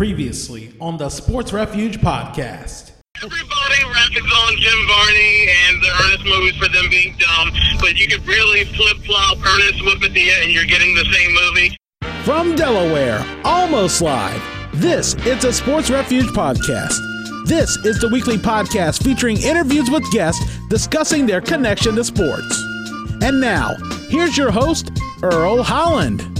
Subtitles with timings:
[0.00, 2.92] Previously on the Sports Refuge podcast.
[3.22, 8.08] Everybody rapids on Jim Varney and the Ernest movies for them being dumb, but you
[8.08, 11.76] could really flip flop Ernest with Madea and you're getting the same movie.
[12.24, 14.42] From Delaware, almost live,
[14.72, 16.96] this is the Sports Refuge Podcast.
[17.46, 22.58] This is the weekly podcast featuring interviews with guests discussing their connection to sports.
[23.20, 23.76] And now,
[24.08, 24.92] here's your host,
[25.22, 26.39] Earl Holland.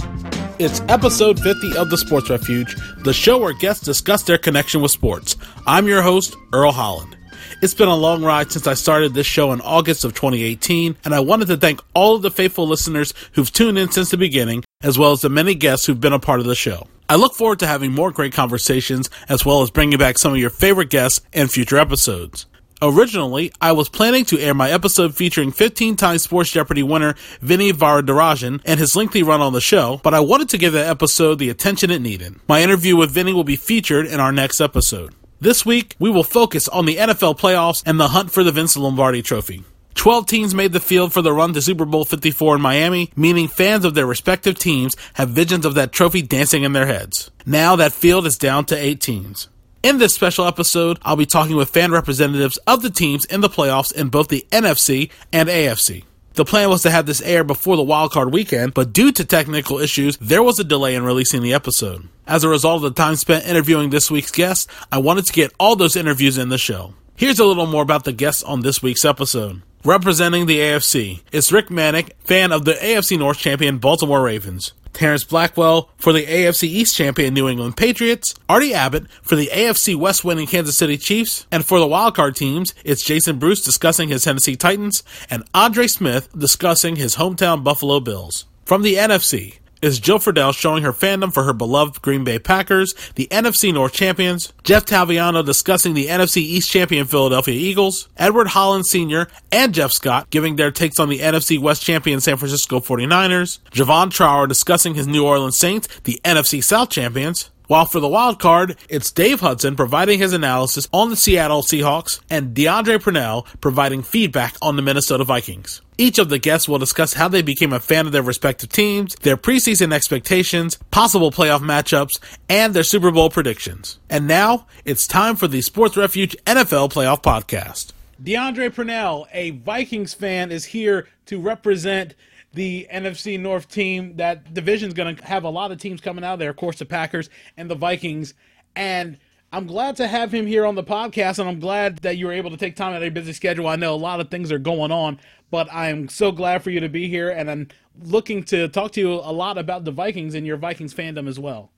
[0.63, 4.91] It's episode 50 of the Sports Refuge, the show where guests discuss their connection with
[4.91, 5.35] sports.
[5.65, 7.17] I'm your host, Earl Holland.
[7.63, 11.15] It's been a long ride since I started this show in August of 2018, and
[11.15, 14.63] I wanted to thank all of the faithful listeners who've tuned in since the beginning,
[14.83, 16.85] as well as the many guests who've been a part of the show.
[17.09, 20.37] I look forward to having more great conversations, as well as bringing back some of
[20.37, 22.45] your favorite guests in future episodes.
[22.83, 27.71] Originally, I was planning to air my episode featuring 15 time Sports Jeopardy winner Vinny
[27.71, 31.37] Varadarajan and his lengthy run on the show, but I wanted to give that episode
[31.37, 32.37] the attention it needed.
[32.47, 35.13] My interview with Vinny will be featured in our next episode.
[35.39, 38.75] This week, we will focus on the NFL playoffs and the hunt for the Vince
[38.75, 39.63] Lombardi trophy.
[39.93, 43.47] 12 teams made the field for the run to Super Bowl 54 in Miami, meaning
[43.47, 47.29] fans of their respective teams have visions of that trophy dancing in their heads.
[47.45, 49.49] Now that field is down to 8 teams.
[49.83, 53.49] In this special episode, I'll be talking with fan representatives of the teams in the
[53.49, 56.03] playoffs in both the NFC and AFC.
[56.35, 59.79] The plan was to have this air before the wildcard weekend, but due to technical
[59.79, 62.07] issues, there was a delay in releasing the episode.
[62.27, 65.51] As a result of the time spent interviewing this week's guests, I wanted to get
[65.59, 66.93] all those interviews in the show.
[67.15, 69.63] Here's a little more about the guests on this week's episode.
[69.83, 74.73] Representing the AFC is Rick Manick, fan of the AFC North champion Baltimore Ravens.
[74.93, 79.95] Terrence Blackwell for the AFC East champion New England Patriots, Artie Abbott for the AFC
[79.95, 84.23] West winning Kansas City Chiefs, and for the wildcard teams, it's Jason Bruce discussing his
[84.23, 88.45] Tennessee Titans and Andre Smith discussing his hometown Buffalo Bills.
[88.65, 92.93] From the NFC, is Jill Fredel showing her fandom for her beloved Green Bay Packers,
[93.15, 98.85] the NFC North champions, Jeff Taviano discussing the NFC East champion Philadelphia Eagles, Edward Holland
[98.85, 99.27] Sr.
[99.51, 104.11] and Jeff Scott giving their takes on the NFC West champion San Francisco 49ers, Gavaughn
[104.11, 108.75] Trower discussing his New Orleans Saints, the NFC South champions, while for the wild card,
[108.89, 114.57] it's Dave Hudson providing his analysis on the Seattle Seahawks and Deondrea Purnell providing feedback
[114.61, 115.81] on the Minnesota Vikings.
[116.01, 119.13] Each of the guests will discuss how they became a fan of their respective teams,
[119.17, 122.17] their preseason expectations, possible playoff matchups,
[122.49, 123.99] and their Super Bowl predictions.
[124.09, 127.91] And now, it's time for the Sports Refuge NFL Playoff Podcast.
[128.19, 132.15] Deondrea Purnell, a Vikings fan, is here to represent
[132.51, 134.17] the NFC North team.
[134.17, 136.49] That division's going to have a lot of teams coming out of there.
[136.49, 138.33] Of course, the Packers and the Vikings.
[138.75, 139.19] And
[139.53, 142.31] I'm glad to have him here on the podcast, and I'm glad that you were
[142.31, 143.67] able to take time out of your busy schedule.
[143.67, 145.19] I know a lot of things are going on,
[145.49, 147.67] but I'm so glad for you to be here, and I'm
[148.01, 151.37] looking to talk to you a lot about the Vikings and your Vikings fandom as
[151.37, 151.69] well.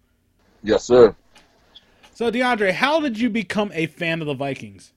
[0.62, 1.16] Yes, sir.
[2.14, 4.94] So, Deondrea, how did you become a fan of the Vikings?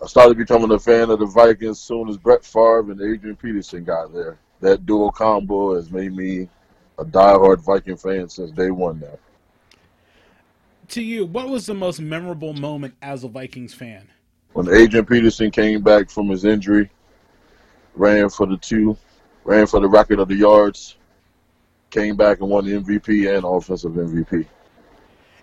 [0.00, 3.34] I started becoming a fan of the Vikings as soon as Brett Favre and Adrian
[3.34, 4.38] Peterson got there.
[4.60, 6.48] That dual combo has made me
[6.96, 9.18] a diehard Viking fan since day one now.
[10.90, 14.08] To you, what was the most memorable moment as a Vikings fan?
[14.54, 16.90] When Adrian Peterson came back from his injury,
[17.94, 18.96] ran for the two,
[19.44, 20.96] ran for the record of the yards,
[21.90, 24.46] came back and won the MVP and offensive MVP.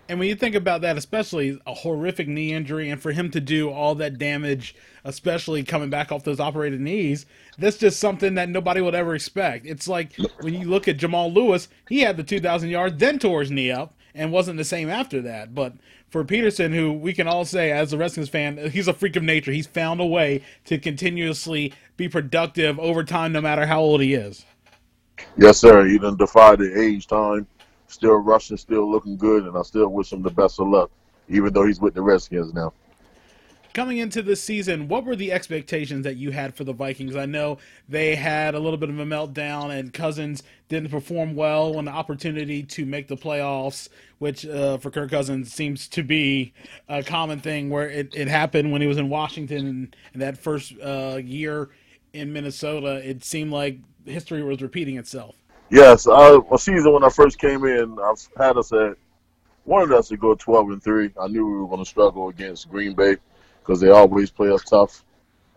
[0.09, 3.39] And when you think about that, especially a horrific knee injury, and for him to
[3.39, 4.75] do all that damage,
[5.05, 7.25] especially coming back off those operated knees,
[7.57, 9.65] that's just something that nobody would ever expect.
[9.65, 13.39] It's like when you look at Jamal Lewis, he had the 2,000 yards, then tore
[13.39, 15.55] his knee up, and wasn't the same after that.
[15.55, 15.73] But
[16.09, 19.23] for Peterson, who we can all say as a Redskins fan, he's a freak of
[19.23, 19.51] nature.
[19.51, 24.13] He's found a way to continuously be productive over time, no matter how old he
[24.13, 24.45] is.
[25.37, 25.85] Yes, sir.
[25.85, 27.47] He done defied the age time
[27.87, 30.91] still rushing, still looking good, and I still wish him the best of luck,
[31.29, 32.73] even though he's with the Redskins now.
[33.73, 37.15] Coming into this season, what were the expectations that you had for the Vikings?
[37.15, 41.73] I know they had a little bit of a meltdown, and Cousins didn't perform well
[41.73, 43.89] when the opportunity to make the playoffs,
[44.19, 46.53] which uh, for Kirk Cousins seems to be
[46.89, 50.37] a common thing where it, it happened when he was in Washington and, and that
[50.37, 51.69] first uh, year
[52.13, 53.07] in Minnesota.
[53.07, 55.35] It seemed like history was repeating itself.
[55.69, 58.97] Yes, I, a season when I first came in, I had us at
[59.67, 61.11] wanted us to go 12 and three.
[61.19, 63.17] I knew we were going to struggle against Green Bay
[63.67, 65.03] because they always play us tough.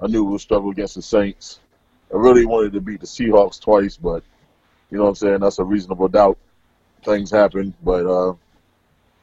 [0.03, 1.61] I knew we would struggle against the Saints.
[2.13, 4.25] I really wanted to beat the Seahawks twice, but
[4.91, 5.41] you know what I'm saying.
[5.41, 6.37] That's a reasonable doubt.
[7.05, 8.35] Things happen, but uh,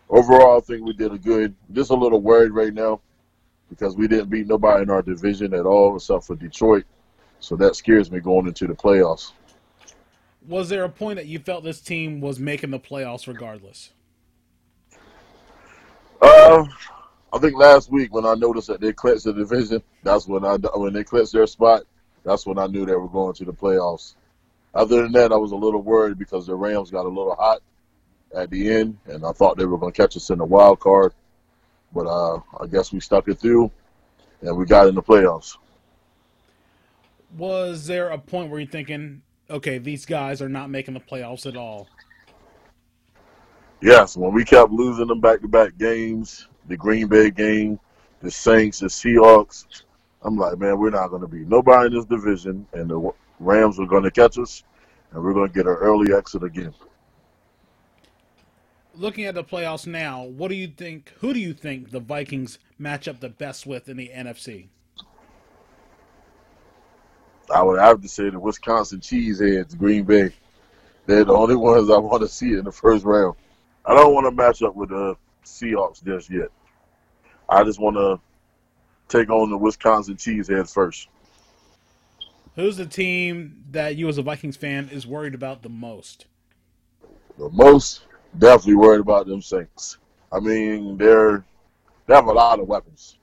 [0.09, 1.53] overall, I think we did a good.
[1.73, 3.01] Just a little worried right now
[3.69, 6.85] because we didn't beat nobody in our division at all except for Detroit.
[7.39, 9.33] So that scares me going into the playoffs
[10.47, 13.91] was there a point that you felt this team was making the playoffs regardless?
[16.21, 16.65] Uh,
[17.33, 20.55] I think last week when I noticed that they clinched the division, that's when I
[20.75, 21.83] when they clinched their spot.
[22.23, 24.15] That's when I knew they were going to the playoffs.
[24.73, 27.61] Other than that, I was a little worried because the Rams got a little hot
[28.35, 30.79] at the end, and I thought they were going to catch us in the wild
[30.79, 31.13] card.
[31.93, 33.71] But uh, I guess we stuck it through,
[34.41, 35.57] and we got in the playoffs.
[37.37, 41.45] Was there a point where you're thinking, okay, these guys are not making the playoffs
[41.45, 41.87] at all?
[43.81, 47.79] Yes, when we kept losing them back-to-back games, the Green Bay game,
[48.21, 49.65] the Saints, the Seahawks,
[50.21, 53.79] I'm like, man, we're not going to be nobody in this division, and the Rams
[53.79, 54.63] are going to catch us,
[55.11, 56.73] and we're going to get an early exit again.
[58.95, 61.13] Looking at the playoffs now, what do you think?
[61.19, 64.69] Who do you think the Vikings match up the best with in the NFC?
[67.53, 70.31] I would have to say the Wisconsin Cheeseheads, Green Bay.
[71.05, 73.35] They're the only ones I want to see in the first round.
[73.85, 75.15] I don't want to match up with the
[75.45, 76.49] Seahawks just yet.
[77.49, 78.19] I just want to
[79.07, 81.07] take on the Wisconsin Cheeseheads first.
[82.55, 86.25] Who's the team that you, as a Vikings fan, is worried about the most?
[87.37, 88.01] The most
[88.37, 89.97] definitely worried about them Saints.
[90.31, 91.45] I mean, they're
[92.07, 93.17] they have a lot of weapons.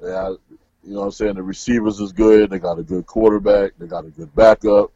[0.00, 0.36] They have,
[0.82, 1.34] you know what I'm saying?
[1.34, 2.50] The receivers is good.
[2.50, 3.72] They got a good quarterback.
[3.78, 4.92] They got a good backup.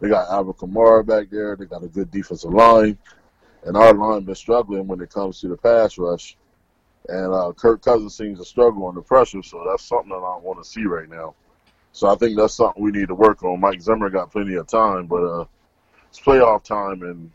[0.00, 1.56] They got Alvin Kamara back there.
[1.56, 2.96] They got a good defensive line.
[3.64, 6.36] And our line been struggling when it comes to the pass rush.
[7.08, 10.62] And uh, Kirk Cousins seems to struggle under pressure, so that's something that I want
[10.62, 11.34] to see right now.
[11.92, 13.60] So I think that's something we need to work on.
[13.60, 15.44] Mike Zimmer got plenty of time, but uh,
[16.08, 17.30] it's playoff time, and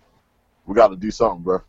[0.65, 1.61] we got to do something, bro.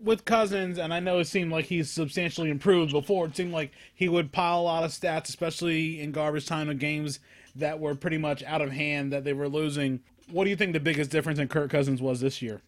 [0.00, 3.26] With Cousins, and I know it seemed like he's substantially improved before.
[3.26, 6.78] It seemed like he would pile a lot of stats, especially in garbage time of
[6.78, 7.20] games
[7.56, 10.00] that were pretty much out of hand that they were losing.
[10.30, 12.60] What do you think the biggest difference in Kirk Cousins was this year?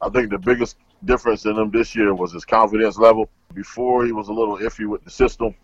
[0.00, 3.28] I think the biggest difference in him this year was his confidence level.
[3.52, 5.54] Before he was a little iffy with the system.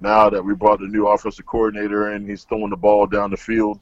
[0.00, 3.36] Now that we brought the new offensive coordinator in, he's throwing the ball down the
[3.36, 3.78] field.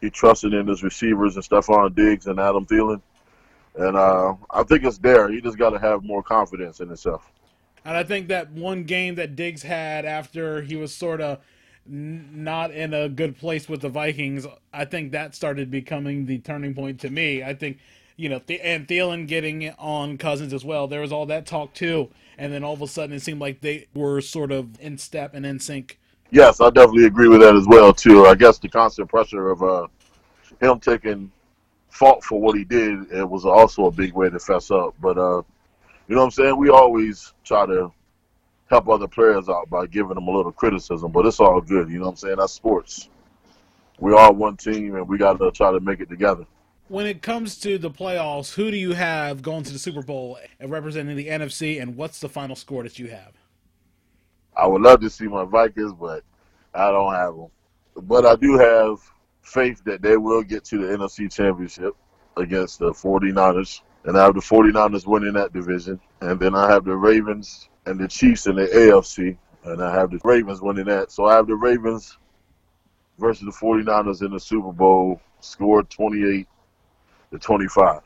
[0.00, 3.00] He trusted in his receivers and Stefon Diggs and Adam Thielen.
[3.74, 5.30] And uh, I think it's there.
[5.30, 7.30] He just got to have more confidence in himself.
[7.84, 11.38] And I think that one game that Diggs had after he was sort of
[11.86, 16.74] not in a good place with the Vikings, I think that started becoming the turning
[16.74, 17.42] point to me.
[17.42, 17.78] I think,
[18.18, 20.88] you know, and Thielen getting on Cousins as well.
[20.88, 23.60] There was all that talk too, and then all of a sudden it seemed like
[23.60, 25.98] they were sort of in step and in sync.
[26.30, 28.26] Yes, I definitely agree with that as well too.
[28.26, 29.86] I guess the constant pressure of uh,
[30.60, 31.30] him taking
[31.90, 34.96] fault for what he did, it was also a big way to fess up.
[35.00, 35.42] But uh,
[36.08, 36.56] you know what I'm saying?
[36.56, 37.92] We always try to
[38.68, 41.88] help other players out by giving them a little criticism, but it's all good.
[41.88, 42.36] You know what I'm saying?
[42.38, 43.08] That's sports.
[44.00, 46.44] We are one team, and we got to try to make it together.
[46.88, 50.38] When it comes to the playoffs, who do you have going to the Super Bowl
[50.58, 53.34] and representing the NFC, and what's the final score that you have?
[54.56, 56.24] I would love to see my Vikings, but
[56.74, 57.48] I don't have them.
[57.94, 59.00] But I do have
[59.42, 61.94] faith that they will get to the NFC Championship
[62.38, 63.82] against the 49ers.
[64.04, 66.00] And I have the 49ers winning that division.
[66.22, 69.36] And then I have the Ravens and the Chiefs in the AFC.
[69.64, 71.12] And I have the Ravens winning that.
[71.12, 72.16] So I have the Ravens
[73.18, 76.48] versus the 49ers in the Super Bowl, scored 28
[77.32, 78.00] to 25.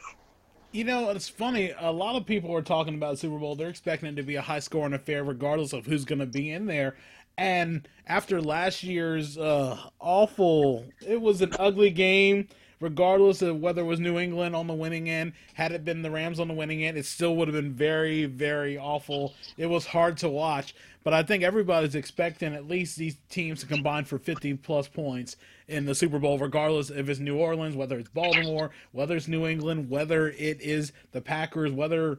[0.72, 1.72] You know, it's funny.
[1.78, 3.54] A lot of people are talking about Super Bowl.
[3.54, 6.50] They're expecting it to be a high scoring affair, regardless of who's going to be
[6.50, 6.96] in there.
[7.36, 12.48] And after last year's uh, awful, it was an ugly game.
[12.82, 16.10] Regardless of whether it was New England on the winning end, had it been the
[16.10, 19.34] Rams on the winning end, it still would have been very, very awful.
[19.56, 20.74] It was hard to watch.
[21.04, 25.36] But I think everybody's expecting at least these teams to combine for 50 plus points
[25.68, 29.46] in the Super Bowl, regardless if it's New Orleans, whether it's Baltimore, whether it's New
[29.46, 32.18] England, whether it is the Packers, whether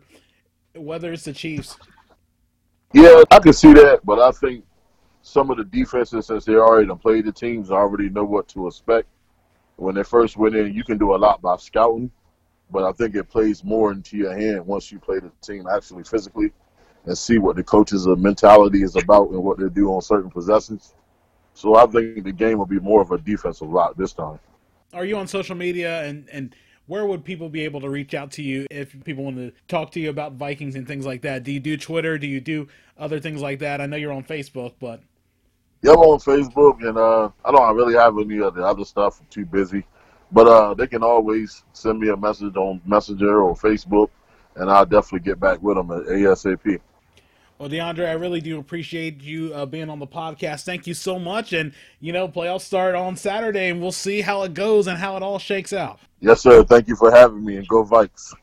[0.75, 1.77] whether it's the Chiefs.
[2.93, 4.63] Yeah, I can see that, but I think
[5.23, 9.09] some of the defenses, since they already played the teams, already know what to expect.
[9.75, 12.11] When they first went in, you can do a lot by scouting,
[12.71, 16.03] but I think it plays more into your hand once you play the team actually
[16.03, 16.51] physically
[17.05, 20.93] and see what the coaches' mentality is about and what they do on certain possessions.
[21.53, 24.39] So I think the game will be more of a defensive lot this time.
[24.93, 28.31] Are you on social media and and where would people be able to reach out
[28.31, 31.43] to you if people want to talk to you about Vikings and things like that?
[31.43, 32.17] Do you do Twitter?
[32.17, 33.79] Do you do other things like that?
[33.79, 35.01] I know you're on Facebook, but
[35.83, 39.19] Yeah, I'm on Facebook, and uh, I don't really have any of the other stuff.
[39.19, 39.85] I'm too busy.
[40.31, 44.09] But uh, they can always send me a message on Messenger or Facebook,
[44.55, 46.79] and I'll definitely get back with them at ASAP.
[47.59, 50.63] well, Deondrea, I really do appreciate you uh, being on the podcast.
[50.63, 54.43] Thank you so much, and you know, playoffs start on Saturday, and we'll see how
[54.43, 55.99] it goes and how it all shakes out.
[56.21, 56.63] Yes, sir.
[56.63, 58.33] Thank you for having me, and go Vikes.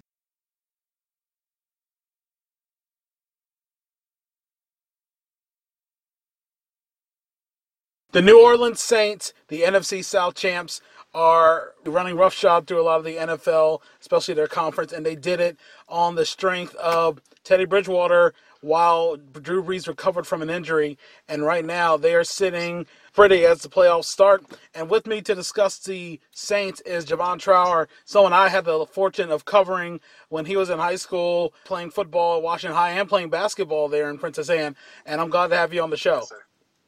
[8.12, 10.80] The New Orleans Saints, the NFC South champs,
[11.14, 15.38] are running roughshod through a lot of the NFL, especially their conference, and they did
[15.38, 15.56] it
[15.88, 20.98] on the strength of Teddy Bridgewater while Drew Brees recovered from an injury.
[21.28, 24.44] And right now they are sitting pretty as the playoffs start.
[24.74, 29.30] And with me to discuss the Saints is Gavaughn Trower, someone I had the fortune
[29.30, 30.00] of covering
[30.30, 34.10] when he was in high school, playing football at Washington High and playing basketball there
[34.10, 34.74] in Princess Anne.
[35.06, 36.26] And I'm glad to have you on the show.
[36.28, 36.32] Yes,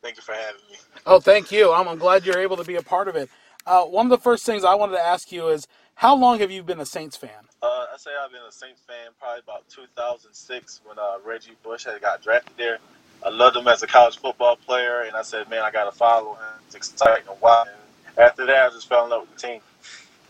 [0.03, 0.77] thank you for having me.
[1.07, 1.73] Oh, thank you.
[1.73, 3.31] I'm, I'm glad you're able to be a part of it.
[3.67, 6.51] Uh, one of the first things I wanted to ask you is how long have
[6.51, 7.31] you been a Saints fan?
[7.63, 11.85] Uh, I say I've been a Saints fan probably about 2006 when uh, Reggie Bush
[11.85, 12.79] had got drafted there.
[13.25, 15.93] I loved him as a college football player, and I said, man, I got to
[15.93, 16.43] follow him.
[16.67, 17.69] It's exciting to watch.
[18.09, 19.61] And after that, I just fell in love with the team.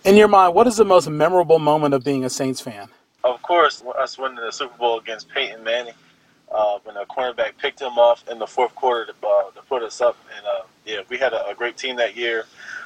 [0.04, 2.88] In your mind, what is the most memorable moment of being a Saints fan?
[3.24, 5.94] Of course, us winning the Super Bowl against Peyton Manning.
[6.52, 9.82] Uh, when a cornerback picked him off in the fourth quarter to, uh, to put
[9.82, 10.18] us up.
[10.36, 12.44] And uh, yeah, we had a, a, great team that year,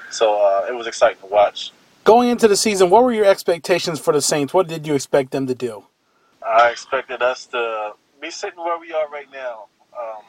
[0.08, 1.72] so uh, it was exciting to watch.
[2.04, 4.54] Going into the season, what were your expectations for the Saints?
[4.54, 5.84] What did you expect them to do?
[6.46, 9.64] I expected us to be sitting where we are right now.
[9.98, 10.22] Um,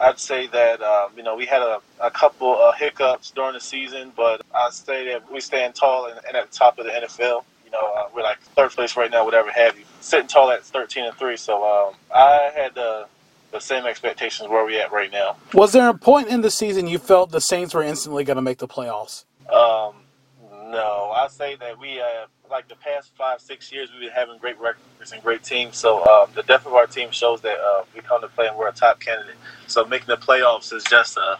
[0.00, 3.60] I'd say that um, you know we had a, a couple of hiccups during the
[3.60, 6.92] season, but I'd say that we stand tall and, and at the top of the
[6.92, 7.42] NFL.
[7.74, 11.06] Know, uh, we're like third place right now, whatever have you, sitting tall at 13
[11.06, 11.36] and three.
[11.36, 13.06] So um, I had the
[13.50, 15.36] the same expectations where we at right now.
[15.52, 18.42] Was there a point in the season you felt the Saints were instantly going to
[18.42, 19.24] make the playoffs?
[19.48, 19.94] Um,
[20.70, 24.38] no, I say that we uh, like the past five six years we've been having
[24.38, 25.76] great records and great teams.
[25.76, 28.56] So um, the depth of our team shows that uh, we come to play and
[28.56, 29.36] we're a top candidate.
[29.66, 31.38] So making the playoffs is just a,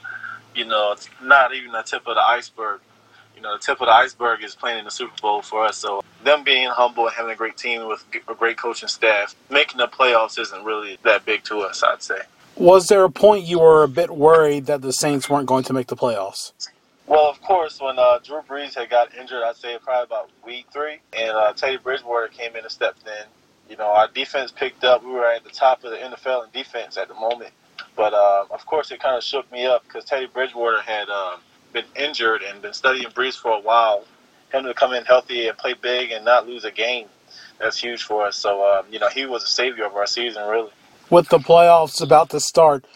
[0.55, 2.81] you know, it's not even the tip of the iceberg.
[3.45, 5.77] Know, the tip of the iceberg is playing in the Super Bowl for us.
[5.77, 9.77] So them being humble and having a great team with a great coaching staff, making
[9.77, 11.83] the playoffs isn't really that big to us.
[11.83, 12.21] I'd say.
[12.57, 15.73] Was there a point you were a bit worried that the Saints weren't going to
[15.73, 16.53] make the playoffs?
[17.07, 20.67] Well, of course, when uh, Drew Brees had got injured, I'd say probably about week
[20.73, 23.27] three, and uh, Teddy Bridgewater came in and stepped in.
[23.69, 25.05] You know, our defense picked up.
[25.05, 27.51] We were at the top of the NFL in defense at the moment.
[27.97, 31.37] But, uh, of course, it kind of shook me up because Teddy Bridgewater had uh,
[31.75, 34.05] been injured and been studying Brees for a while.
[34.51, 37.09] Him to come in healthy and play big and not lose a game,
[37.59, 38.37] that's huge for us.
[38.37, 40.71] So, um, you know, he was a savior of our season, really.
[41.11, 42.87] With the playoffs about to start,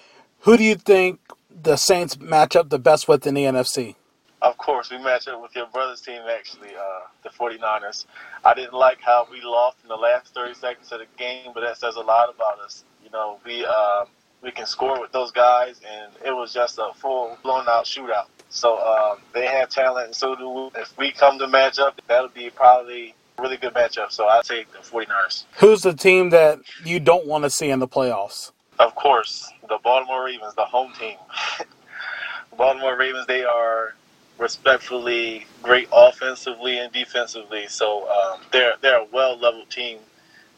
[0.41, 1.21] who do you think
[1.51, 3.97] the Saints match up the best with in the NFC?
[4.41, 8.07] Of course, we match up with your brother's team, actually, uh, the 49ers.
[8.45, 11.63] I didn't like how we lost in the last 30 seconds of the game, but
[11.63, 12.85] that says a lot about us.
[13.03, 14.07] You know, we um,
[14.43, 18.27] we can score with those guys, and it was just a full blown out shootout.
[18.51, 20.81] So um, they have talent, and so do we.
[20.81, 24.11] If we come to match up, that'll be probably a really good matchup.
[24.11, 25.45] So I take the 49ers.
[25.59, 28.53] Who's the team that you don't want to see in the playoffs?
[28.79, 31.17] Of course, the Baltimore Ravens, the home team.
[32.57, 33.95] Baltimore Ravens, they are
[34.39, 37.67] respectfully great offensively and defensively.
[37.69, 39.99] So um, they're they're a well leveled team,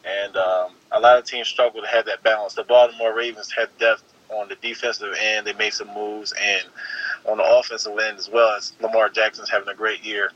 [0.05, 2.53] and um, a lot of teams struggle to have that balance.
[2.53, 6.65] The Baltimore Ravens had depth on the defensive end; they made some moves, and
[7.25, 10.31] on the offensive end as well as Lamar Jackson's having a great year.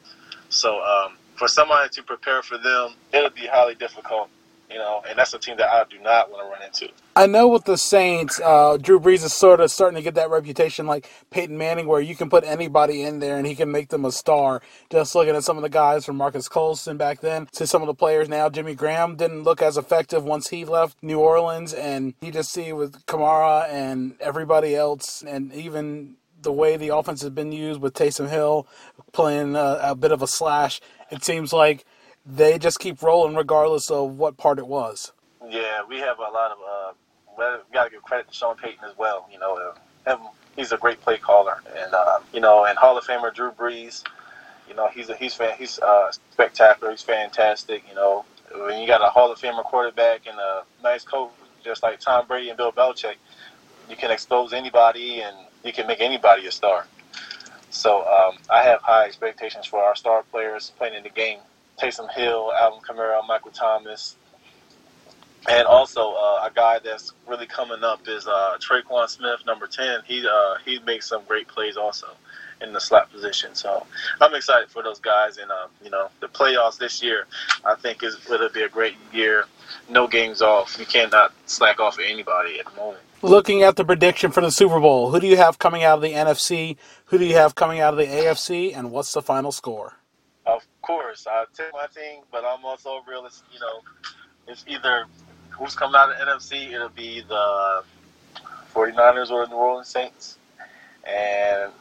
[0.49, 4.29] So um, for somebody to prepare for them, it'll be highly difficult
[4.69, 6.89] you know, and that's a team that I do not want to run into.
[7.15, 10.29] I know with the Saints, uh, Drew Brees is sort of starting to get that
[10.29, 13.89] reputation like Peyton Manning, where you can put anybody in there and he can make
[13.89, 14.61] them a star.
[14.89, 17.87] Just looking at some of the guys from Marques Colston back then to some of
[17.87, 22.13] the players now, Jimmy Graham didn't look as effective once he left New Orleans, and
[22.21, 26.15] you just see with Kamara and everybody else, and even
[26.45, 28.65] the way the offense has been used with Taysom Hill
[29.11, 30.79] playing a, a bit of a slash,
[31.11, 31.83] it seems like
[32.25, 35.11] they just keep rolling regardless of what part it was.
[35.49, 36.57] Yeah, we have a lot of.
[36.57, 36.93] Uh,
[37.37, 39.27] we got to give credit to Sean Payton as well.
[39.31, 39.57] You know,
[40.07, 40.25] uh, him,
[40.55, 44.03] he's a great play caller, and uh, you know, and Hall of Famer Drew Brees.
[44.69, 46.91] You know, he's a, he's fan, he's uh, spectacular.
[46.91, 47.83] He's fantastic.
[47.87, 48.25] You know,
[48.55, 51.31] when you got a Hall of Famer quarterback and a nice coach,
[51.63, 53.15] just like Tom Brady and Bill Belichick,
[53.89, 55.35] you can expose anybody and
[55.65, 56.85] you can make anybody a star.
[57.69, 61.39] So um, I have high expectations for our star players playing in the game.
[61.77, 64.15] Taysom Hill, Alvin Kamara, Michael Thomas,
[65.49, 69.99] and also uh, a guy that's really coming up is uh, Tre'Quan Smith, number ten.
[70.05, 72.07] He uh, he makes some great plays also
[72.61, 73.53] in the slot position.
[73.53, 73.85] So
[74.21, 77.25] I'm excited for those guys, and uh, you know the playoffs this year.
[77.65, 79.45] I think is to be a great year.
[79.89, 80.77] No games off.
[80.79, 83.04] You cannot slack off anybody at the moment.
[83.21, 86.01] Looking at the prediction for the Super Bowl, who do you have coming out of
[86.01, 86.77] the NFC?
[87.05, 88.75] Who do you have coming out of the AFC?
[88.77, 89.93] And what's the final score?
[90.45, 93.43] Of course, I take my team, but I'm also a realist.
[93.51, 93.81] You know,
[94.47, 95.05] it's either
[95.49, 97.83] who's coming out of the NFC, it'll be the
[98.73, 100.37] 49ers or the New Orleans Saints.
[101.07, 101.71] And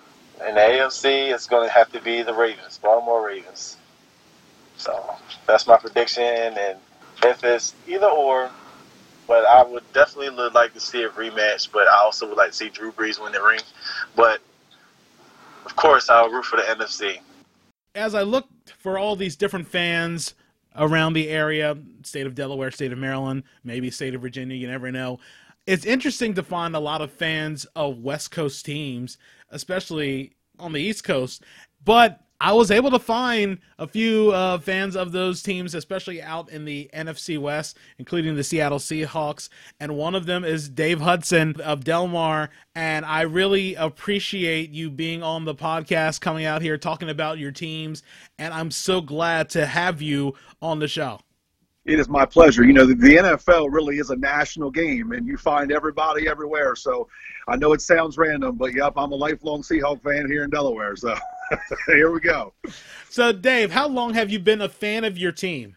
[0.49, 3.77] in the AFC, it's going to have to be the Ravens, Baltimore Ravens.
[4.77, 6.25] So that's my prediction.
[6.25, 6.79] And
[7.23, 8.51] if it's either or,
[9.27, 11.71] but I would definitely like to see a rematch.
[11.73, 13.61] But I also would like to see Drew Brees win the ring.
[14.17, 14.41] But
[15.65, 17.19] of course, I'll root for the NFC.
[17.95, 20.35] As I looked for all these different fans
[20.77, 24.91] around the area, state of Delaware, state of Maryland, maybe state of Virginia, you never
[24.91, 25.21] know.
[25.67, 29.17] It's interesting to find a lot of fans of West Coast teams,
[29.51, 31.43] especially on the East Coast.
[31.85, 36.51] But I was able to find a few uh, fans of those teams, especially out
[36.51, 39.49] in the NFC West, including the Seattle Seahawks.
[39.81, 42.51] And one of them is Dave Hudson of Delmar.
[42.75, 47.51] And I really appreciate you being on the podcast, coming out here, talking about your
[47.51, 48.03] teams.
[48.39, 51.21] And I'm so glad to have you on the show.
[51.87, 52.63] It is my pleasure.
[52.63, 56.77] You know, the, the, NFL really is a national game, and you find everybody everywhere.
[56.77, 57.09] So
[57.49, 60.97] I know it sounds random, but yep, I'm a lifelong Seahawk fan here in Delaware.
[60.97, 61.15] So
[61.87, 62.53] here we go.
[63.09, 65.77] So, Dave, how long have you been a fan of your team?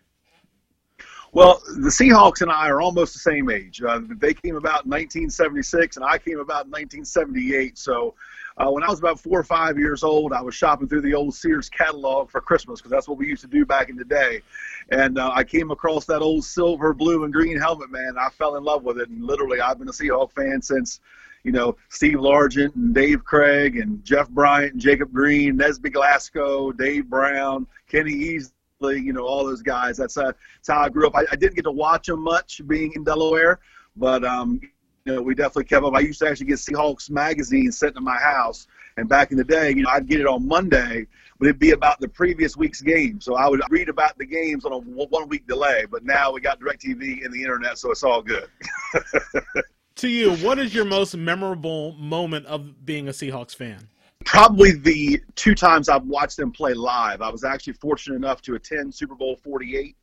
[1.33, 3.81] Well, the Seahawks and I are almost the same age.
[3.81, 7.77] Uh, they came about in 1976, and I came about in 1978.
[7.77, 8.15] So
[8.57, 11.13] uh, when I was about four or five years old, I was shopping through the
[11.13, 14.05] old Sears catalog for Christmas because that's what we used to do back in the
[14.05, 14.41] day.
[14.89, 18.15] And uh, I came across that old silver, blue, and green helmet, man.
[18.19, 19.09] I fell in love with it.
[19.09, 21.01] And literally, I've been a Seahawk fan since,
[21.43, 26.71] you know, Steve Largent and Dave Krieg and Jeff Bryant and Jacob Green, Nesby Glasgow,
[26.71, 29.97] Dave Brown, Kenny Easley, you know, all those guys.
[29.97, 31.15] That's, uh, that's how I grew up.
[31.15, 33.59] I, I didn't get to watch them much being in Delaware,
[33.95, 34.59] but um,
[35.07, 35.93] you know, we definitely kept up.
[35.93, 38.67] I used to actually get Seahawks magazine sent to my house,
[38.97, 41.07] and back in the day, you know, I'd get it on Monday,
[41.39, 43.21] but it'd be about the previous week's game.
[43.21, 45.85] So I would read about the games on a one week delay.
[45.89, 48.49] But now we got DirecTV and the internet, so it's all good.
[49.97, 53.87] to you, what is your most memorable moment of being a Seahawks fan?
[54.25, 57.21] Probably the two times I've watched them play live.
[57.21, 59.95] I was actually fortunate enough to attend Super Bowl 48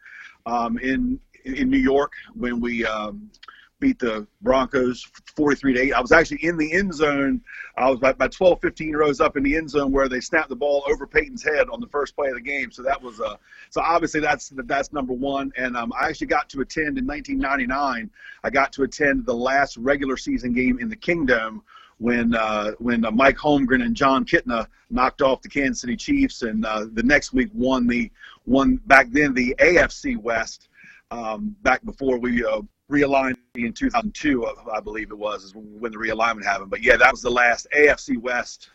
[0.47, 3.31] um, in in New York when we um,
[3.81, 5.07] beat the Broncos
[5.37, 5.93] 43 to 8.
[5.93, 7.41] I was actually in the end zone.
[7.77, 10.57] I was about 12, 15 rows up in the end zone where they snapped the
[10.57, 12.71] ball over Peyton's head on the first play of the game.
[12.71, 13.37] So that was uh,
[13.71, 15.53] so obviously that's that's number one.
[15.57, 18.11] And um, I actually got to attend in 1999.
[18.43, 21.63] I got to attend the last regular season game in the Kingdom
[21.99, 26.43] when uh, when uh, Mike Holmgren and Jon Kitna knocked off the Kansas City Chiefs,
[26.43, 28.11] and uh, the next week won the
[28.47, 30.69] won back then the AFC West.
[31.11, 35.99] Um, back before we uh, realigned in 2002, I believe it was, is when the
[35.99, 36.70] realignment happened.
[36.70, 38.70] But yeah, that was the last AFC West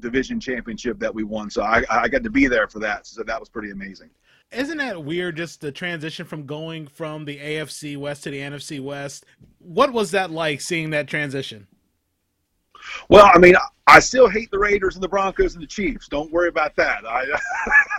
[0.00, 1.50] division championship that we won.
[1.50, 3.06] So I, I got to be there for that.
[3.06, 4.10] So that was pretty amazing.
[4.50, 5.36] Isn't that weird?
[5.36, 9.24] Just the transition from going from the AFC West to the NFC West.
[9.58, 11.66] What was that like seeing that transition?
[13.08, 13.54] Well, I mean,
[13.88, 16.06] I still hate the Raiders and the Broncos and the Chiefs.
[16.06, 17.04] Don't worry about that.
[17.04, 17.26] I,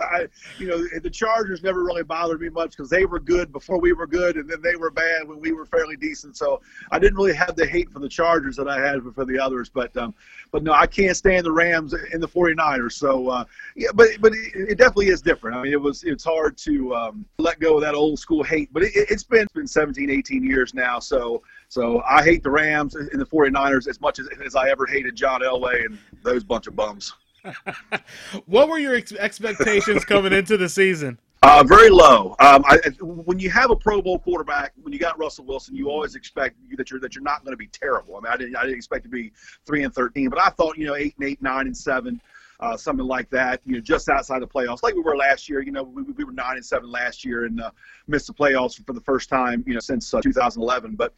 [0.00, 0.26] I
[0.58, 3.92] you know, the Chargers never really bothered me much because they were good before we
[3.92, 6.38] were good, and then they were bad when we were fairly decent.
[6.38, 9.38] So I didn't really have the hate for the Chargers that I had for the
[9.38, 9.68] others.
[9.68, 10.14] But, um,
[10.50, 12.92] but no, I can't stand the Rams and the 49ers.
[12.92, 13.44] So uh,
[13.76, 15.56] yeah, but but it, it, definitely is different.
[15.56, 18.72] I mean, it was it's hard to um, let go of that old school hate.
[18.72, 20.98] But it, has been it's been 17, 18 years now.
[20.98, 24.86] So so I hate the Rams and the 49ers as much as, as I ever
[24.86, 27.14] hated John Elway and those bunch of bums.
[28.46, 31.18] what were your ex- expectations coming into the season?
[31.44, 32.34] Uh, very low.
[32.40, 35.90] Um, I, when you have a Pro Bowl quarterback, when you got Russell Wilson, you
[35.90, 38.16] always expect that you're that you're not going to be terrible.
[38.16, 39.30] I mean, I didn't I didn't expect to be
[39.66, 42.18] three and thirteen, but I thought you know eight and eight, nine and seven,
[42.60, 43.60] uh, something like that.
[43.66, 45.60] You know, just outside the playoffs, like we were last year.
[45.60, 47.72] You know, we, we were nine and seven last year and uh,
[48.06, 50.94] missed the playoffs for the first time you know since uh, 2011.
[50.94, 51.12] But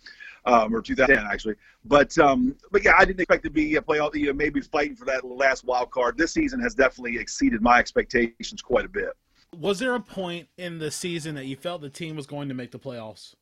[0.46, 1.54] um, or 2010 actually.
[1.84, 4.14] But um, but yeah, I didn't expect to be a playoff.
[4.14, 6.16] You know, maybe fighting for that last wild card.
[6.16, 9.10] This season has definitely exceeded my expectations quite a bit.
[9.58, 12.54] Was there a point in the season that you felt the team was going to
[12.54, 13.34] make the playoffs?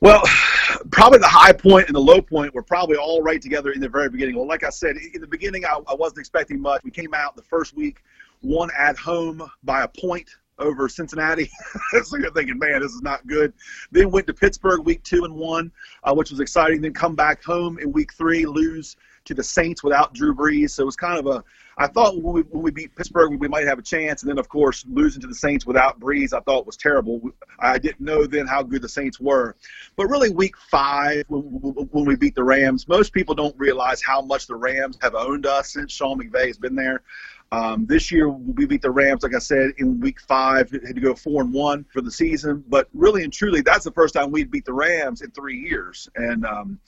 [0.00, 0.22] Well,
[0.90, 3.88] probably the high point and the low point were probably all right together in the
[3.88, 4.36] very beginning.
[4.36, 6.82] Well, like I said, in the beginning, I, I wasn't expecting much.
[6.84, 8.02] We came out the first week,
[8.42, 10.28] won at home by a point
[10.60, 11.50] over Cincinnati.
[12.04, 13.52] so you're thinking, man, this is not good.
[13.90, 15.72] Then went to Pittsburgh week two and one,
[16.04, 16.80] uh, which was exciting.
[16.80, 20.70] Then come back home in week three, lose to the Saints without Drew Brees.
[20.70, 21.44] So it was kind of a.
[21.78, 24.22] I thought when we, when we beat Pittsburgh, we might have a chance.
[24.22, 27.22] And then, of course, losing to the Saints without Brees, I thought was terrible.
[27.58, 29.56] I didn't know then how good the Saints were.
[29.96, 34.20] But really, week five, when, when we beat the Rams, most people don't realize how
[34.20, 37.02] much the Rams have owned us since Sean McVay has been there.
[37.52, 40.70] Um, this year we beat the Rams, like I said, in week five.
[40.70, 43.90] Had to go four and one for the season, but really and truly, that's the
[43.90, 46.08] first time we'd beat the Rams in three years.
[46.14, 46.78] And um,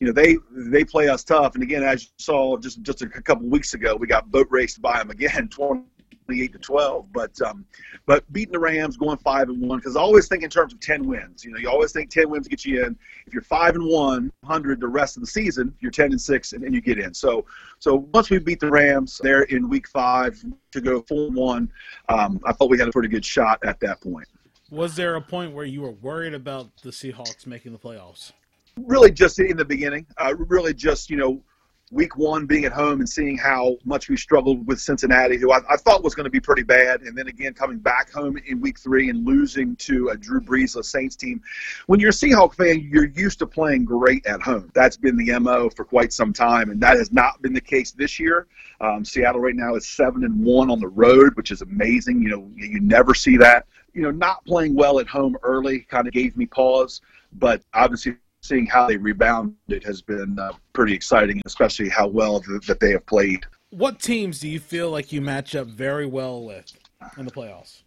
[0.00, 1.54] you know they they play us tough.
[1.54, 4.82] And again, as you saw just just a couple weeks ago, we got boat raced
[4.82, 5.82] by them again, 20,
[6.28, 7.12] 28 to 12.
[7.12, 7.64] But um,
[8.06, 10.80] but beating the Rams, going five and one, because I always think in terms of
[10.80, 11.44] 10 wins.
[11.44, 12.96] You know, you always think 10 wins get you in.
[13.26, 16.52] If you're five and one, 100 the rest of the season, you're 10 and six,
[16.52, 17.14] and then you get in.
[17.14, 17.46] So
[17.78, 21.72] so once we beat the Rams there in week five to go four and one,
[22.10, 24.28] um, I thought we had a pretty good shot at that point.
[24.70, 28.32] Was there a point where you were worried about the Seahawks making the playoffs?
[28.76, 30.06] Really, just in the beginning.
[30.18, 31.40] Uh, really, just you know,
[31.90, 35.60] week one being at home and seeing how much we struggled with Cincinnati, who I,
[35.68, 38.60] I thought was going to be pretty bad, and then again coming back home in
[38.60, 41.40] week three and losing to a Drew Brees Saints team.
[41.86, 44.70] When you're a Seahawk fan, you're used to playing great at home.
[44.74, 47.92] That's been the mo for quite some time, and that has not been the case
[47.92, 48.46] this year.
[48.80, 52.22] Um, Seattle right now is seven and one on the road, which is amazing.
[52.22, 53.66] You know, you never see that.
[53.94, 57.00] You know, not playing well at home early kind of gave me pause,
[57.32, 62.66] but obviously seeing how they rebounded has been uh, pretty exciting, especially how well th-
[62.66, 63.44] that they have played.
[63.70, 66.72] What teams do you feel like you match up very well with
[67.16, 67.82] in the playoffs?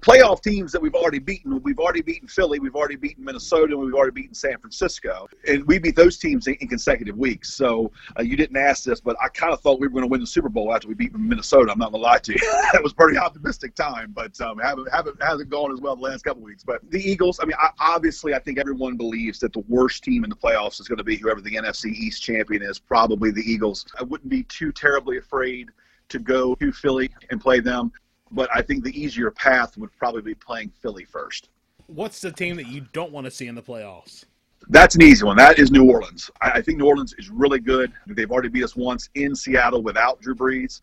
[0.00, 1.60] Playoff teams that we've already beaten.
[1.62, 5.28] We've already beaten Philly, we've already beaten Minnesota, and we've already beaten San Francisco.
[5.46, 7.52] And we beat those teams in, in consecutive weeks.
[7.54, 10.08] So uh, you didn't ask this, but I kind of thought we were going to
[10.08, 11.72] win the Super Bowl after we beat Minnesota.
[11.72, 12.38] I'm not going to lie to you.
[12.72, 16.24] that was pretty optimistic time, but um, haven't, haven't, hasn't gone as well the last
[16.24, 16.64] couple weeks.
[16.64, 20.24] But the Eagles, I mean, I, obviously, I think everyone believes that the worst team
[20.24, 23.42] in the playoffs is going to be whoever the NFC East champion is, probably the
[23.42, 23.86] Eagles.
[23.98, 25.70] I wouldn't be too terribly afraid
[26.10, 27.92] to go to Philly and play them
[28.30, 31.48] but I think the easier path would probably be playing Philly first.
[31.86, 34.24] What's the team that you don't want to see in the playoffs?
[34.68, 35.36] That's an easy one.
[35.36, 36.30] That is New Orleans.
[36.40, 37.92] I, think New Orleans is really good.
[38.06, 40.82] They've already beat us once in Seattle without Drew Brees.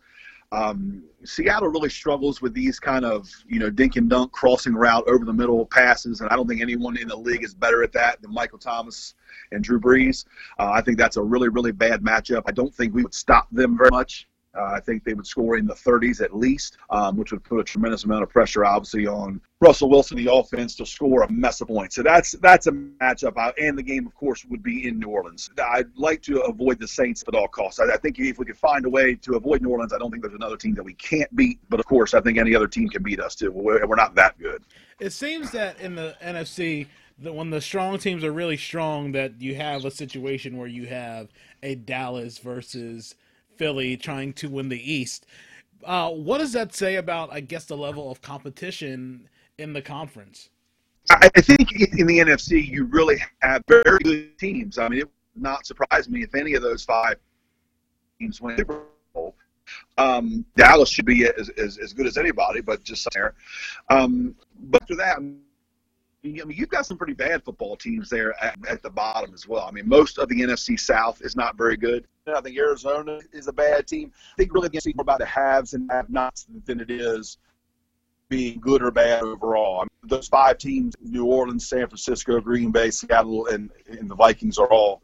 [0.52, 5.04] Um, Seattle really struggles with these kind of you know dink and dunk crossing route
[5.08, 7.92] over the middle passes, and I don't think anyone in the league is better at
[7.94, 9.14] that than Michael Thomas
[9.52, 10.24] and Drew Brees.
[10.58, 12.44] Uh, I think that's a really really bad matchup.
[12.46, 14.28] I don't think we would stop them very much.
[14.56, 17.60] Uh, I think they would score in the 30s at least, um, which would put
[17.60, 21.62] a tremendous amount of pressure, obviously, on Russell Wilson, the offense, to score a mess
[21.62, 21.96] of points.
[21.96, 23.38] So that's that's a matchup.
[23.38, 25.50] I, and the game, of course, would be in New Orleans.
[25.64, 27.80] I'd like to avoid the Saints at all costs.
[27.80, 30.12] I, I think if we could find a way to avoid New Orleans, I don't
[30.12, 31.60] think there's another team that we can't beat.
[31.70, 33.52] But of course, I think any other team can beat us too.
[33.52, 34.64] We're, we're not that good.
[35.00, 36.88] It seems that in the NFC
[37.20, 40.86] that when the strong teams are really strong, that you have a situation where you
[40.88, 41.30] have
[41.64, 43.16] a Dallas versus
[43.58, 45.26] Philly trying to win the East.
[45.84, 50.50] Uh, what does that say about, I guess, the level of competition in the conference?
[51.10, 54.78] I think in the NFC, you really have very good teams.
[54.78, 57.16] I mean, it would not surprise me if any of those five
[58.20, 59.36] teams win Super Bowl.
[59.98, 63.36] Um, Dallas should be as, as, as, good as anybody, but just there.
[63.90, 65.20] Um, but after that,
[66.42, 69.48] I mean, you've got some pretty bad football teams there at, at, the bottom as
[69.48, 69.66] well.
[69.68, 72.06] I mean, most of the NFC South is not very good.
[72.28, 74.12] I think Arizona is a bad team.
[74.34, 77.38] I think really the NFC more about the haves and have-nots than it is
[78.30, 79.80] being good or bad overall.
[79.80, 84.16] I mean, those five teams: New Orleans, San Francisco, Green Bay, Seattle, and, and the
[84.16, 85.02] Vikings are all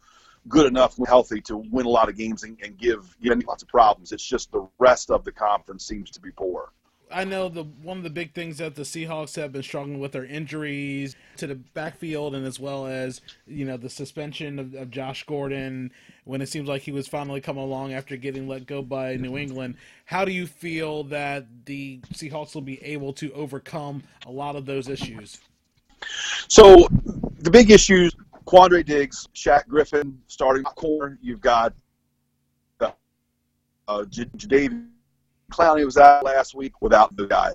[0.50, 3.64] good enough and healthy to win a lot of games and, and give give lots
[3.64, 4.12] of problems.
[4.12, 6.72] It's just the rest of the conference seems to be poor.
[7.14, 10.16] I know the one of the big things that the Seahawks have been struggling with
[10.16, 14.92] are injuries to the backfield, and as well as you know the suspension of, of
[14.92, 15.92] Josh Gordon
[16.26, 19.38] when it seems like he was finally coming along after getting let go by New
[19.38, 19.76] England.
[20.06, 24.66] How do you feel that the Seahawks will be able to overcome a lot of
[24.66, 25.40] those issues?
[26.48, 26.88] So
[27.40, 31.18] the big issues: Quandre Diggs, Shaq Griffin starting corner.
[31.22, 31.74] You've got
[33.88, 34.70] uh, J- J-
[35.54, 37.54] Clowney was out last week without the guy.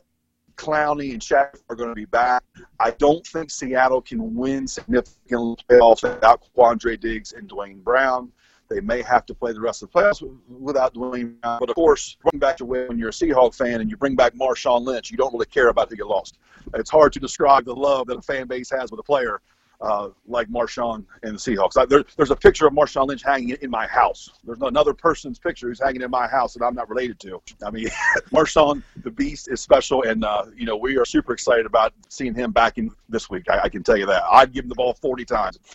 [0.54, 2.44] Clowney and Shaq are going to be back.
[2.78, 8.30] I don't think Seattle can win significant playoffs without Quandre Diggs and Duane Brown.
[8.68, 11.58] They may have to play the rest of the playoffs without Duane Brown.
[11.58, 14.34] But of course, going back to when you're a Seahawk fan and you bring back
[14.34, 16.38] Marshawn Lynch, you don't really care about who you lost.
[16.74, 19.40] It's hard to describe the love that a fan base has with a player
[19.80, 21.76] uh, like Marshawn and the Seahawks.
[21.76, 24.30] I, there, there's a picture of Marshawn Lynch hanging in my house.
[24.44, 27.40] There's another person's picture who's hanging in my house that I'm not related to.
[27.64, 27.88] I mean,
[28.32, 32.34] Marshawn, the Beast, is special, and uh, you know we are super excited about seeing
[32.34, 33.48] him back in this week.
[33.48, 34.24] I, I can tell you that.
[34.30, 35.58] I'd give him the ball 40 times.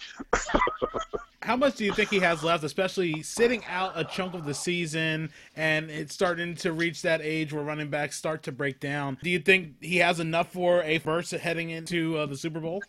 [1.41, 4.53] How much do you think he has left, especially sitting out a chunk of the
[4.53, 9.17] season and it's starting to reach that age where running backs start to break down?
[9.21, 12.81] Do you think he has enough for a first heading into uh, the Super Bowl?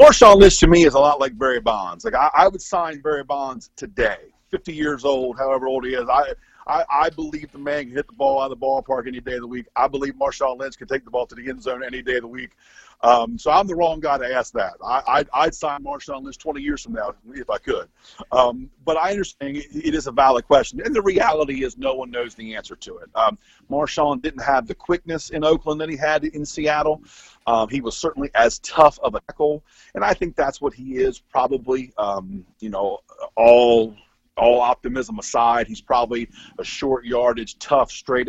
[0.00, 2.04] Marshawn Lynch to me is a lot like Barry Bonds.
[2.04, 4.32] Like I, I would sign Barry Bonds today.
[4.50, 6.08] 50 years old, however old he is.
[6.08, 6.32] I,
[6.68, 9.34] I, I believe the man can hit the ball out of the ballpark any day
[9.34, 9.66] of the week.
[9.74, 12.22] I believe Marshawn Lynch can take the ball to the end zone any day of
[12.22, 12.52] the week.
[13.00, 14.74] Um, so I'm the wrong guy to ask that.
[14.84, 17.88] I, I, would sign Marshawn Lynch 20 years from now if I could.
[18.32, 20.80] Um, but I understand it is a valid question.
[20.84, 23.08] And the reality is no one knows the answer to it.
[23.14, 23.38] Um,
[23.70, 27.02] Marshawn didn't have the quickness in Oakland that he had in Seattle.
[27.46, 29.62] Um, he was certainly as tough of a tackle.
[29.94, 32.98] And I think that's what he is probably, um, you know,
[33.36, 33.94] all
[34.36, 36.28] all optimism aside, he's probably
[36.60, 38.28] a short yardage, tough, straight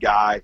[0.00, 0.40] guy.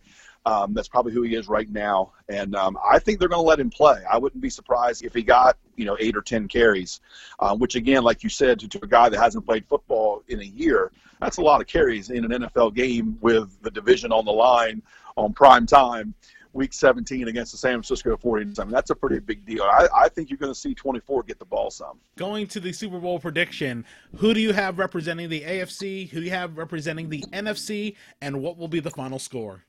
[0.46, 3.46] Um, that's probably who he is right now, and um, I think they're going to
[3.46, 4.02] let him play.
[4.10, 7.00] I wouldn't be surprised if he got you know eight or ten carries,
[7.40, 10.40] uh, which again, like you said, to, to, a guy that hasn't played football in
[10.40, 14.24] a year, that's a lot of carries in an NFL game with the division on
[14.24, 14.80] the line
[15.16, 16.14] on prime time
[16.52, 18.58] week 17 against the San Francisco 49ers.
[18.58, 19.62] I mean, that's a pretty big deal.
[19.62, 21.98] I, I think you're going to see 24 get the ball some.
[22.16, 23.84] Going to the Super Bowl prediction,
[24.16, 26.08] who do you have representing the AFC?
[26.10, 27.96] Who do you have representing the NFC?
[28.20, 29.64] And what will be the final score?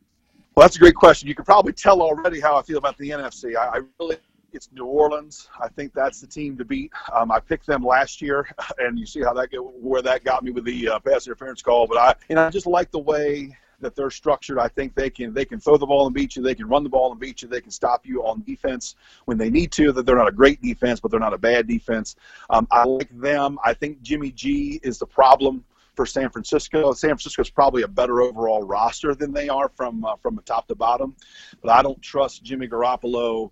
[0.55, 1.29] Well, that's a great question.
[1.29, 3.55] You can probably tell already how I feel about the NFC.
[3.55, 4.17] I, I really
[4.53, 5.47] it's New Orleans.
[5.61, 6.91] I think that's the team to beat.
[7.13, 10.51] Um, I picked them last year, and you see how that where that got me
[10.51, 11.87] with the uh, pass interference call.
[11.87, 14.59] But I and I just like the way that they're structured.
[14.59, 16.43] I think they can they can throw the ball and beat you.
[16.43, 17.47] They can run the ball and beat you.
[17.47, 19.91] They can stop you on defense when they need to.
[19.91, 22.15] That they're not a great defense, but they're not a bad defense.
[22.49, 23.57] Um, I like them.
[23.63, 25.63] I think Jimmy G is the problem
[26.01, 26.93] for San Francisco.
[26.93, 30.67] San Francisco is probably a better overall roster than they are from uh, from top
[30.67, 31.15] to bottom,
[31.61, 33.51] but I don't trust Jimmy Garoppolo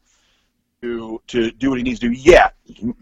[0.82, 2.56] to to do what he needs to do yet.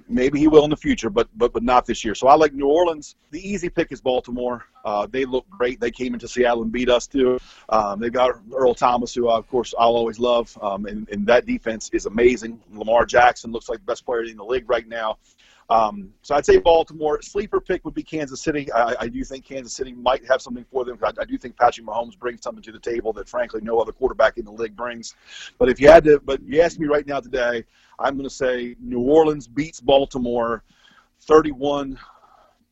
[0.09, 2.13] Maybe he will in the future, but but but not this year.
[2.13, 3.15] So I like New Orleans.
[3.31, 4.65] The easy pick is Baltimore.
[4.83, 5.79] Uh, they look great.
[5.79, 7.39] They came into Seattle and beat us too.
[7.69, 11.25] Um, they've got Earl Thomas, who uh, of course I'll always love, um, and, and
[11.27, 12.59] that defense is amazing.
[12.73, 15.19] Lamar Jackson looks like the best player in the league right now.
[15.69, 17.21] Um, so I'd say Baltimore.
[17.21, 18.71] Sleeper pick would be Kansas City.
[18.71, 20.97] I, I do think Kansas City might have something for them.
[21.03, 23.91] I, I, do think Patrick Mahomes brings something to the table that, frankly, no other
[23.91, 25.15] quarterback in the league brings.
[25.57, 27.65] But if you had to, but you ask me right now today,
[27.99, 30.63] I'm going to say New Orleans beats Baltimore,
[31.21, 31.99] 31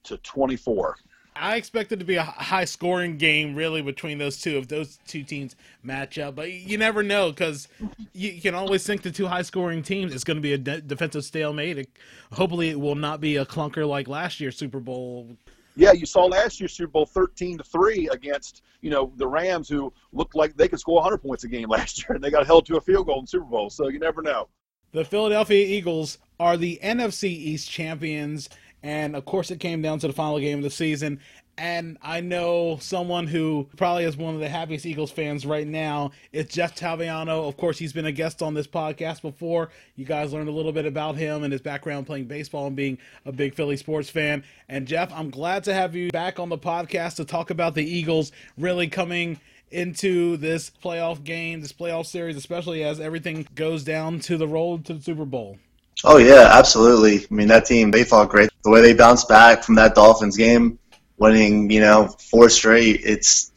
[0.04, 0.96] to 24.
[1.36, 5.00] I expect it to be a high scoring game, really, between those two, if those
[5.06, 6.36] two teams match up.
[6.36, 7.68] But you never know because
[8.14, 10.82] you can always think the two high scoring teams, it's going to be a de-
[10.82, 11.78] defensive stalemate.
[11.78, 11.90] It,
[12.32, 15.36] hopefully, it will not be a clunker like last year's Super Bowl.
[15.76, 19.68] Yeah, you saw last year's Super Bowl 13 to 3 against, you know, the Rams
[19.68, 22.46] who looked like they could score 100 points a game last year and they got
[22.46, 23.70] held to a field goal in Super Bowl.
[23.70, 24.48] So you never know.
[24.94, 28.48] The Philadelphia Eagles are the NFC East champions
[28.86, 31.20] and of course, it came down to the final game of the season.
[31.58, 36.12] And I know someone who probably is one of the happiest Eagles fans right now.
[36.32, 37.48] It's Jeff Taviano.
[37.48, 39.72] Of course, he's been a guest on this podcast before.
[39.96, 43.00] You guys learned a little bit about him and his background playing baseball and being
[43.26, 44.44] a big Philly sports fan.
[44.70, 47.84] And Jeff, I'm glad to have you back on the podcast to talk about the
[47.84, 49.40] Eagles really coming
[49.72, 54.86] into this playoff game, this playoff series, especially as everything goes down to the road
[54.86, 55.58] to the Super Bowl.
[56.04, 57.26] Oh yeah, absolutely.
[57.30, 58.50] I mean that team they fought great.
[58.64, 60.78] The way they bounced back from that Dolphins game,
[61.18, 63.02] winning you know four straight.
[63.04, 63.52] It's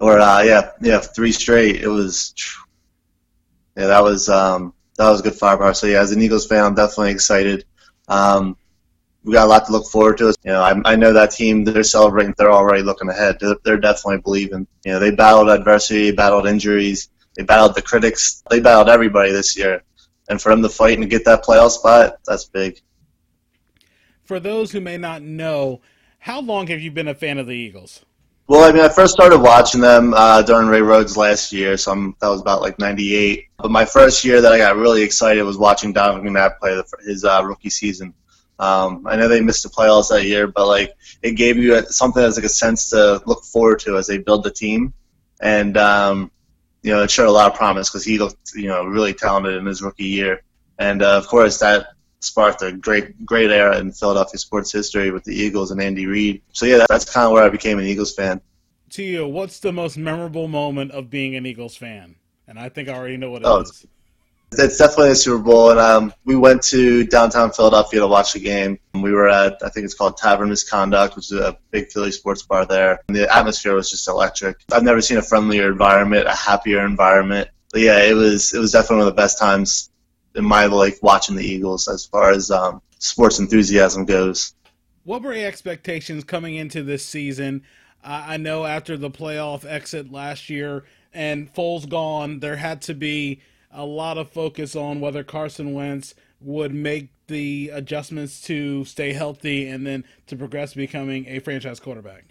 [0.00, 1.76] or uh, yeah yeah three straight.
[1.82, 2.34] It was
[3.76, 5.74] yeah that was um, that was good firepower.
[5.74, 7.64] So yeah, as an Eagles fan, I'm definitely excited.
[8.08, 8.56] Um,
[9.24, 10.26] we got a lot to look forward to.
[10.44, 11.64] You know, I, I know that team.
[11.64, 12.34] They're celebrating.
[12.36, 13.38] They're already looking ahead.
[13.40, 14.66] They're, they're definitely believing.
[14.84, 19.56] You know, they battled adversity, battled injuries, they battled the critics, they battled everybody this
[19.56, 19.82] year
[20.32, 22.80] and for him to fight and get that playoff spot, that's big.
[24.24, 25.82] For those who may not know,
[26.18, 28.04] how long have you been a fan of the Eagles?
[28.48, 31.92] Well, I mean, I first started watching them uh, during Ray Rhodes last year, so
[31.92, 33.46] I'm, that was about like '98.
[33.58, 36.84] But my first year that I got really excited was watching Donovan McNabb play the,
[37.04, 38.14] his uh, rookie season.
[38.58, 42.22] Um, I know they missed the playoffs that year, but like it gave you something
[42.22, 44.94] as like a sense to look forward to as they build the team.
[45.40, 46.30] And um,
[46.82, 49.54] you know, it showed a lot of promise because he looked, you know, really talented
[49.54, 50.42] in his rookie year.
[50.78, 51.88] And uh, of course, that
[52.20, 56.42] sparked a great, great era in Philadelphia sports history with the Eagles and Andy Reid.
[56.52, 58.40] So yeah, that's kind of where I became an Eagles fan.
[58.90, 62.16] To you, what's the most memorable moment of being an Eagles fan?
[62.46, 63.86] And I think I already know what it oh, is.
[64.58, 68.40] It's definitely a Super Bowl, and um, we went to downtown Philadelphia to watch the
[68.40, 68.78] game.
[68.94, 72.42] We were at, I think it's called Tavern Misconduct, which is a big Philly sports
[72.42, 73.00] bar there.
[73.08, 74.58] And the atmosphere was just electric.
[74.72, 77.48] I've never seen a friendlier environment, a happier environment.
[77.72, 79.90] But yeah, it was it was definitely one of the best times
[80.34, 84.54] in my life watching the Eagles as far as um, sports enthusiasm goes.
[85.04, 87.62] What were your expectations coming into this season?
[88.04, 92.94] Uh, I know after the playoff exit last year and Foles gone, there had to
[92.94, 93.40] be
[93.72, 99.68] a lot of focus on whether Carson Wentz would make the adjustments to stay healthy
[99.68, 102.24] and then to progress becoming a franchise quarterback?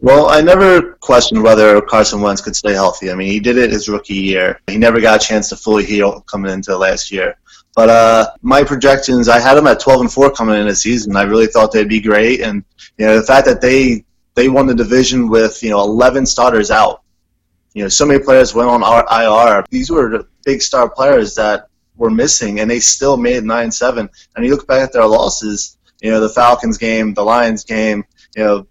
[0.00, 3.10] Well, I never questioned whether Carson Wentz could stay healthy.
[3.10, 4.60] I mean, he did it his rookie year.
[4.68, 7.36] He never got a chance to fully heal coming into last year.
[7.74, 11.16] But uh, my projections, I had him at 12 and 4 coming into the season.
[11.16, 12.64] I really thought they'd be great, and
[12.96, 16.70] you know the fact that they they won the division with you know 11 starters
[16.70, 17.02] out.
[17.78, 19.64] You know, so many players went on IR.
[19.70, 24.08] These were the big star players that were missing, and they still made nine seven.
[24.34, 25.78] And you look back at their losses.
[26.00, 28.02] You know, the Falcons game, the Lions game.
[28.34, 28.66] You know,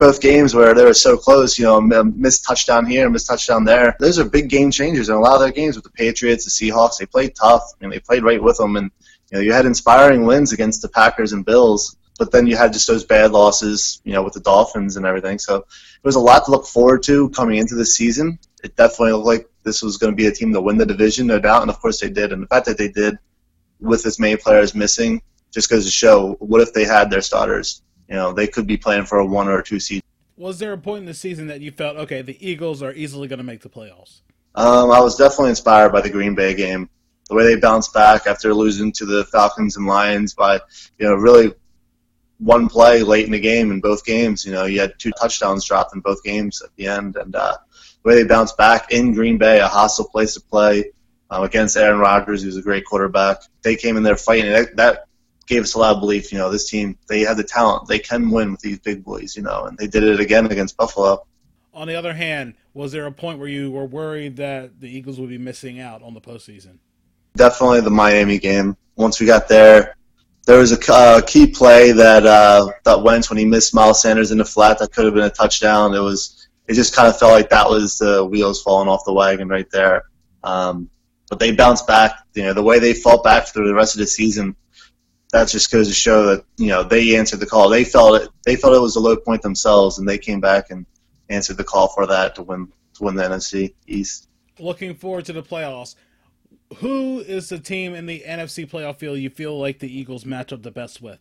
[0.00, 3.94] both games where they were so close, you know, missed touchdown here, missed touchdown there.
[4.00, 6.50] Those are big game changers in a lot of their games with the Patriots, the
[6.50, 6.98] Seahawks.
[6.98, 8.74] They played tough and they played right with them.
[8.74, 8.90] And
[9.30, 12.72] you know, you had inspiring wins against the Packers and Bills, but then you had
[12.72, 15.38] just those bad losses, you know, with the Dolphins and everything.
[15.38, 15.64] So
[16.02, 18.38] it was a lot to look forward to coming into the season.
[18.64, 21.26] It definitely looked like this was going to be a team to win the division,
[21.26, 22.32] no doubt, and of course they did.
[22.32, 23.18] And the fact that they did,
[23.80, 27.82] with as many players missing, just goes to show what if they had their starters
[28.12, 30.02] you know, they could be playing for a one or a two seed.
[30.36, 33.26] Was there a point in the season that you felt, okay, the Eagles are easily
[33.26, 34.20] going to make the playoffs?
[34.54, 36.90] Um, I was definitely inspired by the Green Bay game.
[37.30, 40.60] The way they bounced back after losing to the Falcons and Lions by,
[40.98, 41.54] you know, really
[42.42, 44.44] one play late in the game in both games.
[44.44, 47.56] You know, you had two touchdowns dropped in both games at the end, and uh,
[48.02, 50.90] the way they bounced back in Green Bay, a hostile place to play
[51.30, 53.38] um, against Aaron Rodgers, who's a great quarterback.
[53.62, 54.50] They came in there fighting.
[54.50, 55.04] That, that
[55.46, 56.32] gave us a lot of belief.
[56.32, 59.36] You know, this team they have the talent; they can win with these big boys.
[59.36, 61.24] You know, and they did it again against Buffalo.
[61.74, 65.18] On the other hand, was there a point where you were worried that the Eagles
[65.18, 66.78] would be missing out on the postseason?
[67.34, 68.76] Definitely the Miami game.
[68.96, 69.96] Once we got there,
[70.46, 74.30] there was a uh, key play that uh, that Wentz when he missed Miles Sanders
[74.30, 75.94] in the flat that could have been a touchdown.
[75.94, 79.12] It was it just kind of felt like that was the wheels falling off the
[79.12, 80.04] wagon right there.
[80.42, 80.90] Um,
[81.28, 82.16] but they bounced back.
[82.34, 84.56] You know the way they fought back through the rest of the season
[85.32, 87.68] that just goes to show that you know they answered the call.
[87.68, 88.28] They felt it.
[88.44, 90.86] They felt it was a low point themselves, and they came back and
[91.30, 94.28] answered the call for that to win to win the NFC East.
[94.58, 95.94] Looking forward to the playoffs.
[96.74, 100.52] Who is the team in the NFC playoff field you feel like the Eagles match
[100.52, 101.18] up the best with?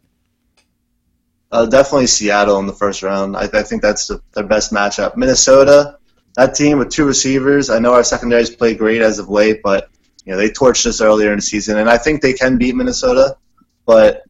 [1.51, 3.35] Uh, definitely Seattle in the first round.
[3.35, 5.17] I, I think that's the, their best matchup.
[5.17, 5.97] Minnesota,
[6.35, 7.69] that team with two receivers.
[7.69, 9.89] I know our secondaries played great as of late, but
[10.25, 12.75] you know they torched us earlier in the season, and I think they can beat
[12.75, 13.35] Minnesota
[13.85, 14.23] but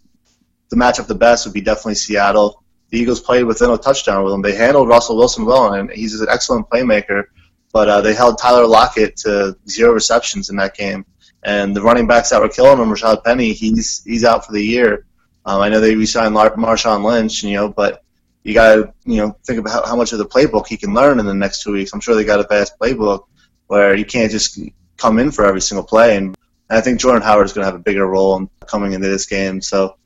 [0.69, 2.63] the matchup the best would be definitely Seattle.
[2.89, 4.41] The Eagles played within a touchdown with them.
[4.41, 7.25] They handled Russell Wilson well, and he's an excellent playmaker.
[7.73, 11.05] But uh, they held Tyler Lockett to zero receptions in that game,
[11.43, 14.63] and the running backs that were killing him, Rashaad Penny, he's he's out for the
[14.63, 15.05] year.
[15.45, 18.03] Um, I know they re-signed Marshawn Lynch, you know, but
[18.43, 21.19] you got to you know think about how, much of the playbook he can learn
[21.19, 21.93] in the next two weeks.
[21.93, 23.25] I'm sure they got a vast playbook
[23.67, 24.59] where you can't just
[24.97, 26.35] come in for every single play and
[26.71, 29.09] and I think Jordan Howard is going to have a bigger role in coming into
[29.09, 29.59] this game.
[29.61, 29.97] So,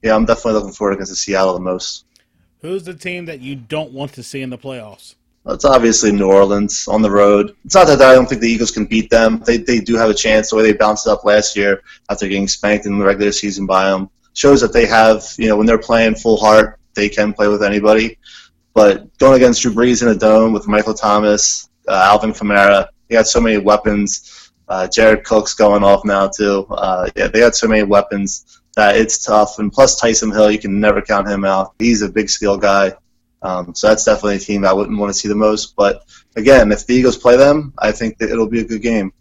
[0.00, 2.06] yeah, I'm definitely looking forward against the Seattle the most.
[2.62, 5.16] Who's the team that you don't want to see in the playoffs?
[5.46, 7.56] It's obviously New Orleans on the road.
[7.64, 9.42] It's not that I don't think the Eagles can beat them.
[9.44, 10.50] They, they do have a chance.
[10.50, 13.90] The way they bounced up last year after getting spanked in the regular season by
[13.90, 17.48] them shows that they have, you know, when they're playing full heart, they can play
[17.48, 18.18] with anybody.
[18.72, 23.16] But going against Drew Brees in a dome with Michael Thomas, uh, Alvin Kamara, he
[23.16, 26.66] had so many weapons uh, Jared Cook's going off now too.
[26.70, 29.58] Uh, yeah, they got so many weapons that it's tough.
[29.58, 31.74] And plus Taysom Hill, you can never count him out.
[31.78, 32.94] He's a big skill guy.
[33.42, 35.74] Um, so that's definitely a team I wouldn't want to see the most.
[35.76, 36.04] But
[36.36, 39.12] again, if the Eagles play them, I think that it'll be a good game.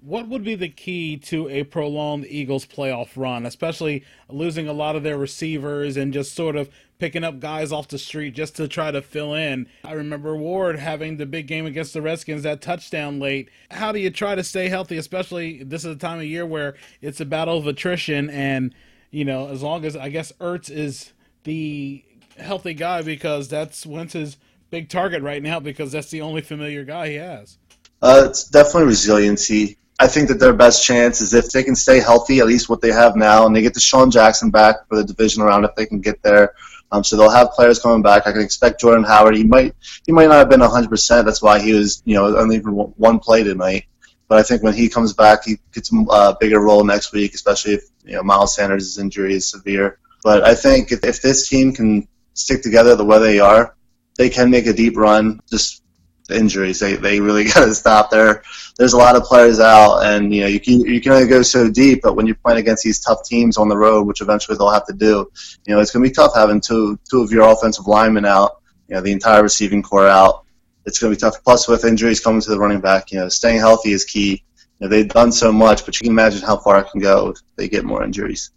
[0.00, 4.96] What would be the key to a prolonged Eagles playoff run, especially losing a lot
[4.96, 8.68] of their receivers and just sort of picking up guys off the street just to
[8.68, 9.68] try to fill in.
[9.84, 13.50] I remember Ward having the big game against the Redskins, that touchdown late.
[13.70, 16.74] How do you try to stay healthy, especially this is a time of year where
[17.02, 18.74] it's a battle of attrition and,
[19.10, 21.12] you know, as long as I guess Ertz is
[21.44, 22.04] the
[22.38, 24.36] healthy guy because that's Wentz's
[24.70, 27.58] big target right now because that's the only familiar guy he has.
[28.00, 29.78] Uh, it's definitely resiliency.
[30.00, 32.80] I think that their best chance is if they can stay healthy, at least what
[32.80, 35.86] they have now, and they get DeSean Jackson back for the division round if they
[35.86, 36.54] can get there.
[36.92, 38.26] Um, so they'll have players coming back.
[38.26, 39.36] I can expect Jordan Howard.
[39.36, 39.74] He might
[40.06, 41.24] he might not have been 100%.
[41.24, 43.84] That's why he was you know only for one play tonight.
[44.28, 47.74] But I think when he comes back, he gets a bigger role next week, especially
[47.74, 49.98] if you know Miles Sanders' injury is severe.
[50.22, 52.06] But I think if, if this team can
[52.38, 53.74] stick together the way they are,
[54.16, 55.40] they can make a deep run.
[55.50, 55.82] Just
[56.30, 56.78] injuries.
[56.78, 58.42] They they really got to stop there.
[58.76, 61.42] There's a lot of players out, and you know you can you can only go
[61.42, 62.02] so deep.
[62.02, 64.86] But when you're playing against these tough teams on the road, which eventually they'll have
[64.86, 65.30] to do,
[65.66, 68.60] you know it's going to be tough having two two of your offensive linemen out.
[68.88, 70.44] You know the entire receiving core out.
[70.86, 71.42] It's going to be tough.
[71.44, 74.42] Plus with injuries coming to the running back, you know staying healthy is key.
[74.80, 77.30] You know, they've done so much, but you can imagine how far it can go
[77.30, 78.52] if they get more injuries.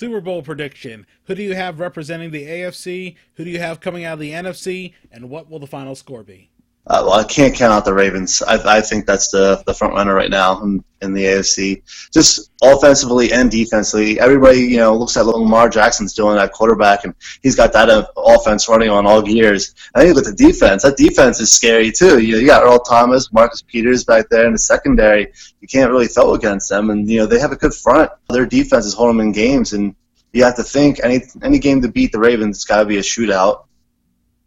[0.00, 1.06] Super Bowl prediction.
[1.24, 3.16] Who do you have representing the AFC?
[3.34, 4.94] Who do you have coming out of the NFC?
[5.12, 6.48] And what will the final score be?
[6.86, 8.42] Uh, well, I can't count out the Ravens.
[8.42, 11.82] I, I think that's the, the front runner right now in, in the AFC.
[12.12, 17.14] Just offensively and defensively, everybody you know looks at Lamar Jackson's doing that quarterback, and
[17.42, 19.74] he's got that uh, offense running on all gears.
[19.94, 22.18] I think with the defense, that defense is scary too.
[22.18, 25.32] You, know, you got Earl Thomas, Marcus Peters back there in the secondary.
[25.60, 28.10] You can't really throw against them, and you know they have a good front.
[28.30, 29.94] Their defense is holding them in games, and
[30.32, 32.96] you have to think any any game to beat the Ravens, it's got to be
[32.96, 33.64] a shootout.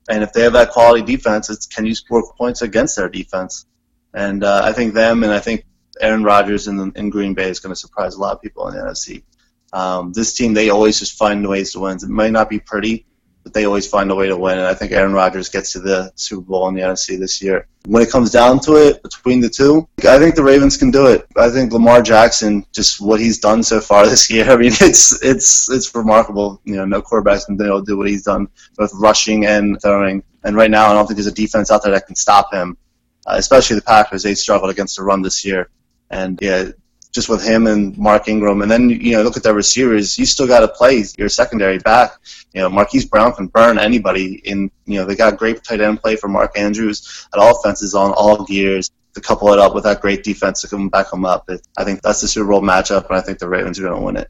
[0.09, 3.65] And if they have that quality defense, it's can you score points against their defense?
[4.13, 5.65] And uh, I think them and I think
[5.99, 8.67] Aaron Rodgers in, the, in Green Bay is going to surprise a lot of people
[8.67, 9.23] in the NFC.
[9.71, 11.97] Um, this team, they always just find ways to win.
[11.97, 13.05] It might not be pretty,
[13.43, 14.57] but they always find a way to win.
[14.57, 17.67] And I think Aaron Rodgers gets to the Super Bowl in the NFC this year.
[17.85, 21.07] When it comes down to it, between the two, I think the Ravens can do
[21.07, 21.27] it.
[21.35, 25.21] I think Lamar Jackson, just what he's done so far this year, I mean, it's
[25.23, 26.61] it's it's remarkable.
[26.63, 30.23] You know, no quarterback's been able to do what he's done, both rushing and throwing.
[30.45, 32.77] And right now, I don't think there's a defense out there that can stop him.
[33.25, 35.69] Uh, especially the Packers, they struggled against the run this year.
[36.09, 36.69] And yeah,
[37.14, 40.18] just with him and Mark Ingram, and then you know look at their receivers.
[40.18, 42.14] You still got to play your secondary back.
[42.53, 44.41] You know Marquise Brown can burn anybody.
[44.45, 47.28] In you know they got great tight end play for Mark Andrews.
[47.32, 48.91] That offense is on all gears.
[49.14, 51.47] To couple it up with that great defense to come back them up,
[51.78, 54.01] I think that's the Super Bowl matchup, and I think the Ravens are going to
[54.01, 54.28] win it.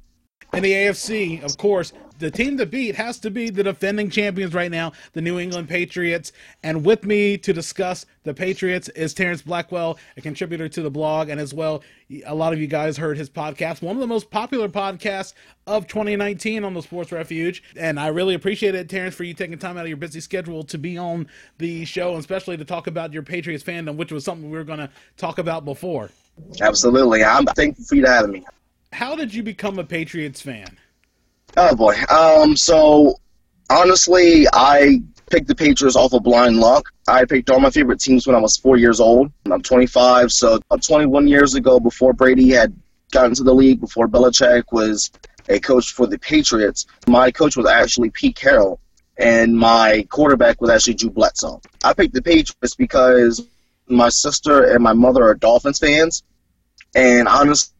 [0.53, 4.53] In the AFC, of course, the team to beat has to be the defending champions
[4.53, 6.31] right now, the New England Patriots.
[6.61, 11.29] And with me to discuss the Patriots is Terrence Blackwell, a contributor to the blog,
[11.29, 11.83] and as well,
[12.27, 15.33] a lot of you guys heard his podcast, one of the most popular podcasts
[15.65, 17.63] of 2019 on the Sports Refuge.
[17.75, 20.63] And I really appreciate it, Terrence, for you taking time out of your busy schedule
[20.65, 21.27] to be on
[21.57, 24.63] the show, and especially to talk about your Patriots fandom, which was something we were
[24.63, 26.11] going to talk about before.
[26.61, 27.23] Absolutely.
[27.23, 28.45] I'm thankful for you having me
[28.93, 30.77] how did you become a Patriots fan?
[31.57, 31.95] Oh boy.
[32.09, 32.55] Um.
[32.55, 33.15] So
[33.69, 36.89] honestly, I picked the Patriots off of blind luck.
[37.07, 39.31] I picked all my favorite teams when I was four years old.
[39.51, 42.75] I'm 25, so 21 years ago, before Brady had
[43.11, 45.11] gotten to the league, before Belichick was
[45.49, 48.79] a coach for the Patriots, my coach was actually Pete Carroll,
[49.17, 51.59] and my quarterback was actually Drew Bledsoe.
[51.83, 53.45] I picked the Patriots because
[53.87, 56.23] my sister and my mother are Dolphins fans,
[56.95, 57.73] and honestly,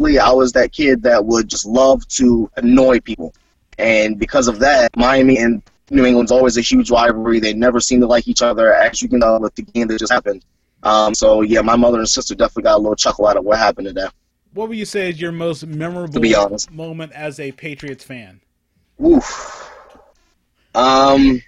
[0.00, 3.34] I was that kid that would just love to annoy people.
[3.78, 7.40] And because of that, Miami and New England's always a huge rivalry.
[7.40, 9.98] They never seem to like each other, as you can know with the game that
[9.98, 10.44] just happened.
[10.82, 13.58] Um, so yeah, my mother and sister definitely got a little chuckle out of what
[13.58, 14.08] happened today.
[14.54, 16.70] What would you say is your most memorable to be honest.
[16.70, 18.40] moment as a Patriots fan?
[19.04, 19.70] Oof.
[20.74, 21.42] Um,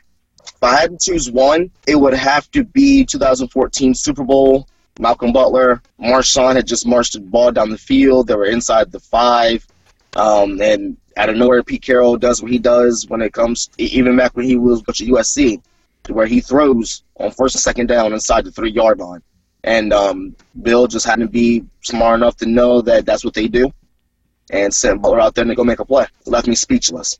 [0.44, 4.68] if I had to choose one, it would have to be 2014 Super Bowl.
[4.98, 8.26] Malcolm Butler, Marshawn had just marched the ball down the field.
[8.26, 9.66] They were inside the five.
[10.14, 14.16] Um, and out of nowhere, Pete Carroll does what he does when it comes, even
[14.16, 15.62] back when he was at USC,
[16.08, 19.22] where he throws on first and second down inside the three yard line.
[19.64, 23.48] And um, Bill just happened to be smart enough to know that that's what they
[23.48, 23.72] do
[24.50, 26.04] and sent Butler out there to go make a play.
[26.04, 27.18] It left me speechless.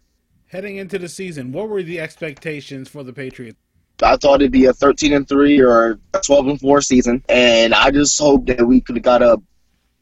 [0.49, 3.62] Heading into the season, what were the expectations for the Patriots?
[4.05, 7.75] I thought it'd be a 13 and three or a 12 and four season, and
[7.75, 9.41] I just hoped that we could have got a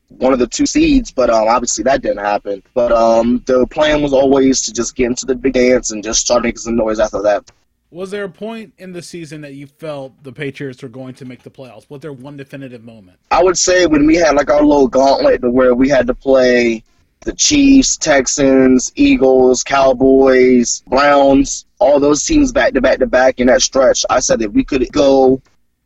[0.08, 2.62] one of the two seeds, but um, obviously that didn't happen.
[2.74, 6.20] But um, the plan was always to just get into the big dance and just
[6.20, 7.50] start making some noise after that.
[7.92, 11.24] Was there a point in the season that you felt the Patriots were going to
[11.24, 11.90] make the playoffs?
[11.90, 13.18] Was there one definitive moment?
[13.32, 16.84] I would say when we had like our little gauntlet where we had to play
[17.22, 23.48] the Chiefs, Texans, Eagles, Cowboys, Browns, all those teams back to back to back in
[23.48, 24.04] that stretch.
[24.08, 25.42] I said that we could go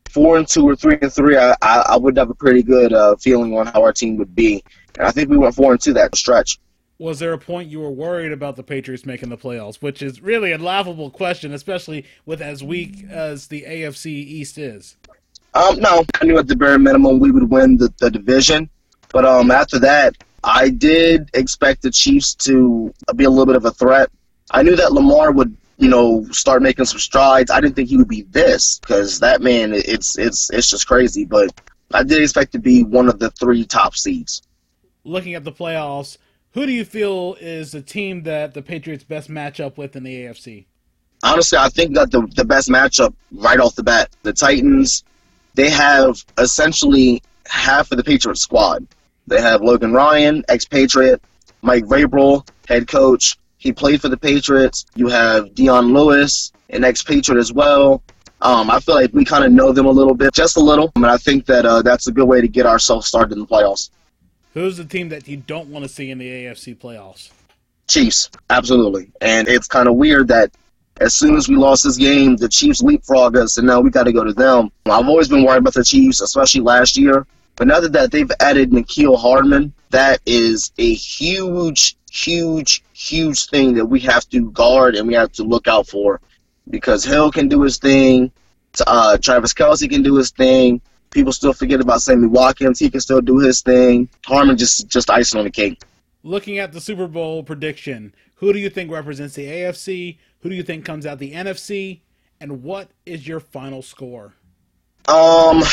[0.09, 1.37] four and two or three and three.
[1.37, 4.33] I, I, I would have a pretty good uh, feeling on how our team would
[4.33, 4.63] be.
[4.97, 6.57] And I think we went four and two that stretch.
[6.97, 10.21] Was there a point you were worried about the Patriots making the playoffs, which is
[10.21, 14.95] really a laughable question, especially with as weak as the AFC East is?
[15.53, 18.69] Um, no, I knew at the bare minimum we would win the, the division,
[19.11, 20.15] but um, after that,
[20.45, 24.11] I did expect the Chiefs to be a little bit of a threat.
[24.51, 27.49] I knew that Lamar would, you know, start making some strides.
[27.49, 31.25] I didn't think he would be this because that man, it's it's it's just crazy.
[31.25, 31.49] But
[31.91, 34.43] I did expect to be one of the three top seeds.
[35.03, 36.19] Looking at the playoffs,
[36.53, 40.03] who do you feel is the team that the Patriots best match up with in
[40.03, 40.65] the AFC?
[41.23, 45.03] Honestly, I think that the the best matchup right off the bat, the Titans,
[45.55, 48.85] they have essentially half of the Patriots squad.
[49.27, 51.21] They have Logan Ryan, expatriate,
[51.61, 53.37] Mike Vrabel, head coach.
[53.57, 54.85] He played for the Patriots.
[54.95, 58.03] You have Dion Lewis, an expatriate as well.
[58.41, 60.91] Um, I feel like we kind of know them a little bit, just a little,
[60.95, 63.47] and I think that uh, that's a good way to get ourselves started in the
[63.47, 63.89] playoffs.
[64.53, 67.31] Who's the team that you don't want to see in the AFC playoffs?
[67.87, 69.11] Chiefs, absolutely.
[69.21, 70.51] And it's kind of weird that
[71.01, 74.03] as soon as we lost this game, the Chiefs leapfrog us, and now we got
[74.03, 74.71] to go to them.
[74.85, 77.25] I've always been worried about the Chiefs, especially last year.
[77.55, 83.85] But now that they've added Mecole Hardman, that is a huge, huge, huge thing that
[83.85, 86.19] we have to guard and we have to look out for.
[86.69, 88.31] Because Hill can do his thing,
[88.87, 90.81] uh, Travis Kelce can do his thing.
[91.11, 94.09] People still forget about Sammy Watkins; he can still do his thing.
[94.25, 95.81] Hardman just just icing on the cake.
[96.23, 100.17] Looking at the Super Bowl prediction, who do you think represents the AFC?
[100.41, 102.01] Who do you think comes out the NFC?
[102.41, 104.33] And what is your final score?
[105.07, 105.63] Um,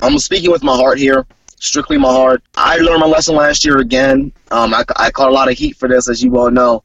[0.00, 1.26] I'm speaking with my heart here,
[1.58, 2.42] strictly my heart.
[2.56, 4.32] I learned my lesson last year again.
[4.50, 6.82] Um, I, I caught a lot of heat for this, as you well know.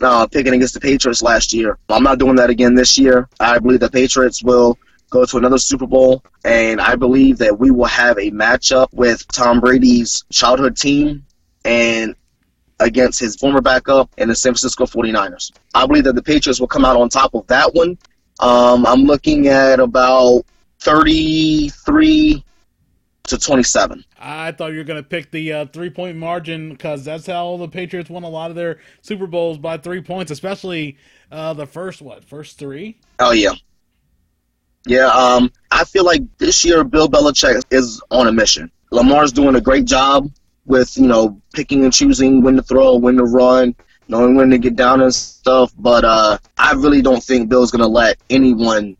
[0.00, 1.78] Uh, picking against the Patriots last year.
[1.88, 3.28] I'm not doing that again this year.
[3.38, 4.76] I believe the Patriots will
[5.10, 9.26] go to another Super Bowl, and I believe that we will have a matchup with
[9.28, 11.24] Tom Brady's childhood team
[11.64, 12.14] and
[12.80, 15.52] against his former backup in the San Francisco 49ers.
[15.74, 17.96] I believe that the Patriots will come out on top of that one.
[18.40, 20.44] Um, I'm looking at about
[20.80, 22.44] 33
[23.28, 24.04] to 27.
[24.18, 27.56] I thought you were going to pick the uh, three point margin because that's how
[27.56, 30.96] the Patriots won a lot of their Super Bowls by three points, especially
[31.30, 32.98] uh, the first, what, first three?
[33.18, 33.54] Oh, yeah.
[34.86, 38.70] Yeah, um, I feel like this year Bill Belichick is on a mission.
[38.90, 40.30] Lamar's doing a great job
[40.66, 43.74] with, you know, picking and choosing when to throw, when to run,
[44.08, 45.72] knowing when to get down and stuff.
[45.78, 48.98] But uh, I really don't think Bill's going to let anyone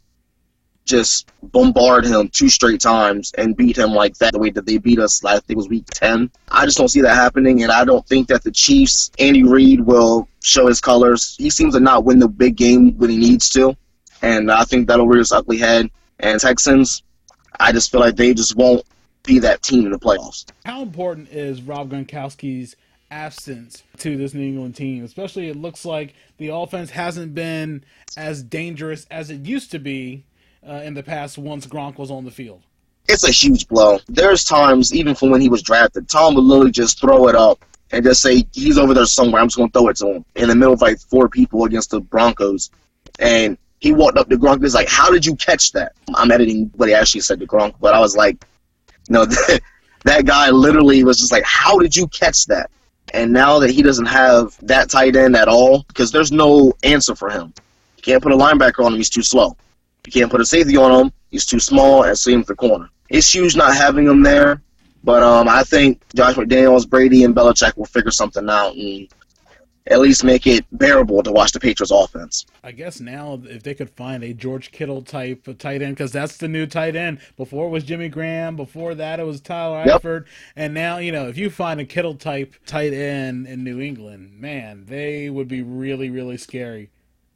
[0.85, 4.79] just bombard him two straight times and beat him like that, the way that they
[4.79, 6.31] beat us last, I think it was week 10.
[6.51, 9.81] I just don't see that happening, and I don't think that the Chiefs, Andy Reid,
[9.81, 11.37] will show his colors.
[11.39, 13.77] He seems to not win the big game when he needs to,
[14.23, 15.91] and I think that'll rear its ugly head.
[16.21, 17.03] And Texans,
[17.59, 18.85] I just feel like they just won't
[19.23, 20.47] be that team in the playoffs.
[20.67, 22.77] How important is Rob Gronkowski's
[23.11, 25.05] absence to this New England team?
[25.05, 27.85] Especially, it looks like the offense hasn't been
[28.17, 30.25] as dangerous as it used to be
[30.69, 32.63] uh, in the past once Gronk was on the field.
[33.09, 33.99] It's a huge blow.
[34.09, 37.65] There's times, even from when he was drafted, Tom would literally just throw it up
[37.91, 39.43] and just say, he's over there somewhere.
[39.43, 41.65] I'm just going to throw it to him in the middle of like four people
[41.65, 42.71] against the Broncos.
[43.19, 44.63] And he walked up to Gronk.
[44.63, 47.75] He's like, "How did you catch that?" I'm editing what he actually said to Gronk,
[47.81, 48.43] but I was like,
[49.11, 49.25] "No,
[50.05, 52.71] that guy literally was just like, how did you catch that?"
[53.13, 57.15] And now that he doesn't have that tight end at all, because there's no answer
[57.15, 57.53] for him.
[57.99, 59.55] You can't put a linebacker on him; he's too slow.
[60.07, 62.89] You can't put a safety on him; he's too small and same the corner.
[63.09, 64.63] It's huge not having him there,
[65.03, 69.09] but um, I think Josh McDaniels, Brady, and Belichick will figure something out and
[69.87, 72.47] at least make it bearable to watch the Patriots offense.
[72.63, 76.13] I guess now if they could find a George Kittle type of tight end, because
[76.13, 77.21] that's the new tight end.
[77.37, 78.57] Before it was Jimmy Graham.
[78.57, 80.03] Before that it was Tyler yep.
[80.03, 80.25] Eifert.
[80.57, 84.41] And now you know if you find a Kittle type tight end in New England,
[84.41, 86.91] man, they would be really really scary.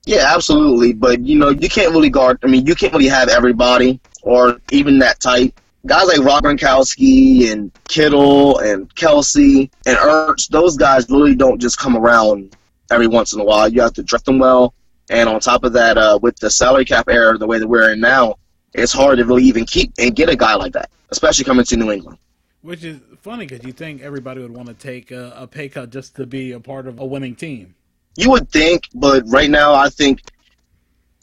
[0.08, 0.94] Yeah, absolutely.
[0.94, 2.38] But you know you can't really guard.
[2.42, 5.54] I mean you can't really have everybody or even that tight
[5.86, 11.78] guys like Rob Gronkowski and Kittle and Kelce and Ertz, those guys really don't just
[11.78, 12.56] come around
[12.90, 13.68] every once in a while.
[13.68, 14.74] You have to draft them well.
[15.10, 17.92] And on top of that, uh, with the salary cap era the way that we're
[17.92, 18.36] in now,
[18.74, 21.76] it's hard to really even keep and get a guy like that, especially coming to
[21.76, 22.18] New England.
[22.60, 25.90] Which is funny because you think everybody would want to take a, a pay cut
[25.90, 27.74] just to be a part of a winning team.
[28.18, 30.22] You would think, but right now I think,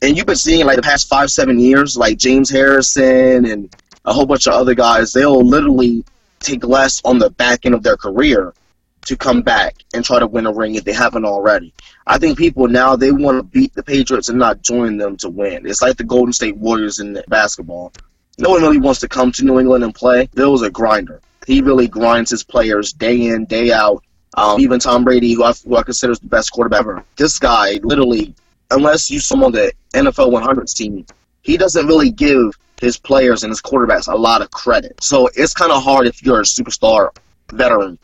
[0.02, 3.76] and you've been seeing like the past five, seven years, like James Harrison and
[4.06, 6.06] a whole bunch of other guys, they'll literally
[6.40, 8.54] take less on the back end of their career
[9.02, 11.74] to come back and try to win a ring if they haven't already.
[12.08, 15.30] I think people now they want to beat the Patriots and not join them to
[15.30, 15.68] win.
[15.68, 17.92] It's like the Golden State Warriors in basketball.
[18.38, 20.30] No one really wants to come to New England and play.
[20.34, 21.20] Bill's a grinder.
[21.46, 24.02] He really grinds his players day in, day out.
[24.36, 27.80] Um, even Tom Brady, who I, who I consider the best quarterback ever, this guy
[27.84, 28.34] literally,
[28.72, 31.06] unless you on the NFL 100 team,
[31.42, 35.02] he doesn't really give his players and his quarterbacks a lot of credit.
[35.02, 37.16] So it's kind of hard if you're a superstar
[37.54, 37.98] veteran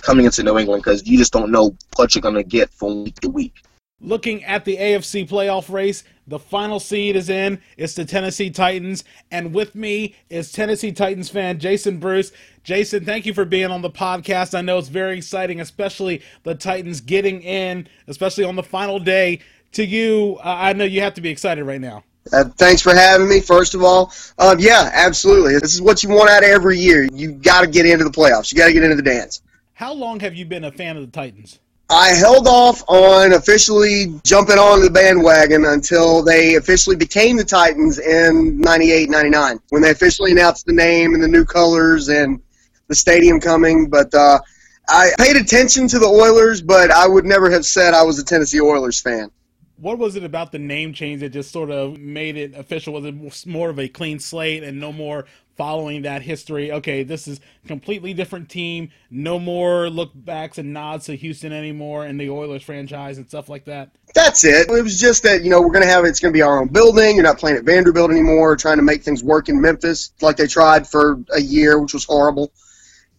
[0.00, 3.04] coming into New England because you just don't know what you're going to get from
[3.04, 3.62] week to week.
[4.02, 7.60] Looking at the AFC playoff race, the final seed is in.
[7.76, 9.04] It's the Tennessee Titans.
[9.30, 12.32] And with me is Tennessee Titans fan Jason Bruce.
[12.64, 14.56] Jason, thank you for being on the podcast.
[14.56, 19.40] I know it's very exciting, especially the Titans getting in, especially on the final day.
[19.72, 22.04] To you, uh, I know you have to be excited right now.
[22.30, 24.12] Uh, thanks for having me, first of all.
[24.38, 25.54] Um, yeah, absolutely.
[25.58, 27.08] This is what you want out of every year.
[27.12, 28.52] You got to get into the playoffs.
[28.52, 29.42] You got to get into the dance.
[29.72, 31.58] How long have you been a fan of the Titans?
[31.92, 37.98] I held off on officially jumping on the bandwagon until they officially became the Titans
[37.98, 42.40] in 98, 99, when they officially announced the name and the new colors and
[42.88, 43.90] the stadium coming.
[43.90, 44.40] But uh,
[44.88, 48.24] I paid attention to the Oilers, but I would never have said I was a
[48.24, 49.30] Tennessee Oilers fan.
[49.76, 52.94] What was it about the name change that just sort of made it official?
[52.94, 55.26] Was it more of a clean slate and no more
[55.62, 56.72] following that history?
[56.72, 57.38] Okay, this is
[57.68, 58.90] completely different team.
[59.12, 63.48] No more look backs and nods to Houston anymore and the Oilers franchise and stuff
[63.48, 63.92] like that.
[64.12, 64.68] That's it.
[64.68, 66.60] It was just that, you know, we're going to have it's going to be our
[66.60, 67.14] own building.
[67.14, 70.48] You're not playing at Vanderbilt anymore, trying to make things work in Memphis like they
[70.48, 72.52] tried for a year, which was horrible.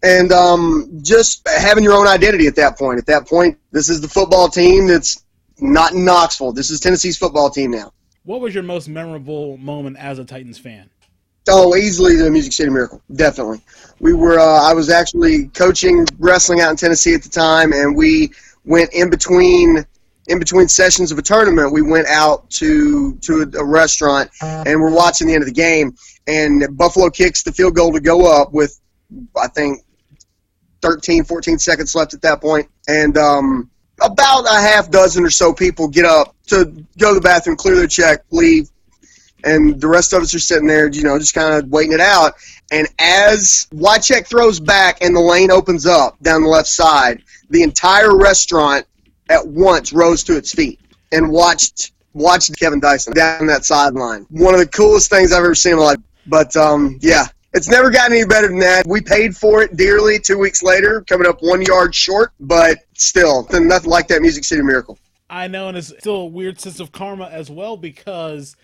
[0.04, 3.00] And um, just having your own identity at that point.
[3.00, 5.24] At that point, this is the football team that's
[5.60, 6.52] not in Knoxville.
[6.52, 7.94] This is Tennessee's football team now.
[8.26, 10.90] What was your most memorable moment as a Titans fan?
[11.50, 13.02] Oh, easily the Music City Miracle.
[13.14, 13.62] Definitely.
[14.00, 14.40] We were.
[14.40, 18.32] Uh, I was actually coaching wrestling out in Tennessee at the time, and we
[18.66, 19.86] went in between
[20.28, 21.74] in between sessions of a tournament.
[21.74, 25.54] We went out to to a, a restaurant, and we're watching the end of the
[25.54, 25.96] game.
[26.28, 28.80] And Buffalo kicks the field goal to go up with,
[29.38, 29.82] I think,
[30.82, 33.70] 13, 14 seconds left at that point, and um,
[34.02, 36.66] about a half dozen or so people get up to
[36.98, 38.70] go to the bathroom, clear their check, leave,
[39.44, 42.00] and the rest of us are sitting there, you know, just kind of waiting it
[42.00, 42.34] out.
[42.72, 47.64] And as Wycheck throws back and the lane opens up down the left side, the
[47.64, 48.86] entire restaurant
[49.30, 50.80] at once rose to its feet
[51.12, 54.26] and watched watched Kevin Dyson down that sideline.
[54.30, 55.98] One of the coolest things I've ever seen in my life.
[56.28, 58.88] But um, yeah, it's never gotten any better than that.
[58.88, 63.48] We paid for it dearly two weeks later, coming up one yard short, but still,
[63.52, 64.98] nothing like that Music City Miracle.
[65.30, 68.56] I know, and it's still a weird sense of karma as well because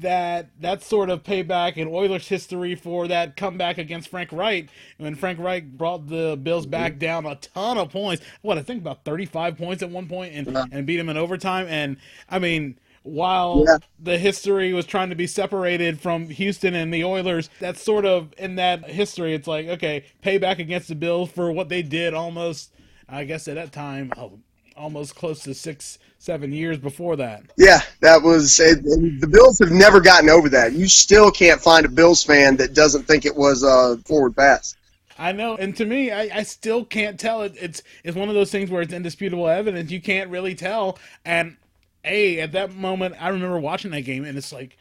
[0.00, 4.68] that that sort of payback in Oilers history for that comeback against Frank Reich
[4.98, 8.24] when Frank Reich brought the Bills back down a ton of points.
[8.42, 11.66] What I think about 35 points at one point and and beat them in overtime.
[11.68, 11.96] And
[12.28, 13.78] I mean, while yeah.
[13.98, 18.32] the history was trying to be separated from Houston and the Oilers, that's sort of
[18.38, 19.34] in that history.
[19.34, 22.72] It's like okay, payback against the Bills for what they did almost.
[23.08, 24.38] I guess at that time, oh,
[24.78, 27.42] almost close to six, seven years before that.
[27.56, 30.72] Yeah, that was it, the Bills have never gotten over that.
[30.72, 34.76] You still can't find a Bills fan that doesn't think it was a forward pass.
[35.18, 37.42] I know, and to me, I, I still can't tell.
[37.42, 39.90] It, it's it's one of those things where it's indisputable evidence.
[39.90, 41.56] You can't really tell, and
[42.04, 44.76] a at that moment, I remember watching that game, and it's like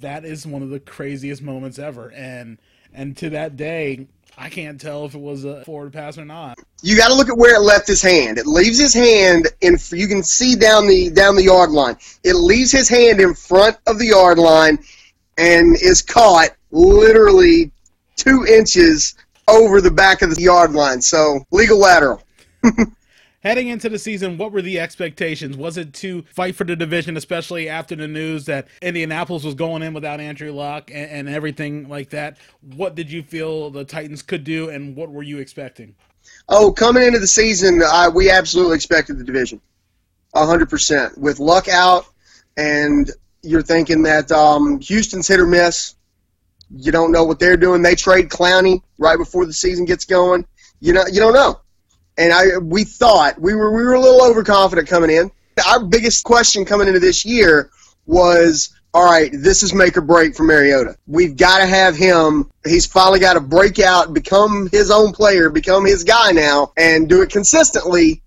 [0.00, 2.12] that is one of the craziest moments ever.
[2.12, 2.58] And
[2.94, 4.06] and to that day,
[4.38, 6.58] I can't tell if it was a forward pass or not.
[6.82, 8.38] You got to look at where it left his hand.
[8.38, 9.76] It leaves his hand in.
[9.90, 11.96] You can see down the down the yard line.
[12.24, 14.78] It leaves his hand in front of the yard line,
[15.36, 17.70] and is caught literally
[18.16, 19.14] two inches
[19.48, 21.02] over the back of the yard line.
[21.02, 22.22] So legal lateral.
[23.42, 25.56] Heading into the season, what were the expectations?
[25.56, 29.82] Was it to fight for the division, especially after the news that Indianapolis was going
[29.82, 32.36] in without Andrew Luck and, and everything like that?
[32.60, 35.94] What did you feel the Titans could do, and what were you expecting?
[36.52, 37.80] Oh, coming into the season,
[38.12, 39.60] we absolutely expected the division,
[40.34, 41.16] hundred percent.
[41.16, 42.06] With Luck out,
[42.56, 43.10] and
[43.42, 45.94] you're thinking that um, Houston's hit or miss.
[46.72, 47.82] You don't know what they're doing.
[47.82, 50.46] They trade Clowney right before the season gets going.
[50.80, 51.60] You know, you don't know
[52.20, 55.30] and I we thought we were we were a little overconfident coming in.
[55.66, 57.70] Our biggest question coming into this year
[58.06, 60.96] was all right, this is make or break for Mariota.
[61.06, 62.50] We've got to have him.
[62.66, 67.08] He's finally got to break out, become his own player, become his guy now, and
[67.08, 68.22] do it consistently.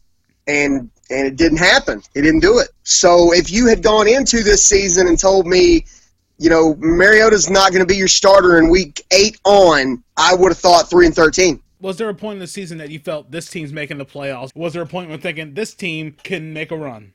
[0.48, 2.02] And and it didn't happen.
[2.14, 2.70] He didn't do it.
[2.84, 5.86] So if you had gone into this season and told me,
[6.40, 10.50] you know, Mariota's not going to be your starter in week eight on, I would
[10.50, 13.30] have thought three and thirteen was there a point in the season that you felt
[13.30, 14.56] this team's making the playoffs?
[14.56, 17.12] Was there a point when thinking this team can make a run?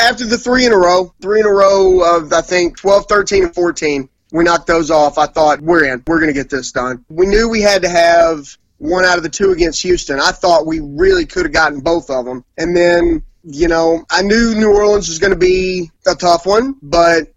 [0.00, 3.44] After the three in a row, three in a row of I think 12, 13,
[3.44, 5.18] and 14, we knocked those off.
[5.18, 6.02] I thought we're in.
[6.06, 7.04] We're going to get this done.
[7.08, 10.18] We knew we had to have one out of the two against Houston.
[10.20, 12.44] I thought we really could have gotten both of them.
[12.58, 16.76] And then, you know, I knew New Orleans was going to be a tough one,
[16.82, 17.32] but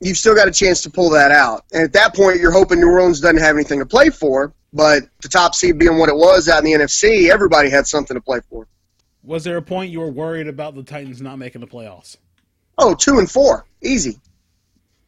[0.00, 1.64] you've still got a chance to pull that out.
[1.72, 4.52] And at that point, you're hoping New Orleans doesn't have anything to play for.
[4.72, 8.16] But the top seed being what it was out in the NFC, everybody had something
[8.16, 8.66] to play for.
[9.24, 12.18] Was there a point you were worried about the Titans not making the playoffs?
[12.76, 14.20] Oh, two and four, easy.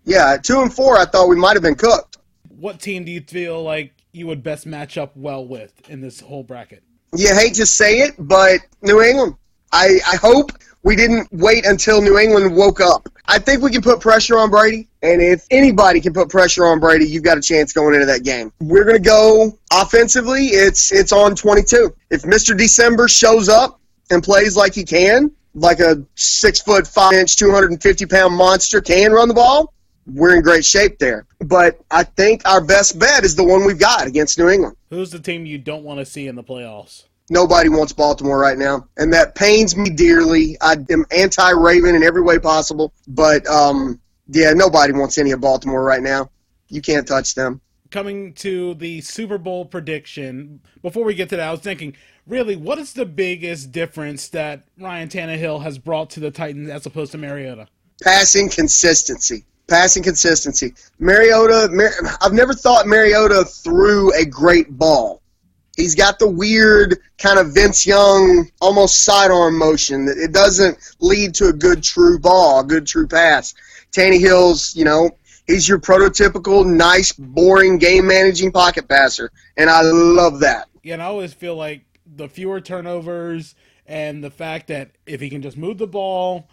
[0.05, 0.97] Yeah, two and four.
[0.97, 2.17] I thought we might have been cooked.
[2.49, 6.21] What team do you feel like you would best match up well with in this
[6.21, 6.83] whole bracket?
[7.15, 9.35] You hate to say it, but New England.
[9.73, 10.53] I, I hope
[10.83, 13.09] we didn't wait until New England woke up.
[13.27, 16.81] I think we can put pressure on Brady, and if anybody can put pressure on
[16.81, 18.51] Brady, you've got a chance going into that game.
[18.61, 20.47] We're going to go offensively.
[20.47, 21.95] It's it's on 22.
[22.11, 22.57] If Mr.
[22.57, 23.81] December shows up
[24.11, 29.13] and plays like he can, like a six foot five inch, 250 pound monster can
[29.13, 29.73] run the ball,
[30.07, 31.27] we're in great shape there.
[31.41, 34.77] But I think our best bet is the one we've got against New England.
[34.91, 37.05] Who's the team you don't want to see in the playoffs?
[37.29, 40.57] Nobody wants Baltimore right now, and that pains me dearly.
[40.61, 45.83] I am anti-Raven in every way possible, but um, yeah, nobody wants any of Baltimore
[45.83, 46.31] right now.
[46.69, 47.61] You can't touch them.
[47.91, 52.57] Coming to the Super Bowl prediction, before we get to that, I was thinking, really,
[52.57, 57.13] what is the biggest difference that Ryan Tannehill has brought to the Titans as opposed
[57.13, 57.69] to Mariota?
[58.03, 59.45] Passing consistency.
[59.69, 60.75] Passing consistency.
[60.99, 65.23] Mariota, Mar- I've never thought Mariota threw a great ball.
[65.77, 70.09] He's got the weird kind of Vince Young almost sidearm motion.
[70.09, 73.55] It doesn't lead to a good true ball, a good true pass.
[73.93, 75.11] Tannehill's, you know,
[75.47, 80.69] he's your prototypical nice, boring game managing pocket passer, and I love that.
[80.83, 83.55] Yeah, and I always feel like the fewer turnovers
[83.87, 86.49] and the fact that if he can just move the ball,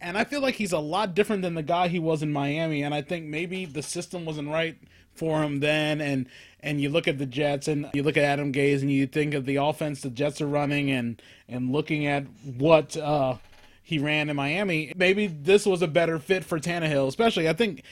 [0.00, 2.82] and I feel like he's a lot different than the guy he was in Miami,
[2.82, 4.76] and I think maybe the system wasn't right
[5.14, 6.26] for him then, and
[6.60, 9.34] and you look at the Jets and you look at Adam Gase and you think
[9.34, 12.24] of the offense the Jets are running and and looking at
[12.56, 13.36] what uh,
[13.82, 17.06] he ran in Miami, maybe this was a better fit for Tannehill.
[17.06, 17.82] Especially, I think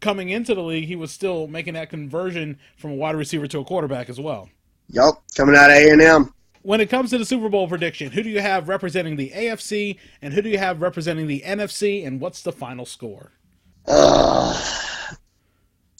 [0.00, 3.58] coming into the league, he was still making that conversion from a wide receiver to
[3.58, 4.48] a quarterback as well.
[4.88, 6.34] Yep, coming out of A and M.
[6.62, 9.98] When it comes to the Super Bowl prediction, who do you have representing the AFC
[10.20, 13.32] and who do you have representing the NFC, and what's the final score?
[13.86, 14.52] Uh,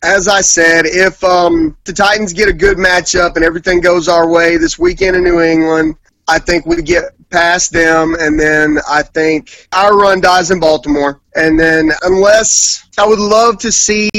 [0.02, 4.28] as I said, if um, the Titans get a good matchup and everything goes our
[4.28, 5.96] way this weekend in New England,
[6.28, 11.20] I think we get past them, and then I think our run dies in Baltimore.
[11.34, 14.10] And then, unless I would love to see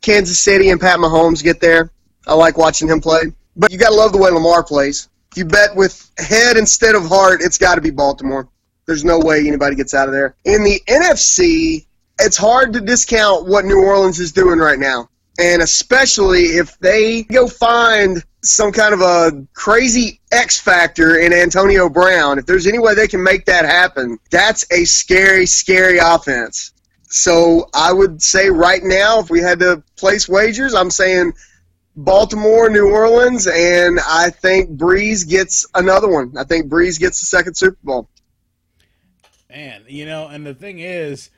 [0.00, 1.90] Kansas City and Pat Mahomes get there,
[2.26, 3.32] I like watching him play.
[3.56, 5.08] But you got to love the way Lamar plays.
[5.32, 8.48] If you bet with head instead of heart, it's got to be Baltimore.
[8.86, 10.34] There's no way anybody gets out of there.
[10.44, 11.86] In the NFC,
[12.18, 15.09] it's hard to discount what New Orleans is doing right now.
[15.40, 21.88] And especially if they go find some kind of a crazy X factor in Antonio
[21.88, 26.72] Brown, if there's any way they can make that happen, that's a scary, scary offense.
[27.04, 31.32] So I would say right now, if we had to place wagers, I'm saying
[31.96, 36.34] Baltimore, New Orleans, and I think Brees gets another one.
[36.38, 38.08] I think Brees gets the second Super Bowl.
[39.48, 41.30] Man, you know, and the thing is,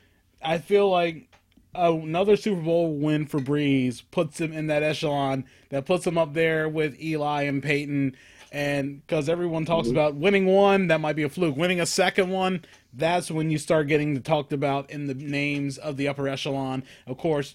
[0.43, 1.29] I feel like
[1.75, 6.35] another Super Bowl win for Brees puts him in that echelon that puts him up
[6.35, 8.17] there with Eli and Peyton.
[8.51, 9.97] And because everyone talks mm-hmm.
[9.97, 11.57] about winning one, that might be a fluke.
[11.57, 15.97] Winning a second one, that's when you start getting talked about in the names of
[15.97, 16.85] the upper echelon.
[17.07, 17.55] Of course,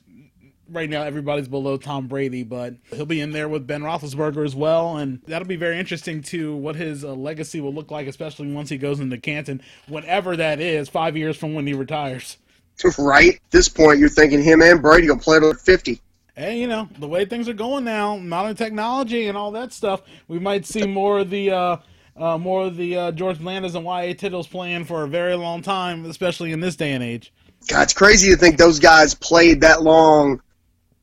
[0.70, 4.56] right now everybody's below Tom Brady, but he'll be in there with Ben Roethlisberger as
[4.56, 8.52] well, and that'll be very interesting to what his uh, legacy will look like, especially
[8.52, 12.38] once he goes into Canton, whatever that is, five years from when he retires.
[12.98, 16.02] Right at this point, you're thinking him and Brady will play to 50.
[16.36, 20.04] Hey, you know the way things are going now, modern technology and all that stuff,
[20.28, 21.52] we might see more of the.
[21.52, 21.78] Uh,
[22.20, 24.16] uh, more of the uh, George Blandas and Y.A.
[24.16, 27.32] Tittles playing for a very long time, especially in this day and age.
[27.68, 30.42] God, it's crazy to think those guys played that long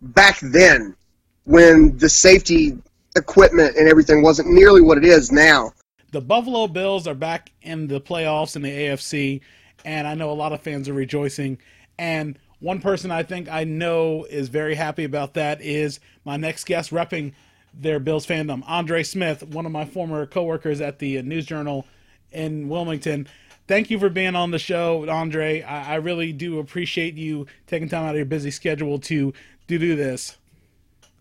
[0.00, 0.96] back then
[1.44, 2.76] when the safety
[3.16, 5.72] equipment and everything wasn't nearly what it is now.
[6.10, 9.40] The Buffalo Bills are back in the playoffs in the AFC,
[9.84, 11.58] and I know a lot of fans are rejoicing.
[11.98, 16.64] And one person I think I know is very happy about that is my next
[16.64, 17.32] guest repping
[17.72, 21.86] their Bills fandom, Andre Smith, one of my former coworkers at the News Journal
[22.30, 23.26] in Wilmington.
[23.66, 25.62] Thank you for being on the show, Andre.
[25.62, 29.32] I, I really do appreciate you taking time out of your busy schedule to
[29.68, 30.36] to do this?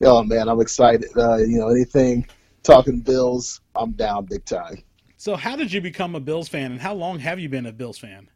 [0.01, 1.09] Oh man, I'm excited.
[1.15, 2.27] Uh, you know, anything
[2.63, 4.83] talking Bills, I'm down big time.
[5.17, 7.71] So, how did you become a Bills fan, and how long have you been a
[7.71, 8.29] Bills fan?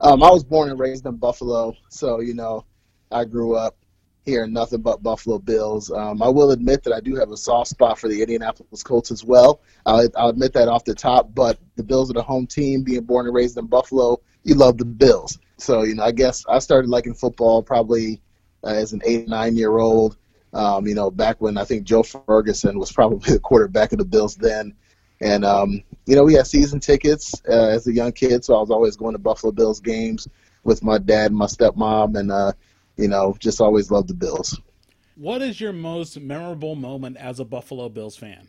[0.00, 2.64] Um, I was born and raised in Buffalo, so you know,
[3.10, 3.76] I grew up
[4.24, 5.90] hearing nothing but Buffalo Bills.
[5.90, 9.10] Um, I will admit that I do have a soft spot for the Indianapolis Colts
[9.10, 9.60] as well.
[9.84, 12.82] I'll, I'll, admit that off the top, but the Bills are the home team.
[12.82, 15.38] Being born and raised in Buffalo, you love the Bills.
[15.58, 18.20] So you know, I guess I started liking football probably
[18.64, 20.16] uh, as an eight nine year old.
[20.52, 24.04] Um, you know, back when I think Joe Ferguson was probably the quarterback of the
[24.04, 24.74] Bills then.
[25.24, 28.60] And um, you know, we had season tickets uh, as a young kid, so I
[28.60, 30.28] was always going to Buffalo Bills games
[30.62, 32.52] with my dad and my stepmom, and uh,
[32.98, 34.60] you know, just always loved the Bills.
[35.16, 38.48] What is your most memorable moment as a Buffalo Bills fan?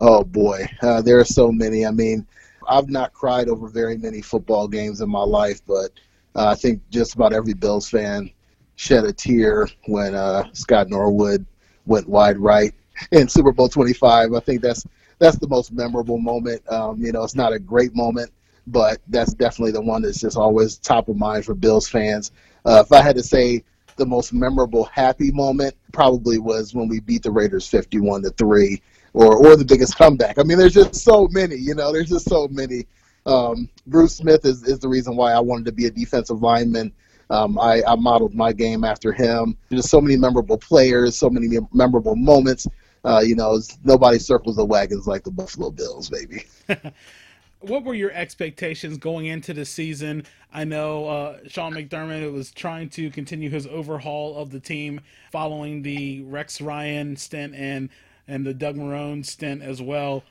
[0.00, 1.84] Oh boy, uh, there are so many.
[1.84, 2.26] I mean,
[2.66, 5.90] I've not cried over very many football games in my life, but
[6.34, 8.30] uh, I think just about every Bills fan
[8.76, 11.44] shed a tear when uh, Scott Norwood
[11.84, 12.72] went wide right
[13.12, 14.32] in Super Bowl 25.
[14.32, 14.84] I think that's
[15.18, 16.62] that's the most memorable moment.
[16.70, 18.30] Um, you know, it's not a great moment,
[18.66, 22.32] but that's definitely the one that's just always top of mind for Bills fans.
[22.64, 23.64] Uh, if I had to say
[23.96, 28.82] the most memorable happy moment probably was when we beat the Raiders 51 to 3
[29.14, 30.38] or or the biggest comeback.
[30.38, 32.86] I mean, there's just so many, you know, there's just so many.
[33.24, 36.92] Um, Bruce Smith is, is the reason why I wanted to be a defensive lineman.
[37.28, 39.56] Um, I, I modeled my game after him.
[39.68, 42.68] There's so many memorable players, so many memorable moments.
[43.06, 46.44] Uh, you know, nobody circles the wagons like the Buffalo Bills, baby.
[47.60, 50.24] what were your expectations going into the season?
[50.52, 55.00] I know uh, Sean McDermott was trying to continue his overhaul of the team
[55.30, 57.90] following the Rex Ryan stint and
[58.28, 60.24] and the Doug Marrone stint as well.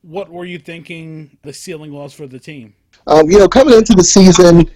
[0.00, 2.74] What were you thinking the ceiling was for the team?
[3.06, 4.70] Um, you know, coming into the season,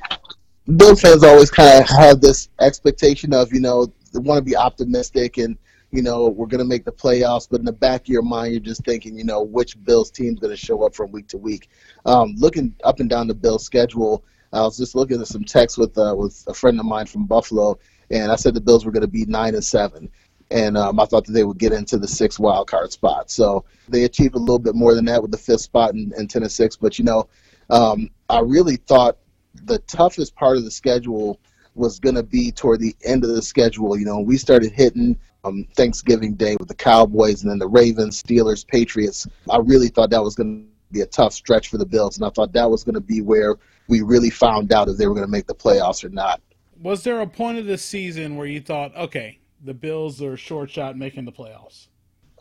[0.77, 4.55] Bill fans always kind of have this expectation of, you know, they want to be
[4.55, 5.57] optimistic and,
[5.93, 7.47] you know, we're going to make the playoffs.
[7.49, 10.41] But in the back of your mind, you're just thinking, you know, which Bills team's
[10.41, 11.69] going to show up from week to week.
[12.07, 15.79] Um, looking up and down the Bills schedule, I was just looking at some text
[15.79, 17.79] with uh, with a friend of mine from Buffalo,
[18.11, 20.11] and I said the Bills were going to be nine and seven
[20.53, 23.31] and um, I thought that they would get into the six wild card spot.
[23.31, 26.29] So they achieved a little bit more than that with the fifth spot and, and
[26.29, 26.77] ten and six.
[26.77, 27.29] But you know,
[27.71, 29.17] um, I really thought
[29.55, 31.41] the toughest part of the schedule
[31.75, 33.99] was going to be toward the end of the schedule.
[33.99, 38.23] You know, we started hitting um, Thanksgiving Day with the Cowboys and then the Ravens,
[38.23, 39.27] Steelers, Patriots.
[39.51, 42.27] I really thought that was going to be a tough stretch for the Bills, and
[42.27, 43.57] I thought that was going to be where
[43.89, 46.41] we really found out if they were going to make the playoffs or not.
[46.81, 50.71] Was there a point of the season where you thought, okay, the Bills are short
[50.71, 51.89] shot making the playoffs?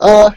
[0.00, 0.30] Uh,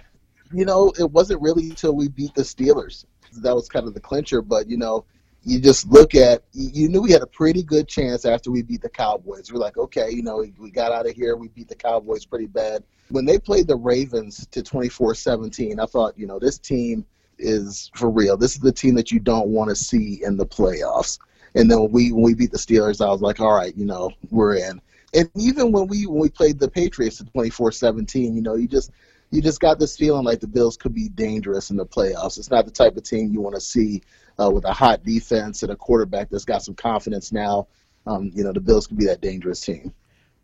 [0.53, 3.05] you know, it wasn't really until we beat the Steelers
[3.41, 4.41] that was kind of the clincher.
[4.41, 5.05] But you know,
[5.45, 8.81] you just look at you knew we had a pretty good chance after we beat
[8.81, 9.51] the Cowboys.
[9.51, 11.35] We're like, okay, you know, we got out of here.
[11.35, 12.83] We beat the Cowboys pretty bad.
[13.09, 17.05] When they played the Ravens to 24-17, I thought, you know, this team
[17.37, 18.35] is for real.
[18.35, 21.19] This is the team that you don't want to see in the playoffs.
[21.53, 23.85] And then when we when we beat the Steelers, I was like, all right, you
[23.85, 24.81] know, we're in
[25.15, 28.91] and even when we when we played the Patriots in 24-17, you know, you just
[29.31, 32.37] you just got this feeling like the Bills could be dangerous in the playoffs.
[32.37, 34.01] It's not the type of team you want to see
[34.39, 37.67] uh, with a hot defense and a quarterback that's got some confidence now.
[38.07, 39.93] Um, you know, the Bills could be that dangerous team.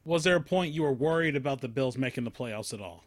[0.03, 3.03] Was there a point you were worried about the Bills making the playoffs at all?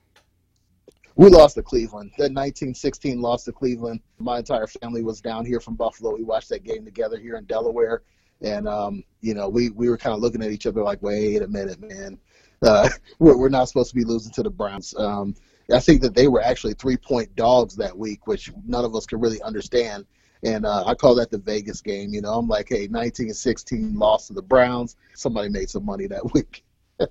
[1.17, 2.11] We lost to Cleveland.
[2.19, 4.01] That 1916 loss to Cleveland.
[4.19, 6.15] My entire family was down here from Buffalo.
[6.15, 8.03] We watched that game together here in Delaware.
[8.43, 11.43] And um, you know, we we were kind of looking at each other like, wait
[11.43, 12.19] a minute, man,
[12.63, 14.95] uh, we're we're not supposed to be losing to the Browns.
[14.97, 15.35] Um,
[15.73, 19.07] I think that they were actually three point dogs that week, which none of us
[19.07, 20.05] could really understand.
[20.43, 22.13] And uh, I call that the Vegas game.
[22.13, 24.97] You know, I'm like, hey, 19 and 16 lost to the Browns.
[25.15, 26.65] Somebody made some money that week.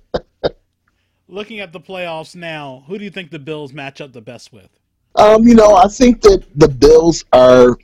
[1.28, 4.52] Looking at the playoffs now, who do you think the Bills match up the best
[4.52, 4.68] with?
[5.16, 7.76] Um, you know, I think that the Bills are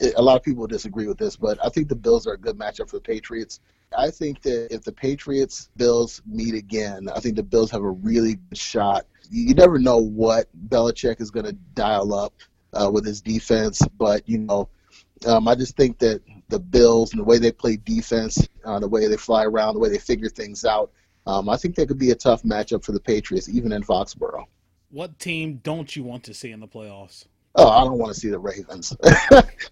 [0.00, 2.58] a lot of people disagree with this, but I think the Bills are a good
[2.58, 3.60] matchup for the Patriots.
[3.96, 7.90] I think that if the Patriots Bills meet again, I think the Bills have a
[7.90, 9.06] really good shot.
[9.30, 12.34] You never know what Belichick is going to dial up
[12.72, 14.68] uh, with his defense, but you know,
[15.26, 18.88] um, I just think that the Bills and the way they play defense, uh, the
[18.88, 20.90] way they fly around, the way they figure things out,
[21.26, 24.44] um, I think that could be a tough matchup for the Patriots, even in Foxborough.
[24.90, 27.26] What team don't you want to see in the playoffs?
[27.56, 28.96] Oh, I don't want to see the Ravens.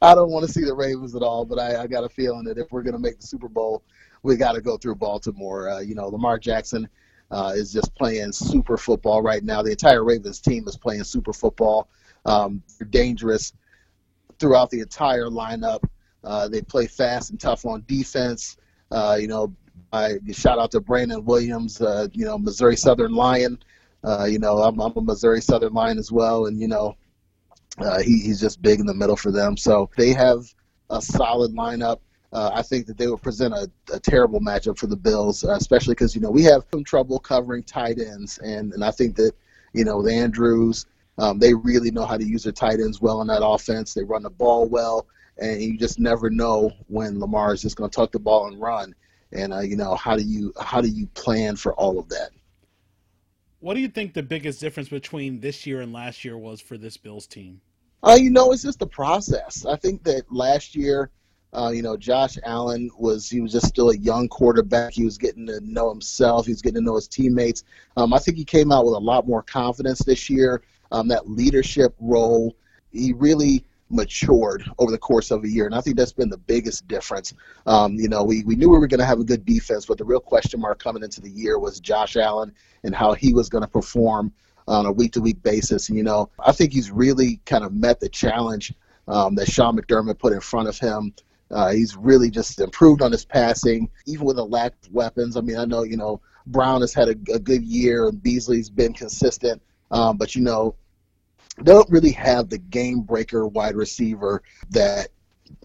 [0.02, 1.44] I don't want to see the Ravens at all.
[1.44, 3.82] But I, I got a feeling that if we're going to make the Super Bowl,
[4.22, 5.68] we got to go through Baltimore.
[5.68, 6.88] Uh, you know, Lamar Jackson
[7.32, 9.62] uh, is just playing super football right now.
[9.62, 11.88] The entire Ravens team is playing super football.
[12.24, 13.52] Um, they're dangerous
[14.38, 15.82] throughout the entire lineup.
[16.22, 18.58] Uh, they play fast and tough on defense.
[18.92, 19.52] Uh, you know,
[19.92, 21.80] I shout out to Brandon Williams.
[21.80, 23.58] Uh, you know, Missouri Southern Lion.
[24.04, 26.96] Uh, you know, I'm, I'm a Missouri Southern Lion as well, and you know,
[27.78, 29.56] uh, he, he's just big in the middle for them.
[29.56, 30.44] So they have
[30.90, 31.98] a solid lineup.
[32.32, 35.52] Uh, I think that they would present a, a terrible matchup for the Bills, uh,
[35.52, 39.16] especially because you know we have some trouble covering tight ends, and and I think
[39.16, 39.32] that
[39.74, 40.86] you know the Andrews,
[41.18, 43.92] um, they really know how to use their tight ends well in that offense.
[43.92, 45.06] They run the ball well,
[45.36, 48.58] and you just never know when Lamar is just going to tuck the ball and
[48.58, 48.94] run.
[49.32, 52.30] And uh, you know how do you how do you plan for all of that?
[53.62, 56.76] What do you think the biggest difference between this year and last year was for
[56.76, 57.60] this Bills team?
[58.02, 59.64] Uh, you know, it's just the process.
[59.64, 61.10] I think that last year,
[61.52, 64.92] uh, you know, Josh Allen was he was just still a young quarterback.
[64.92, 66.46] He was getting to know himself.
[66.46, 67.62] He was getting to know his teammates.
[67.96, 70.62] Um, I think he came out with a lot more confidence this year.
[70.90, 72.56] Um, that leadership role,
[72.90, 76.38] he really matured over the course of a year, and I think that's been the
[76.38, 77.34] biggest difference.
[77.66, 79.98] Um, you know, we, we knew we were going to have a good defense, but
[79.98, 83.48] the real question mark coming into the year was Josh Allen and how he was
[83.48, 84.32] going to perform
[84.66, 85.88] on a week to week basis.
[85.88, 88.72] And, you know, I think he's really kind of met the challenge
[89.08, 91.12] um, that Sean McDermott put in front of him.
[91.50, 95.36] Uh, he's really just improved on his passing, even with a lack of weapons.
[95.36, 98.70] I mean, I know, you know, Brown has had a, a good year, and Beasley's
[98.70, 99.60] been consistent.
[99.90, 100.74] Um, but you know,
[101.58, 105.08] they don't really have the game breaker wide receiver that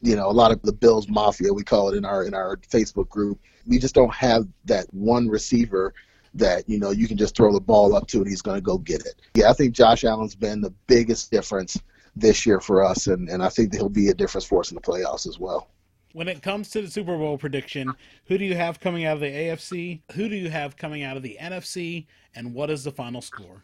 [0.02, 2.58] you know a lot of the Bills Mafia we call it in our in our
[2.58, 3.40] Facebook group.
[3.66, 5.94] We just don't have that one receiver
[6.34, 8.62] that you know you can just throw the ball up to and he's going to
[8.62, 9.16] go get it.
[9.34, 11.80] Yeah, I think Josh Allen's been the biggest difference
[12.16, 14.76] this year for us, and, and I think he'll be a difference for us in
[14.76, 15.70] the playoffs as well.
[16.14, 17.94] When it comes to the Super Bowl prediction,
[18.26, 20.02] who do you have coming out of the AFC?
[20.14, 22.08] Who do you have coming out of the NFC?
[22.34, 23.64] And what is the final score?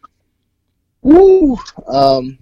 [1.04, 1.58] Woo!
[1.88, 2.40] Um,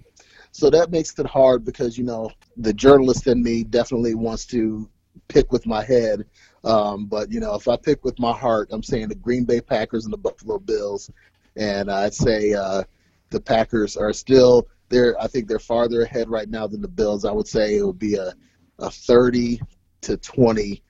[0.52, 4.88] so that makes it hard because you know the journalist in me definitely wants to
[5.28, 6.24] pick with my head.
[6.64, 9.60] Um, but you know, if I pick with my heart, I'm saying the Green Bay
[9.60, 11.10] Packers and the Buffalo Bills,
[11.56, 12.84] and I'd say uh,
[13.30, 17.24] the Packers are still they're I think they're farther ahead right now than the Bills.
[17.24, 18.32] I would say it would be a
[18.78, 19.60] a 30
[20.02, 20.82] to 20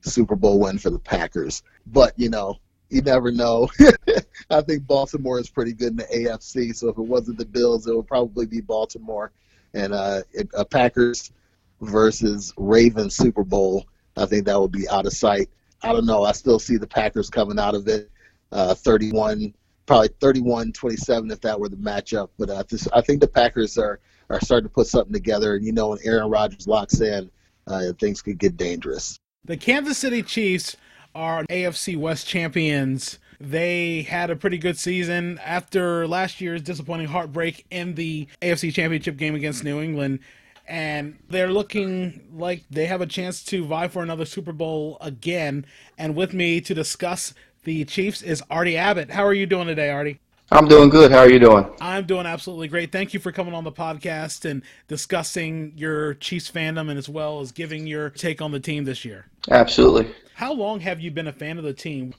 [0.00, 1.62] Super Bowl win for the Packers.
[1.86, 2.56] But you know,
[2.90, 3.68] you never know.
[4.50, 6.74] I think Baltimore is pretty good in the AFC.
[6.74, 9.32] So if it wasn't the Bills, it would probably be Baltimore
[9.74, 10.22] and uh,
[10.54, 11.32] a Packers
[11.80, 13.86] versus Ravens Super Bowl.
[14.16, 15.48] I think that would be out of sight.
[15.82, 16.24] I don't know.
[16.24, 18.10] I still see the Packers coming out of it,
[18.50, 19.54] uh, 31,
[19.86, 22.30] probably 31-27 if that were the matchup.
[22.38, 25.54] But uh, this, I think the Packers are are starting to put something together.
[25.54, 27.30] And you know, when Aaron Rodgers locks in,
[27.66, 29.18] uh, things could get dangerous.
[29.44, 30.76] The Kansas City Chiefs
[31.18, 33.18] are AFC West champions.
[33.40, 39.16] They had a pretty good season after last year's disappointing heartbreak in the AFC Championship
[39.16, 40.20] game against New England.
[40.68, 45.66] And they're looking like they have a chance to vie for another Super Bowl again.
[45.96, 49.10] And with me to discuss the Chiefs is Artie Abbott.
[49.10, 50.20] How are you doing today, Artie?
[50.50, 51.12] I'm doing good.
[51.12, 51.66] How are you doing?
[51.78, 52.90] I'm doing absolutely great.
[52.90, 57.40] Thank you for coming on the podcast and discussing your Chiefs fandom and as well
[57.40, 59.26] as giving your take on the team this year.
[59.50, 60.14] Absolutely.
[60.34, 62.14] How long have you been a fan of the team?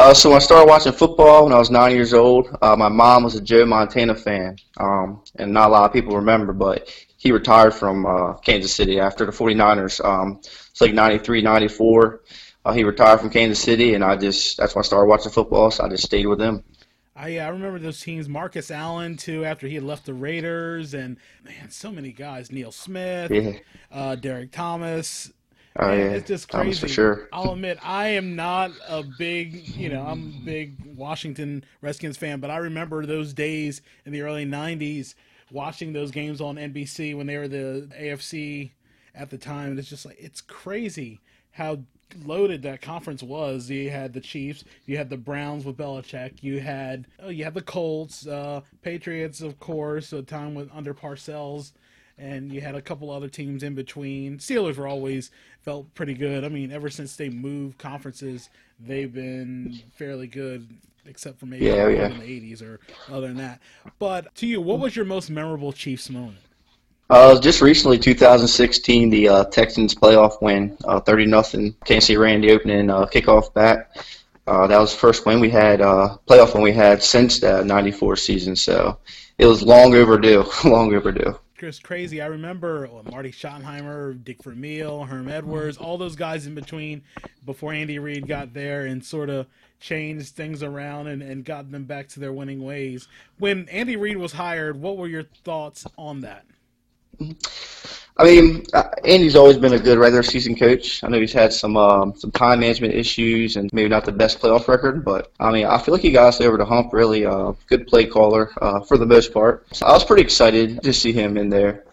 [0.00, 2.48] Uh, so I started watching football when I was nine years old.
[2.62, 6.16] Uh, my mom was a Joe Montana fan, um, and not a lot of people
[6.16, 10.04] remember, but he retired from uh, Kansas City after the 49ers.
[10.04, 12.22] Um, it's like 93, 94.
[12.64, 15.70] Uh, he retired from Kansas City, and I just that's when I started watching football,
[15.70, 16.64] so I just stayed with him.
[17.18, 21.16] I, I remember those teams, Marcus Allen too, after he had left the Raiders, and
[21.44, 23.58] man, so many guys, Neil Smith, yeah.
[23.90, 25.32] uh, Derrick Thomas.
[25.76, 26.16] Oh, man, yeah.
[26.16, 26.80] It's just Thomas crazy.
[26.80, 27.28] for sure.
[27.32, 32.38] I'll admit, I am not a big, you know, I'm a big Washington Redskins fan,
[32.38, 35.14] but I remember those days in the early '90s
[35.50, 38.70] watching those games on NBC when they were the AFC
[39.14, 39.70] at the time.
[39.70, 41.80] And it's just like it's crazy how
[42.24, 43.70] loaded that conference was.
[43.70, 47.54] You had the Chiefs, you had the Browns with Belichick, you had oh, you had
[47.54, 51.72] the Colts, uh, Patriots, of course, a time with under Parcells,
[52.16, 54.38] and you had a couple other teams in between.
[54.38, 55.30] Steelers were always
[55.62, 56.44] felt pretty good.
[56.44, 58.48] I mean, ever since they moved conferences,
[58.80, 60.68] they've been fairly good.
[61.06, 62.08] Except for maybe Yeah, yeah.
[62.08, 62.80] in the '80s, or
[63.10, 63.60] other than that.
[63.98, 66.36] But to you, what was your most memorable Chiefs moment?
[67.10, 71.74] Uh, just recently, 2016, the uh, Texans playoff win, uh, 30 nothing.
[71.86, 73.96] Kansas City ran the opening uh, kickoff back.
[74.46, 77.66] Uh, that was the first win we had, uh, playoff win we had since that
[77.66, 78.56] '94 season.
[78.56, 78.98] So
[79.36, 81.38] it was long overdue, long overdue.
[81.58, 82.22] Chris, crazy.
[82.22, 87.02] I remember uh, Marty Schottenheimer, Dick Vermeil, Herm Edwards, all those guys in between
[87.44, 89.46] before Andy Reid got there and sort of
[89.80, 93.08] changed things around and, and got them back to their winning ways.
[93.38, 96.44] When Andy Reid was hired, what were your thoughts on that?
[97.20, 101.04] I mean, uh, Andy's always been a good regular season coach.
[101.04, 104.40] I know he's had some um, some time management issues and maybe not the best
[104.40, 106.92] playoff record, but I mean, I feel like he got us over the hump.
[106.92, 109.66] Really, uh, good play caller uh, for the most part.
[109.74, 111.84] So I was pretty excited to see him in there.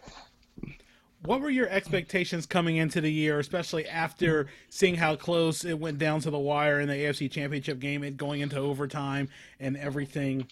[1.24, 5.98] What were your expectations coming into the year, especially after seeing how close it went
[5.98, 10.48] down to the wire in the AFC Championship game, it going into overtime and everything?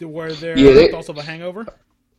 [0.00, 1.66] Were there Yeah, they- thoughts of a hangover?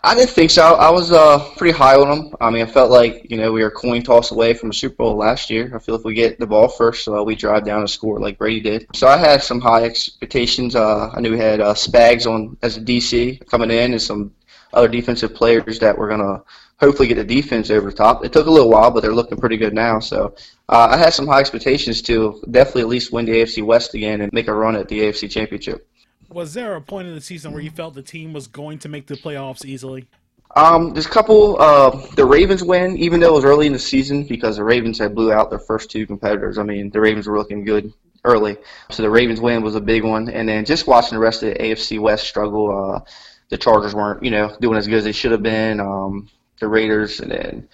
[0.08, 0.76] I didn't think so.
[0.76, 2.36] I was uh, pretty high on them.
[2.40, 4.96] I mean, I felt like you know we were coin toss away from the Super
[4.96, 5.70] Bowl last year.
[5.76, 8.38] I feel if we get the ball first, uh, we drive down and score like
[8.38, 8.88] Brady did.
[8.96, 10.78] So I had some high expectations.
[10.78, 14.32] Uh, I knew we had uh, Spags on as a DC coming in, and some
[14.72, 16.42] other defensive players that were gonna
[16.80, 18.24] hopefully get the defense over the top.
[18.24, 20.00] It took a little while, but they're looking pretty good now.
[20.00, 20.36] So
[20.70, 24.22] uh, I had some high expectations to definitely at least win the AFC West again
[24.22, 25.86] and make a run at the AFC Championship.
[26.30, 28.90] Was there a point in the season where you felt the team was going to
[28.90, 30.08] make the playoffs easily?
[30.56, 31.62] Um, there's a couple.
[31.62, 34.98] Uh, the Ravens win, even though it was early in the season, because the Ravens
[35.00, 36.58] had blew out their first two competitors.
[36.58, 38.58] I mean, the Ravens were looking good early,
[38.90, 40.30] so the Ravens win was a big one.
[40.30, 43.10] And then just watching the rest of the AFC West struggle, uh,
[43.50, 45.80] the Chargers weren't, you know, doing as good as they should have been.
[45.80, 47.70] Um, the Raiders, and then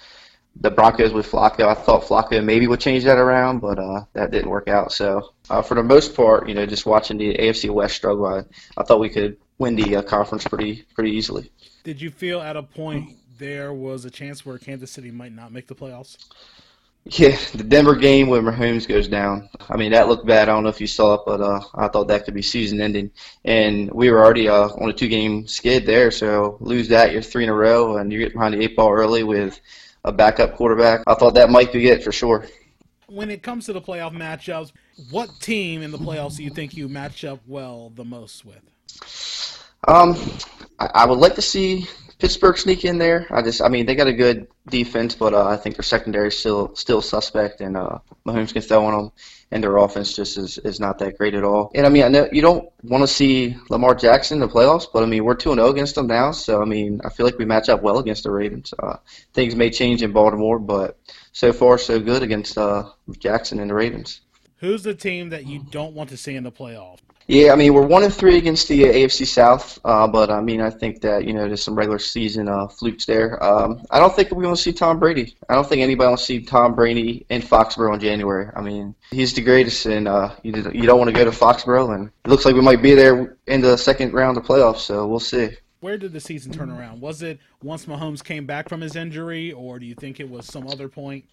[0.59, 1.67] the Broncos with Flacco.
[1.67, 4.91] I thought Flacco maybe would change that around, but uh, that didn't work out.
[4.91, 8.43] So Uh, for the most part, you know, just watching the AFC West struggle, I,
[8.77, 11.51] I thought we could win the uh, conference pretty pretty easily.
[11.83, 15.51] Did you feel at a point there was a chance where Kansas City might not
[15.51, 16.17] make the playoffs?
[17.05, 19.49] Yeah, the Denver game when Mahomes goes down.
[19.69, 20.47] I mean, that looked bad.
[20.47, 22.79] I don't know if you saw it, but uh, I thought that could be season
[22.79, 23.11] ending.
[23.43, 27.21] And we were already uh, on a two game skid there, so lose that, you're
[27.21, 29.59] three in a row, and you get behind the eight ball early with
[30.05, 31.03] a backup quarterback.
[31.05, 32.47] I thought that might be it for sure.
[33.07, 34.71] When it comes to the playoff matchups,
[35.09, 38.61] what team in the playoffs do you think you match up well the most with?
[39.87, 40.15] Um,
[40.79, 41.87] I, I would like to see
[42.19, 43.27] Pittsburgh sneak in there.
[43.31, 46.29] I just, I mean, they got a good defense, but uh, I think their secondary
[46.29, 49.11] is still still suspect, and uh, Mahomes can throw on them,
[49.51, 51.71] and their offense just is, is not that great at all.
[51.75, 54.87] And I mean, I know you don't want to see Lamar Jackson in the playoffs,
[54.91, 57.25] but I mean, we're two and zero against them now, so I mean, I feel
[57.25, 58.73] like we match up well against the Ravens.
[58.79, 58.97] Uh,
[59.33, 60.97] things may change in Baltimore, but
[61.33, 62.89] so far so good against uh,
[63.19, 64.21] Jackson and the Ravens.
[64.63, 66.99] Who's the team that you don't want to see in the playoffs?
[67.27, 70.39] Yeah, I mean we're one and three against the uh, AFC South, uh, but I
[70.39, 73.43] mean I think that you know there's some regular season uh, flukes there.
[73.43, 75.35] Um, I don't think we want to see Tom Brady.
[75.49, 78.49] I don't think anybody wants to see Tom Brady in Foxborough in January.
[78.55, 81.93] I mean he's the greatest, and uh, you you don't want to go to Foxborough,
[81.93, 84.79] and it looks like we might be there in the second round of playoffs.
[84.79, 85.57] So we'll see.
[85.83, 87.01] Where did the season turn around?
[87.01, 90.45] Was it once Mahomes came back from his injury, or do you think it was
[90.45, 91.25] some other point?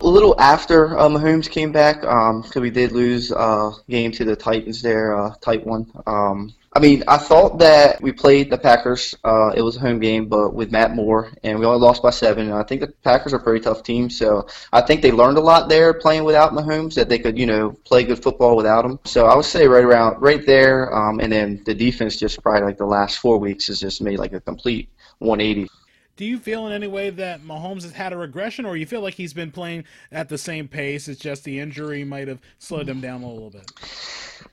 [0.00, 4.10] a little after uh, Mahomes came back, because um, we did lose a uh, game
[4.10, 5.86] to the Titans there, uh, tight one.
[6.08, 9.14] Um, I mean, I thought that we played the Packers.
[9.22, 12.08] Uh, it was a home game, but with Matt Moore, and we only lost by
[12.08, 12.46] seven.
[12.46, 15.36] And I think the Packers are a pretty tough team, so I think they learned
[15.36, 18.86] a lot there playing without Mahomes that they could, you know, play good football without
[18.86, 18.98] him.
[19.04, 22.62] So I would say right around, right there, um, and then the defense just probably
[22.62, 25.68] like the last four weeks has just made like a complete 180
[26.16, 29.00] do you feel in any way that Mahomes has had a regression, or you feel
[29.00, 31.08] like he's been playing at the same pace?
[31.08, 33.70] It's just the injury might have slowed him down a little bit.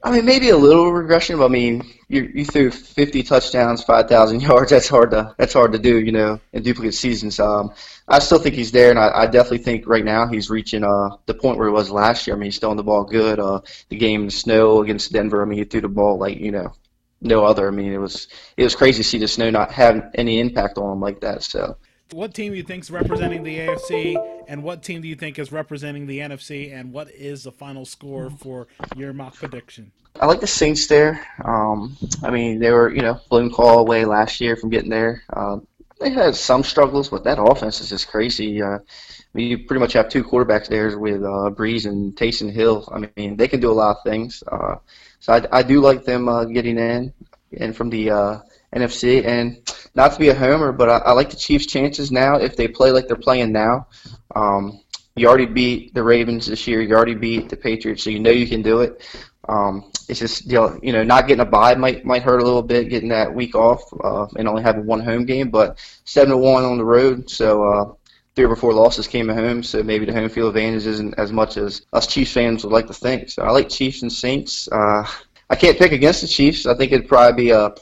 [0.01, 4.39] I mean, maybe a little regression, but I mean, you you threw 50 touchdowns, 5,000
[4.47, 4.71] yards.
[4.71, 7.37] That's hard to that's hard to do, you know, in duplicate seasons.
[7.39, 7.73] Um,
[8.07, 11.09] I still think he's there, and I, I definitely think right now he's reaching uh
[11.25, 12.35] the point where he was last year.
[12.35, 13.39] I mean, he's throwing the ball good.
[13.39, 15.41] Uh, the game in the snow against Denver.
[15.41, 16.73] I mean, he threw the ball like you know
[17.21, 17.67] no other.
[17.67, 20.77] I mean, it was it was crazy to see the snow not have any impact
[20.77, 21.43] on him like that.
[21.43, 21.75] So,
[22.11, 25.39] what team do you think is representing the AFC, and what team do you think
[25.39, 29.91] is representing the NFC, and what is the final score for your mock prediction?
[30.19, 31.25] I like the Saints there.
[31.45, 35.23] Um, I mean, they were you know blown call away last year from getting there.
[35.31, 35.59] Uh,
[35.99, 38.61] they had some struggles, but that offense is just crazy.
[38.61, 42.51] Uh, I mean, you pretty much have two quarterbacks there with uh, Brees and Taysom
[42.51, 42.89] Hill.
[42.91, 44.43] I mean, they can do a lot of things.
[44.47, 44.75] Uh,
[45.19, 47.13] so I, I do like them uh, getting in
[47.57, 48.39] and from the uh,
[48.73, 49.25] NFC.
[49.25, 49.61] And
[49.99, 52.69] not to be a homer, but I, I like the Chiefs' chances now if they
[52.69, 53.87] play like they're playing now.
[54.33, 54.79] Um,
[55.17, 56.81] you already beat the Ravens this year.
[56.81, 59.05] You already beat the Patriots, so you know you can do it.
[59.49, 62.45] Um, it's just you know, you know not getting a bye might might hurt a
[62.45, 65.49] little bit, getting that week off uh, and only having one home game.
[65.49, 67.93] But seven to one on the road, so uh,
[68.37, 71.33] three or four losses came at home, so maybe the home field advantage isn't as
[71.33, 73.29] much as us Chiefs fans would like to think.
[73.29, 74.69] So I like Chiefs and Saints.
[74.71, 75.05] Uh,
[75.49, 76.65] I can't pick against the Chiefs.
[76.65, 77.73] I think it'd probably be a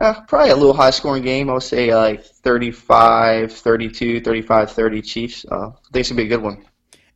[0.00, 1.50] uh, probably a little high scoring game.
[1.50, 5.46] I would say like 35, 32, 35, 30 Chiefs.
[5.50, 6.64] Uh, I think it's going to be a good one.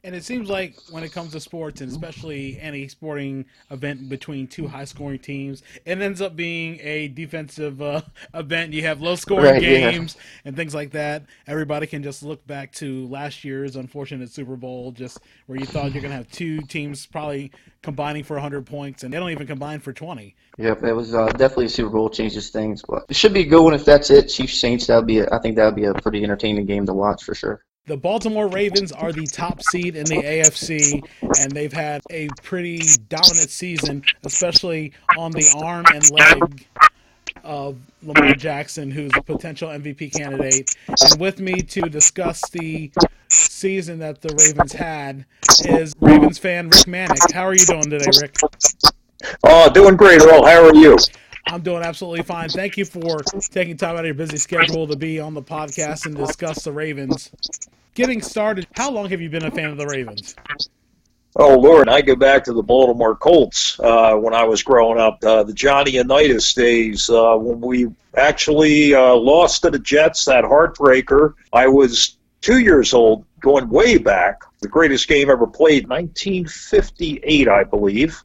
[0.04, 4.46] And it seems like when it comes to sports, and especially any sporting event between
[4.46, 8.72] two high-scoring teams, it ends up being a defensive uh, event.
[8.72, 10.42] You have low-scoring right, games yeah.
[10.44, 11.24] and things like that.
[11.46, 15.92] Everybody can just look back to last year's unfortunate Super Bowl, just where you thought
[15.92, 17.50] you're going to have two teams probably
[17.82, 20.34] combining for 100 points, and they don't even combine for 20.
[20.58, 23.46] Yep, it was uh, definitely a Super Bowl changes things, but it should be a
[23.46, 24.28] good one if that's it.
[24.28, 25.20] Chiefs Saints, that would be.
[25.20, 27.64] A, I think that would be a pretty entertaining game to watch for sure.
[27.88, 31.02] The Baltimore Ravens are the top seed in the AFC,
[31.40, 36.66] and they've had a pretty dominant season, especially on the arm and leg
[37.44, 40.76] of Lamar Jackson, who's a potential MVP candidate.
[40.86, 42.92] And with me to discuss the
[43.28, 45.24] season that the Ravens had
[45.60, 47.32] is Ravens fan Rick Manick.
[47.32, 48.36] How are you doing today, Rick?
[49.44, 50.44] Oh, doing great, Earl.
[50.44, 50.98] How are you?
[51.48, 52.48] I'm doing absolutely fine.
[52.48, 53.18] Thank you for
[53.50, 56.72] taking time out of your busy schedule to be on the podcast and discuss the
[56.72, 57.30] Ravens
[57.98, 60.36] getting started, how long have you been a fan of the Ravens?
[61.34, 65.18] Oh Lord, I go back to the Baltimore Colts uh, when I was growing up.
[65.22, 70.44] Uh, the Johnny Unitas days uh, when we actually uh, lost to the Jets, that
[70.44, 71.34] heartbreaker.
[71.52, 74.42] I was two years old, going way back.
[74.60, 78.22] The greatest game ever played, 1958, I believe.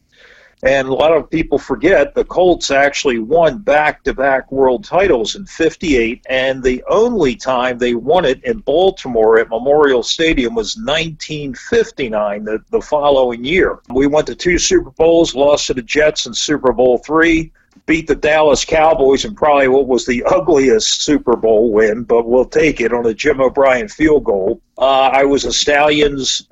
[0.63, 5.35] And a lot of people forget the Colts actually won back to back world titles
[5.35, 10.77] in 58, and the only time they won it in Baltimore at Memorial Stadium was
[10.77, 13.79] 1959, the, the following year.
[13.93, 17.51] We went to two Super Bowls, lost to the Jets in Super Bowl three,
[17.85, 22.45] beat the Dallas Cowboys in probably what was the ugliest Super Bowl win, but we'll
[22.45, 24.61] take it on a Jim O'Brien field goal.
[24.77, 26.47] Uh, I was a Stallions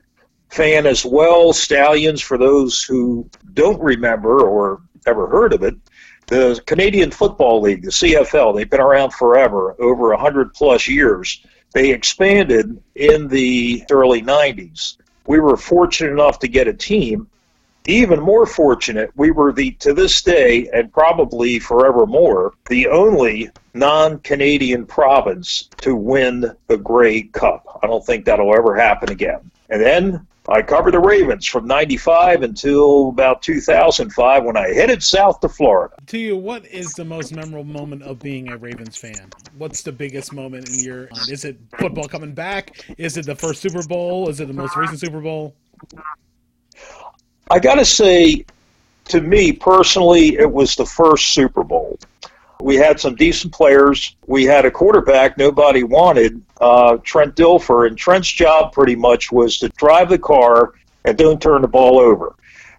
[0.51, 1.53] fan as well.
[1.53, 5.75] Stallions, for those who don't remember or ever heard of it,
[6.27, 11.43] the Canadian Football League, the CFL, they've been around forever, over 100 plus years.
[11.73, 14.97] They expanded in the early 90s.
[15.25, 17.27] We were fortunate enough to get a team.
[17.87, 24.85] Even more fortunate, we were the to this day and probably forevermore the only non-Canadian
[24.85, 27.79] province to win the Grey Cup.
[27.81, 29.49] I don't think that'll ever happen again.
[29.69, 35.39] And then I covered the Ravens from 95 until about 2005 when I headed south
[35.39, 35.95] to Florida.
[36.07, 39.31] To you, what is the most memorable moment of being a Ravens fan?
[39.57, 41.07] What's the biggest moment in your?
[41.29, 42.85] Is it football coming back?
[42.97, 44.27] Is it the first Super Bowl?
[44.27, 45.55] Is it the most recent Super Bowl?
[47.49, 48.45] I got to say,
[49.05, 51.97] to me personally, it was the first Super Bowl.
[52.59, 54.17] We had some decent players.
[54.27, 59.57] We had a quarterback nobody wanted, uh, Trent Dilfer, and Trent's job pretty much was
[59.59, 60.73] to drive the car
[61.03, 62.35] and don't turn the ball over.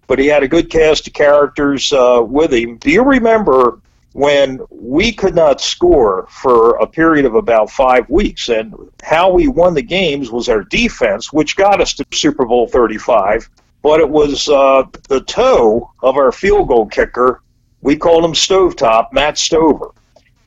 [0.07, 2.77] But he had a good cast of characters uh, with him.
[2.77, 3.79] Do you remember
[4.13, 8.49] when we could not score for a period of about five weeks?
[8.49, 12.67] And how we won the games was our defense, which got us to Super Bowl
[12.67, 13.49] 35.
[13.81, 17.41] But it was uh, the toe of our field goal kicker
[17.83, 19.91] we called him Stovetop, Matt Stover.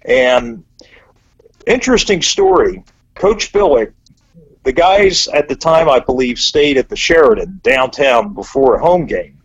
[0.06, 0.64] And
[1.66, 2.82] interesting story.
[3.16, 3.92] Coach Billick,
[4.62, 9.06] the guys at the time, I believe, stayed at the Sheraton downtown before a home
[9.06, 9.38] game.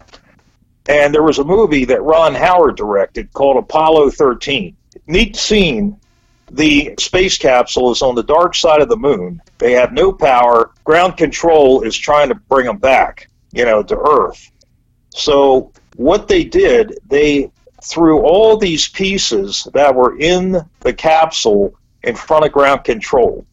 [0.90, 4.76] And there was a movie that Ron Howard directed called Apollo 13.
[5.08, 5.98] Neat scene.
[6.52, 9.42] The space capsule is on the dark side of the moon.
[9.58, 10.72] They have no power.
[10.84, 14.52] Ground control is trying to bring them back, you know, to Earth.
[15.12, 21.74] So what they did, they threw all these pieces that were in the capsule
[22.04, 23.46] in front of ground control.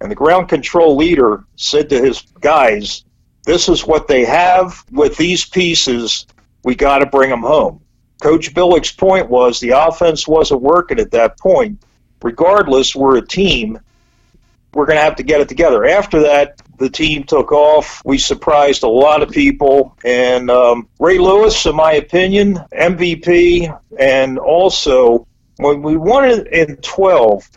[0.00, 3.04] And the ground control leader said to his guys,
[3.44, 4.84] This is what they have.
[4.90, 6.26] With these pieces,
[6.64, 7.80] we got to bring them home.
[8.20, 11.82] Coach Billick's point was the offense wasn't working at that point.
[12.22, 13.78] Regardless, we're a team.
[14.74, 15.84] We're going to have to get it together.
[15.84, 18.02] After that, the team took off.
[18.04, 19.96] We surprised a lot of people.
[20.04, 23.80] And um, Ray Lewis, in my opinion, MVP.
[23.98, 27.48] And also, when we won it in 12,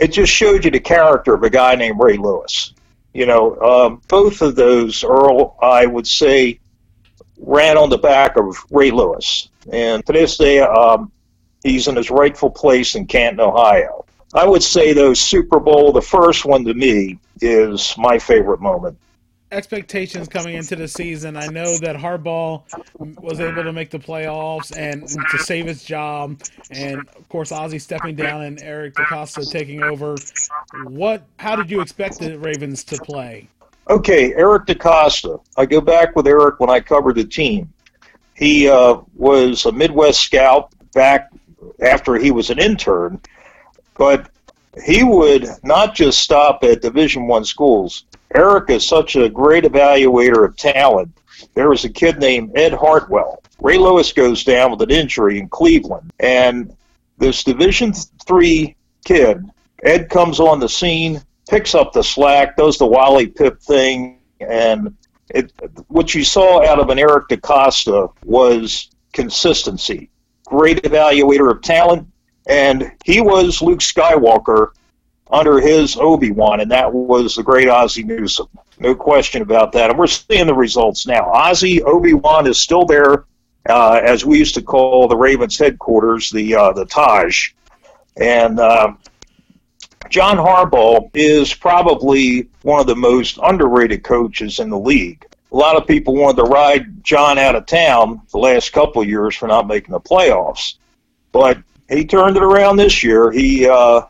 [0.00, 2.74] it just showed you the character of a guy named Ray Lewis.
[3.12, 6.58] You know, um, both of those, Earl, I would say,
[7.38, 9.48] ran on the back of Ray Lewis.
[9.72, 11.12] And to this day, um,
[11.62, 14.04] he's in his rightful place in Canton, Ohio.
[14.34, 18.98] I would say, though, Super Bowl, the first one to me, is my favorite moment.
[19.54, 21.36] Expectations coming into the season.
[21.36, 22.62] I know that Harbaugh
[23.22, 26.40] was able to make the playoffs and to save his job,
[26.70, 30.16] and of course Ozzie stepping down and Eric DeCosta taking over.
[30.84, 31.22] What?
[31.38, 33.48] How did you expect the Ravens to play?
[33.88, 35.40] Okay, Eric DeCosta.
[35.56, 37.72] I go back with Eric when I covered the team.
[38.34, 41.30] He uh, was a Midwest scout back
[41.80, 43.20] after he was an intern,
[43.96, 44.30] but
[44.84, 48.04] he would not just stop at Division One schools.
[48.34, 51.16] Eric is such a great evaluator of talent.
[51.54, 53.42] There was a kid named Ed Hartwell.
[53.60, 56.76] Ray Lewis goes down with an injury in Cleveland, and
[57.18, 57.92] this Division
[58.26, 59.44] Three kid,
[59.84, 64.96] Ed comes on the scene, picks up the slack, does the Wally Pipp thing, and
[65.30, 65.52] it,
[65.88, 70.10] what you saw out of an Eric DeCosta was consistency.
[70.46, 72.06] Great evaluator of talent,
[72.48, 74.72] and he was Luke Skywalker
[75.30, 78.48] under his Obi Wan, and that was the great Ozzie Newsome.
[78.78, 79.90] No question about that.
[79.90, 81.30] And we're seeing the results now.
[81.30, 83.24] Ozzie Obi Wan is still there,
[83.68, 87.50] uh, as we used to call the Ravens headquarters, the uh, the Taj,
[88.16, 88.60] and.
[88.60, 88.94] Uh,
[90.10, 95.26] John Harbaugh is probably one of the most underrated coaches in the league.
[95.50, 99.08] A lot of people wanted to ride John out of town the last couple of
[99.08, 100.74] years for not making the playoffs.
[101.32, 103.30] But he turned it around this year.
[103.30, 104.02] He uh,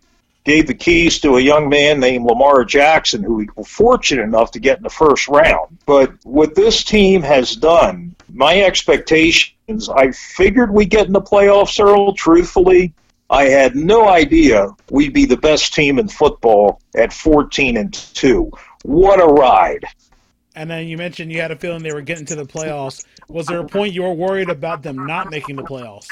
[0.45, 4.51] gave the keys to a young man named Lamar Jackson, who we were fortunate enough
[4.53, 5.79] to get in the first round.
[5.87, 11.83] But what this team has done, my expectations, I figured we'd get in the playoffs,
[11.83, 12.93] Earl, truthfully.
[13.31, 18.51] I had no idea we'd be the best team in football at 14 and 2.
[18.83, 19.87] What a ride.
[20.55, 23.05] And then you mentioned you had a feeling they were getting to the playoffs.
[23.29, 26.07] Was there a point you were worried about them not making the playoffs?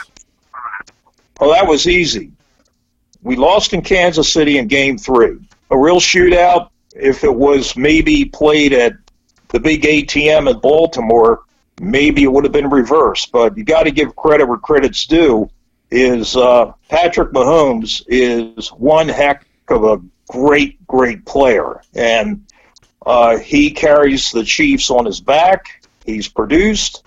[1.38, 2.32] Well, that was easy.
[3.22, 5.38] We lost in Kansas City in game three.
[5.70, 8.94] A real shootout, if it was maybe played at
[9.48, 11.44] the big ATM in Baltimore,
[11.80, 13.30] maybe it would have been reversed.
[13.32, 15.48] But you got to give credit where credit's due.
[15.90, 22.46] Is uh, Patrick Mahomes is one heck of a great, great player, and
[23.04, 25.86] uh, he carries the Chiefs on his back.
[26.06, 27.04] He's produced,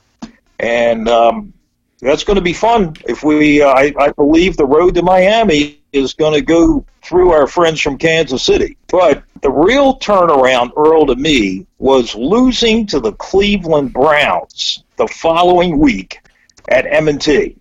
[0.60, 1.52] and um,
[2.00, 2.96] that's going to be fun.
[3.08, 7.32] If we, uh, I, I believe the road to Miami is going to go through
[7.32, 8.78] our friends from Kansas City.
[8.90, 15.78] But the real turnaround, Earl, to me, was losing to the Cleveland Browns the following
[15.78, 16.20] week
[16.70, 17.56] at M&T.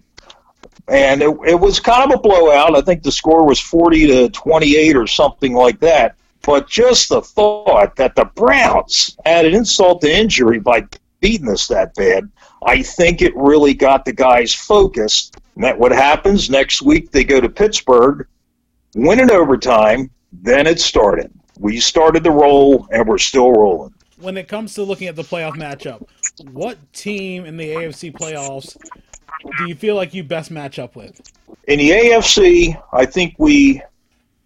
[0.88, 2.76] And it, it was kind of a blowout.
[2.76, 6.16] I think the score was 40 to 28 or something like that.
[6.42, 10.86] But just the thought that the Browns added insult to injury by
[11.20, 12.30] beating us that bad,
[12.66, 15.38] I think it really got the guys focused.
[15.54, 17.10] And that what happens next week?
[17.10, 18.26] They go to Pittsburgh,
[18.94, 20.10] win in overtime.
[20.32, 21.32] Then it started.
[21.58, 23.94] We started the roll, and we're still rolling.
[24.18, 26.06] When it comes to looking at the playoff matchup,
[26.50, 28.76] what team in the AFC playoffs
[29.58, 31.20] do you feel like you best match up with?
[31.68, 33.82] In the AFC, I think we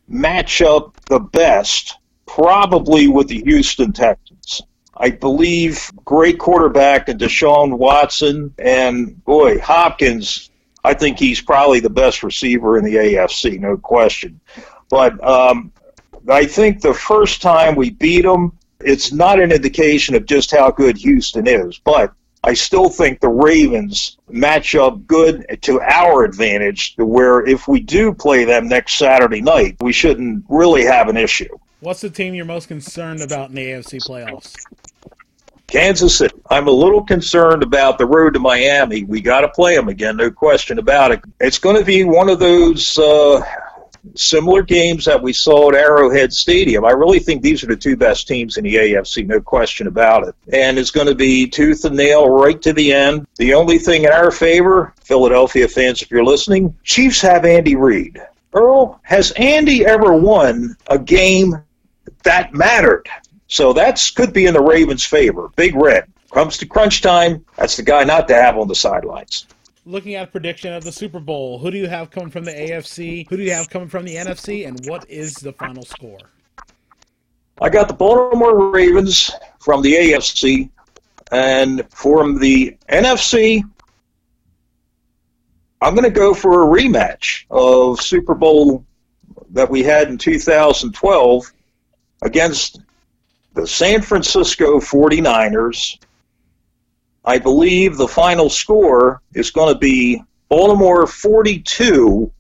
[0.09, 4.63] match up the best probably with the Houston Texans.
[4.97, 10.48] I believe great quarterback in Deshaun Watson and boy Hopkins.
[10.89, 14.41] I think he's probably the best receiver in the AFC, no question.
[14.89, 15.71] But um,
[16.31, 20.71] I think the first time we beat them, it's not an indication of just how
[20.71, 21.79] good Houston is.
[21.79, 27.69] But I still think the Ravens match up good to our advantage, to where if
[27.69, 31.55] we do play them next Saturday night, we shouldn't really have an issue.
[31.81, 34.55] What's the team you're most concerned about in the AFC playoffs?
[35.69, 36.35] Kansas City.
[36.49, 39.05] I'm a little concerned about the road to Miami.
[39.05, 41.21] We got to play them again, no question about it.
[41.41, 43.43] It's going to be one of those uh,
[44.15, 46.87] similar games that we saw at Arrowhead Stadium.
[46.87, 50.27] I really think these are the two best teams in the AFC, no question about
[50.27, 50.35] it.
[50.55, 53.27] And it's going to be tooth and nail right to the end.
[53.37, 58.19] The only thing in our favor, Philadelphia fans, if you're listening, Chiefs have Andy Reid.
[58.55, 61.63] Earl, has Andy ever won a game
[62.23, 63.07] that mattered?
[63.49, 65.51] So that's could be in the Ravens' favor.
[65.57, 67.45] Big Red comes to crunch time.
[67.57, 69.47] That's the guy not to have on the sidelines.
[69.87, 73.27] Looking at prediction of the Super Bowl, who do you have coming from the AFC?
[73.29, 74.69] Who do you have coming from the NFC?
[74.69, 76.19] And what is the final score?
[77.61, 80.71] I got the Baltimore Ravens from the AFC,
[81.33, 83.63] and from the NFC,
[85.81, 88.85] I'm going to go for a rematch of Super Bowl
[89.51, 91.53] that we had in 2012
[92.23, 92.81] against
[93.59, 95.99] the San Francisco 49ers.
[97.25, 102.31] I believe the final score is going to be Baltimore 42,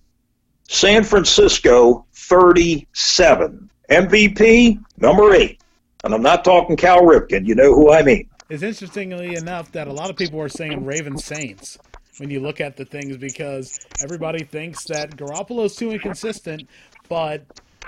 [0.68, 3.68] San Francisco 37.
[3.90, 5.60] MVP number eight.
[6.04, 7.44] And I'm not talking Cal Ripken.
[7.44, 8.28] You know who I mean.
[8.48, 11.78] It's interestingly enough that a lot of people are saying Raven Saints
[12.18, 16.68] when you look at the things because everybody thinks that Garoppolo's too inconsistent,
[17.08, 17.42] but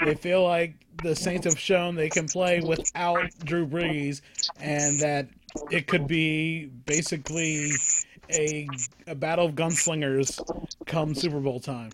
[0.05, 4.21] they feel like the Saints have shown they can play without Drew Brees,
[4.59, 5.29] and that
[5.71, 7.73] it could be basically
[8.31, 8.69] a
[9.07, 10.41] a battle of gunslingers
[10.87, 11.91] come Super Bowl time.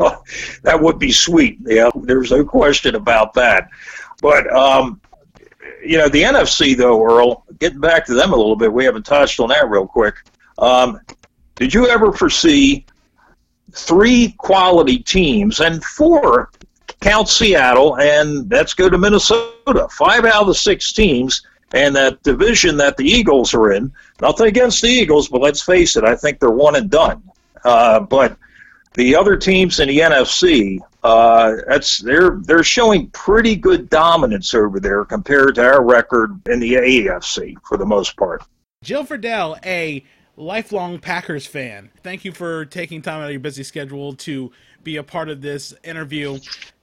[0.00, 0.22] Oh,
[0.62, 1.58] that would be sweet.
[1.62, 3.68] Yeah, there's no question about that.
[4.20, 5.00] But um,
[5.84, 7.44] you know, the NFC though, Earl.
[7.58, 10.16] Getting back to them a little bit, we haven't touched on that real quick.
[10.58, 11.00] Um,
[11.54, 12.84] did you ever foresee
[13.72, 16.50] three quality teams and four
[17.02, 19.88] count Seattle, and let's go to Minnesota.
[19.90, 21.42] Five out of the six teams,
[21.74, 23.92] and that division that the Eagles are in.
[24.20, 27.22] Nothing against the Eagles, but let's face it, I think they're one and done.
[27.64, 28.36] Uh, but
[28.94, 34.78] the other teams in the NFC, uh, that's they're they're showing pretty good dominance over
[34.78, 38.44] there compared to our record in the AFC for the most part.
[38.82, 40.04] Jill Fredel, a
[40.36, 41.90] lifelong Packers fan.
[42.02, 44.50] Thank you for taking time out of your busy schedule to
[44.82, 46.38] be a part of this interview.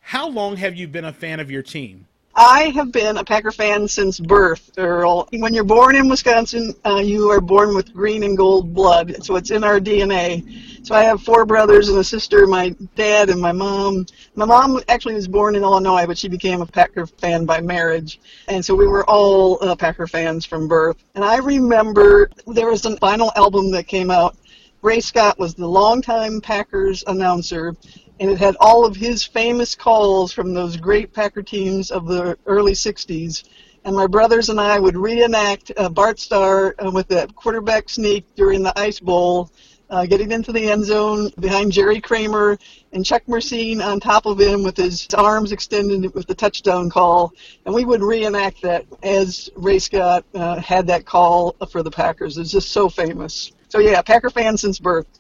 [0.10, 2.08] How long have you been a fan of your team?
[2.34, 5.30] I have been a Packer fan since birth, Earl.
[5.32, 9.36] When you're born in Wisconsin, uh, you are born with green and gold blood, so
[9.36, 10.84] it's in our DNA.
[10.84, 14.08] So I have four brothers and a sister, my dad and my mom.
[14.34, 18.20] My mom actually was born in Illinois, but she became a Packer fan by marriage.
[18.48, 20.98] And so we were all uh, Packer fans from birth.
[21.14, 24.36] And I remember there was a final album that came out.
[24.82, 27.76] Ray Scott was the longtime Packers announcer,
[28.20, 32.38] and it had all of his famous calls from those great Packer teams of the
[32.46, 33.44] early 60s.
[33.86, 38.26] and my brothers and I would reenact uh, Bart Starr uh, with that quarterback sneak
[38.36, 39.50] during the Ice Bowl,
[39.90, 42.60] uh, getting into the end zone behind Jerry Kramer
[42.92, 47.34] and Chuck Mercein on top of him with his arms extended with the touchdown call.
[47.66, 52.38] And we would reenact that as Ray Scott uh, had that call for the Packers.
[52.38, 53.54] It's just so famous.
[53.70, 55.19] So yeah, Packer fan since birth.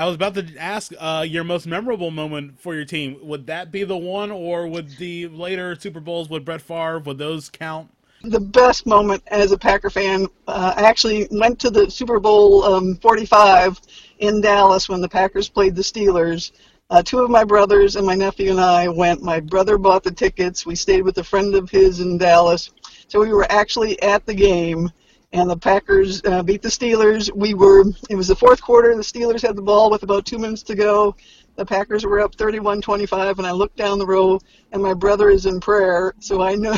[0.00, 3.18] I was about to ask uh, your most memorable moment for your team.
[3.20, 7.18] Would that be the one, or would the later Super Bowls with Brett Favre would
[7.18, 7.90] those count?
[8.22, 10.26] the best moment as a Packer fan.
[10.46, 13.78] Uh, I actually went to the Super Bowl um, 45
[14.20, 16.52] in Dallas when the Packers played the Steelers.
[16.88, 19.22] Uh, two of my brothers and my nephew and I went.
[19.22, 20.64] My brother bought the tickets.
[20.64, 22.70] We stayed with a friend of his in Dallas.
[23.08, 24.90] So we were actually at the game,
[25.32, 27.30] and the Packers uh, beat the Steelers.
[27.34, 27.84] We were.
[28.08, 28.94] It was the fourth quarter.
[28.94, 31.14] The Steelers had the ball with about two minutes to go.
[31.56, 34.40] The Packers were up 31-25, and I looked down the row,
[34.72, 36.14] and my brother is in prayer.
[36.20, 36.74] So I know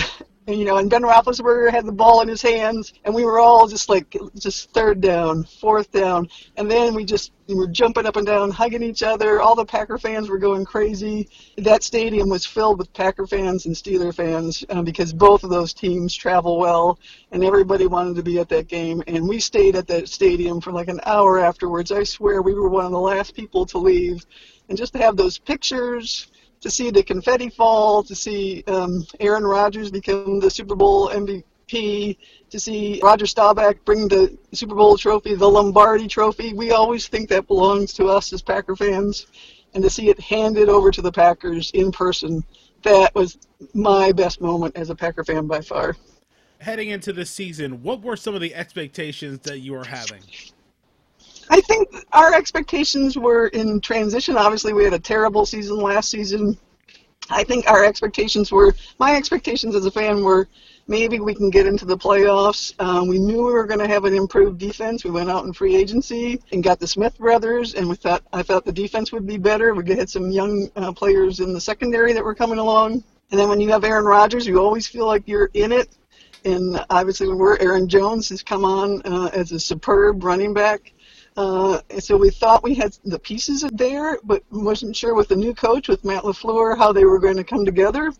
[0.46, 3.68] you know, and Ben Roethlisberger had the ball in his hands, and we were all
[3.68, 8.16] just like, just third down, fourth down, and then we just we were jumping up
[8.16, 9.40] and down, hugging each other.
[9.40, 11.28] All the Packer fans were going crazy.
[11.58, 15.72] That stadium was filled with Packer fans and Steeler fans uh, because both of those
[15.72, 16.98] teams travel well,
[17.30, 19.02] and everybody wanted to be at that game.
[19.06, 21.92] And we stayed at that stadium for like an hour afterwards.
[21.92, 24.24] I swear we were one of the last people to leave,
[24.68, 26.31] and just to have those pictures
[26.62, 32.16] to see the confetti fall, to see um, Aaron Rodgers become the Super Bowl MVP,
[32.50, 36.54] to see Roger Staubach bring the Super Bowl trophy, the Lombardi trophy.
[36.54, 39.26] We always think that belongs to us as Packer fans.
[39.74, 42.44] And to see it handed over to the Packers in person,
[42.82, 43.38] that was
[43.74, 45.96] my best moment as a Packer fan by far.
[46.58, 50.22] Heading into the season, what were some of the expectations that you were having?
[51.50, 54.36] I think our expectations were in transition.
[54.36, 56.56] Obviously, we had a terrible season last season.
[57.30, 60.48] I think our expectations were, my expectations as a fan were
[60.88, 62.74] maybe we can get into the playoffs.
[62.80, 65.04] Um, we knew we were going to have an improved defense.
[65.04, 68.42] We went out in free agency and got the Smith brothers, and we thought I
[68.42, 69.74] thought the defense would be better.
[69.74, 73.04] We had some young uh, players in the secondary that were coming along.
[73.30, 75.96] And then when you have Aaron Rodgers, you always feel like you're in it.
[76.44, 80.92] And obviously, when we're Aaron Jones has come on uh, as a superb running back.
[81.36, 85.54] Uh, so we thought we had the pieces there, but wasn't sure with the new
[85.54, 88.12] coach, with Matt LaFleur, how they were going to come together.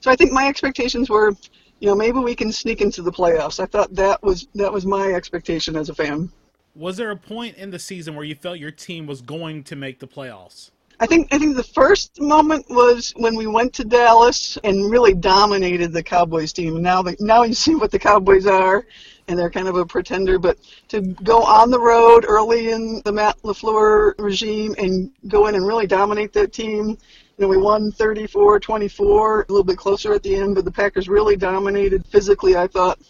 [0.00, 1.32] So I think my expectations were,
[1.80, 3.58] you know, maybe we can sneak into the playoffs.
[3.58, 6.30] I thought that was that was my expectation as a fan.
[6.76, 9.74] Was there a point in the season where you felt your team was going to
[9.74, 10.70] make the playoffs?
[11.02, 15.14] I think I think the first moment was when we went to Dallas and really
[15.14, 16.82] dominated the Cowboys team.
[16.82, 18.86] Now the, now you see what the Cowboys are,
[19.26, 20.38] and they're kind of a pretender.
[20.38, 20.58] But
[20.88, 25.66] to go on the road early in the Matt LaFleur regime and go in and
[25.66, 26.98] really dominate that team.
[27.38, 31.08] You know, we won 34-24, a little bit closer at the end, but the Packers
[31.08, 32.54] really dominated physically.
[32.54, 33.00] I thought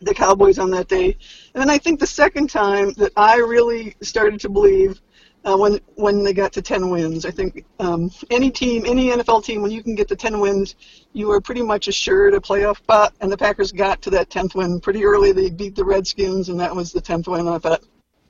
[0.00, 1.16] the Cowboys on that day,
[1.54, 5.00] and then I think the second time that I really started to believe
[5.44, 7.26] uh, when when they got to 10 wins.
[7.26, 10.76] I think um, any team, any NFL team, when you can get to 10 wins,
[11.12, 13.14] you are pretty much assured a playoff spot.
[13.20, 15.32] And the Packers got to that 10th win pretty early.
[15.32, 17.48] They beat the Redskins, and that was the 10th win.
[17.48, 17.82] I thought,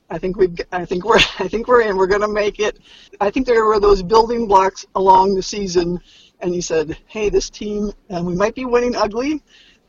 [0.09, 1.97] I think we, I think we're, I think we're in.
[1.97, 2.79] We're going to make it.
[3.21, 5.99] I think there were those building blocks along the season,
[6.41, 9.41] and you said, hey, this team, uh, we might be winning ugly,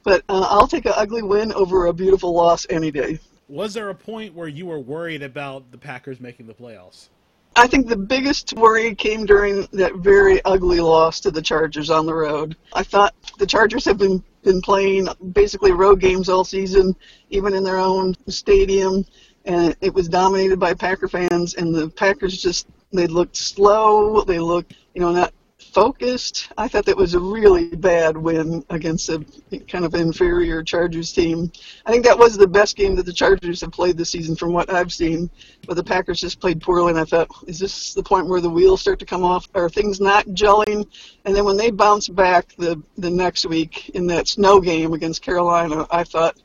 [0.05, 3.19] but uh, I'll take an ugly win over a beautiful loss any day.
[3.49, 7.11] Was there a point where you were worried about the Packers making the playoffs?
[7.59, 12.05] I think the biggest worry came during that very ugly loss to the Chargers on
[12.05, 12.55] the road.
[12.75, 16.95] I thought the Chargers have been been playing basically road games all season,
[17.31, 19.05] even in their own stadium,
[19.47, 21.55] and it was dominated by Packer fans.
[21.55, 24.21] And the Packers just they looked slow.
[24.21, 26.49] They looked, you know, not focused.
[26.59, 29.25] I thought that was a really bad win against a
[29.69, 31.51] kind of inferior Chargers team.
[31.85, 34.53] I think that was the best game that the Chargers have played this season from
[34.53, 35.31] what I've seen.
[35.67, 38.51] But the Packers just played poorly, and I thought, is this the point where the
[38.51, 39.49] wheels start to come off?
[39.55, 40.87] Are things not gelling?
[41.25, 45.23] And then when they bounced back the the next week in that snow game against
[45.23, 46.37] Carolina, I thought,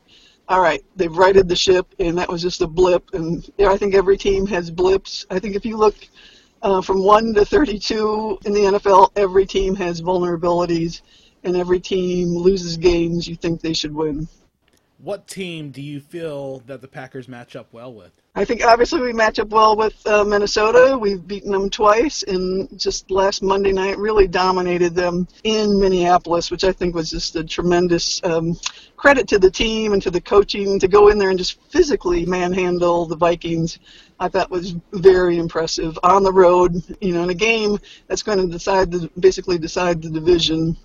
[0.48, 3.14] all right, they've righted the ship, and that was just a blip.
[3.14, 5.26] And I think every team has blips.
[5.30, 5.96] I think if you look
[6.62, 11.02] uh, from 1 to 32 in the NFL, every team has vulnerabilities,
[11.44, 14.28] and every team loses games you think they should win.
[15.02, 18.12] What team do you feel that the Packers match up well with?
[18.36, 20.96] I think obviously we match up well with uh, Minnesota.
[20.96, 26.62] We've beaten them twice, and just last Monday night really dominated them in Minneapolis, which
[26.62, 28.56] I think was just a tremendous um,
[28.96, 32.24] credit to the team and to the coaching to go in there and just physically
[32.24, 33.80] manhandle the Vikings.
[34.24, 36.70] I thought was very impressive on the road.
[37.00, 40.76] You know, in a game that's going to decide the basically decide the division.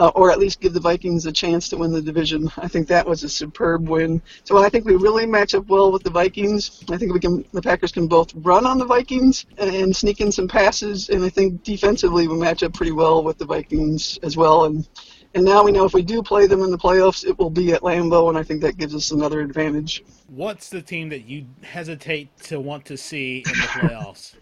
[0.00, 2.50] uh, or at least give the Vikings a chance to win the division.
[2.56, 4.22] I think that was a superb win.
[4.44, 6.82] So I think we really match up well with the Vikings.
[6.90, 10.32] I think we can the Packers can both run on the Vikings and sneak in
[10.32, 14.36] some passes, and I think defensively we match up pretty well with the Vikings as
[14.38, 14.64] well.
[14.64, 14.88] And
[15.34, 17.72] and now we know if we do play them in the playoffs, it will be
[17.72, 20.02] at Lambeau, and I think that gives us another advantage.
[20.28, 24.34] What's the team that you hesitate to want to see in the playoffs?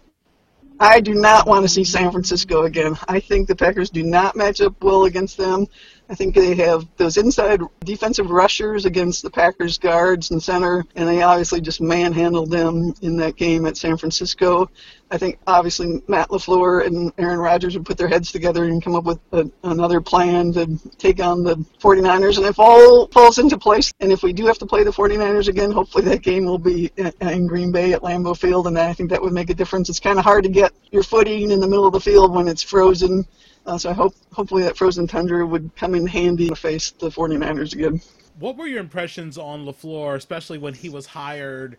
[0.80, 2.96] I do not want to see San Francisco again.
[3.08, 5.66] I think the Packers do not match up well against them.
[6.08, 11.08] I think they have those inside defensive rushers against the Packers guards and center, and
[11.08, 14.70] they obviously just manhandled them in that game at San Francisco.
[15.10, 18.94] I think obviously Matt LaFleur and Aaron Rodgers would put their heads together and come
[18.94, 23.56] up with a, another plan to take on the 49ers, and if all falls into
[23.56, 26.58] place, and if we do have to play the 49ers again, hopefully that game will
[26.58, 26.90] be
[27.20, 29.88] in Green Bay at Lambeau Field, and I think that would make a difference.
[29.88, 32.48] It's kind of hard to get your footing in the middle of the field when
[32.48, 33.26] it's frozen
[33.68, 37.10] uh, so I hope hopefully that frozen tundra would come in handy to face the
[37.10, 38.00] 49ers again.
[38.38, 41.76] What were your impressions on LaFleur, especially when he was hired?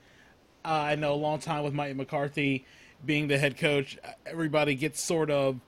[0.64, 2.66] Uh, I know a long time with Mike McCarthy
[3.06, 3.98] being the head coach.
[4.26, 5.60] Everybody gets sort of,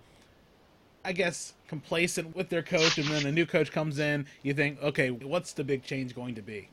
[1.04, 4.26] I guess, complacent with their coach, and then a new coach comes in.
[4.44, 6.70] You think, okay, what's the big change going to be?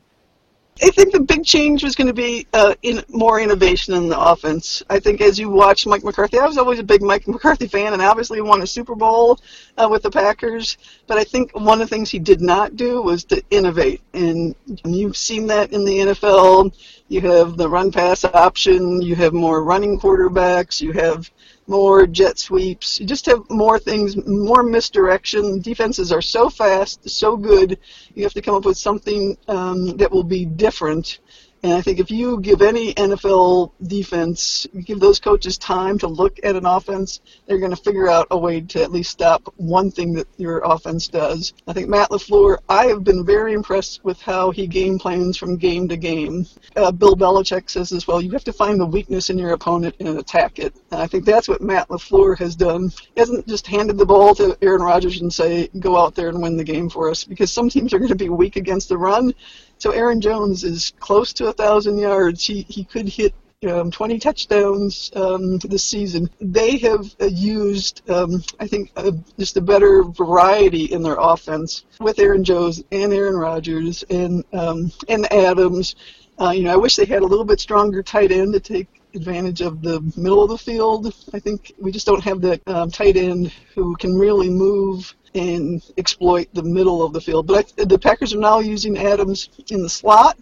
[0.81, 4.19] I think the big change was going to be uh, in more innovation in the
[4.19, 4.81] offense.
[4.89, 7.93] I think as you watch Mike McCarthy, I was always a big Mike McCarthy fan,
[7.93, 9.39] and obviously won a Super Bowl
[9.77, 10.77] uh, with the Packers.
[11.07, 14.55] But I think one of the things he did not do was to innovate, and
[14.85, 16.73] you've seen that in the NFL.
[17.09, 19.01] You have the run pass option.
[19.01, 20.79] You have more running quarterbacks.
[20.79, 21.29] You have
[21.69, 22.99] more jet sweeps.
[22.99, 25.61] You just have more things, more misdirection.
[25.61, 27.77] Defenses are so fast, so good.
[28.15, 31.19] You have to come up with something um, that will be different
[31.61, 36.39] and I think if you give any NFL defense, give those coaches time to look
[36.43, 39.91] at an offense, they're going to figure out a way to at least stop one
[39.91, 41.53] thing that your offense does.
[41.67, 45.57] I think Matt LaFleur, I have been very impressed with how he game plans from
[45.57, 46.45] game to game.
[46.77, 49.95] Uh, Bill Belichick says as well, you have to find the weakness in your opponent
[49.99, 50.73] and attack it.
[50.91, 52.89] And I think that's what Matt LaFleur has done.
[52.89, 56.41] He hasn't just handed the ball to Aaron Rodgers and say, go out there and
[56.41, 58.97] win the game for us, because some teams are going to be weak against the
[58.97, 59.33] run
[59.79, 62.45] so Aaron Jones is close to a thousand yards.
[62.45, 63.33] He he could hit
[63.67, 66.29] um, 20 touchdowns um, this season.
[66.39, 71.83] They have uh, used, um, I think, uh, just a better variety in their offense
[71.99, 75.95] with Aaron Jones and Aaron Rodgers and um, and Adams.
[76.39, 78.87] Uh, you know, I wish they had a little bit stronger tight end to take
[79.13, 81.13] advantage of the middle of the field.
[81.33, 85.83] I think we just don't have that um, tight end who can really move and
[85.97, 87.47] exploit the middle of the field.
[87.47, 90.37] But I, the Packers are now using Adams in the slot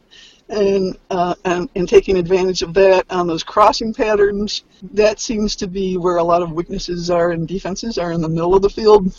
[0.50, 4.64] and, uh, and, and taking advantage of that on those crossing patterns.
[4.94, 8.30] That seems to be where a lot of weaknesses are in defenses are in the
[8.30, 9.14] middle of the field.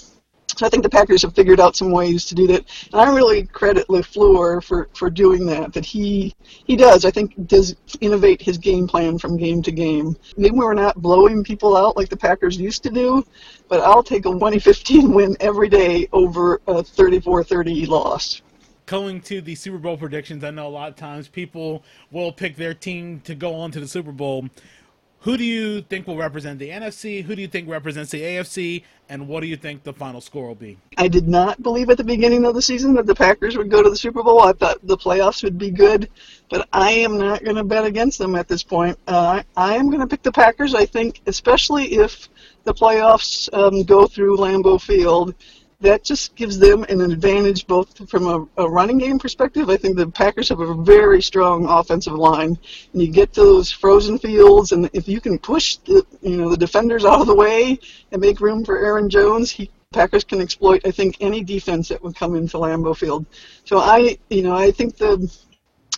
[0.56, 3.14] So I think the Packers have figured out some ways to do that, and I
[3.14, 5.72] really credit Lafleur for, for doing that.
[5.72, 10.16] That he he does, I think, does innovate his game plan from game to game.
[10.36, 13.24] Maybe we're not blowing people out like the Packers used to do,
[13.68, 18.42] but I'll take a 2015 win every day over a 34-30 loss
[18.88, 22.56] going to the Super Bowl predictions, I know a lot of times people will pick
[22.56, 24.48] their team to go on to the Super Bowl.
[25.22, 27.24] Who do you think will represent the NFC?
[27.24, 28.84] Who do you think represents the AFC?
[29.08, 30.78] And what do you think the final score will be?
[30.96, 33.82] I did not believe at the beginning of the season that the Packers would go
[33.82, 34.42] to the Super Bowl.
[34.42, 36.08] I thought the playoffs would be good,
[36.48, 38.98] but I am not going to bet against them at this point.
[39.08, 40.74] Uh, I, I am going to pick the Packers.
[40.74, 42.28] I think, especially if
[42.68, 45.34] the playoffs um, go through Lambeau Field
[45.80, 49.70] that just gives them an advantage both from a, a, running game perspective.
[49.70, 52.58] I think the Packers have a very strong offensive line,
[52.92, 56.58] and you get those frozen fields, and if you can push the you know the
[56.58, 57.78] defenders out of the way
[58.12, 62.02] and make room for Aaron Jones, he Packers can exploit I think any defense that
[62.02, 63.24] would come into Lambeau Field.
[63.64, 65.32] So I you know I think the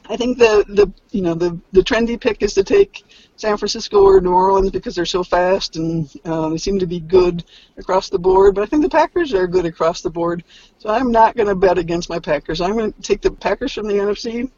[0.08, 3.04] I think the, the you know the, the trendy pick is to take
[3.40, 7.00] San Francisco or New Orleans because they're so fast and uh, they seem to be
[7.00, 7.42] good
[7.78, 8.54] across the board.
[8.54, 10.44] But I think the Packers are good across the board,
[10.78, 12.60] so I'm not going to bet against my Packers.
[12.60, 14.50] I'm going to take the Packers from the NFC,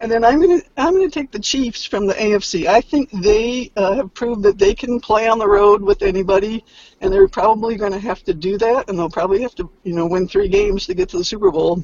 [0.00, 2.66] and then I'm going to I'm going to take the Chiefs from the AFC.
[2.66, 6.64] I think they uh, have proved that they can play on the road with anybody,
[7.00, 9.94] and they're probably going to have to do that, and they'll probably have to you
[9.94, 11.82] know win three games to get to the Super Bowl.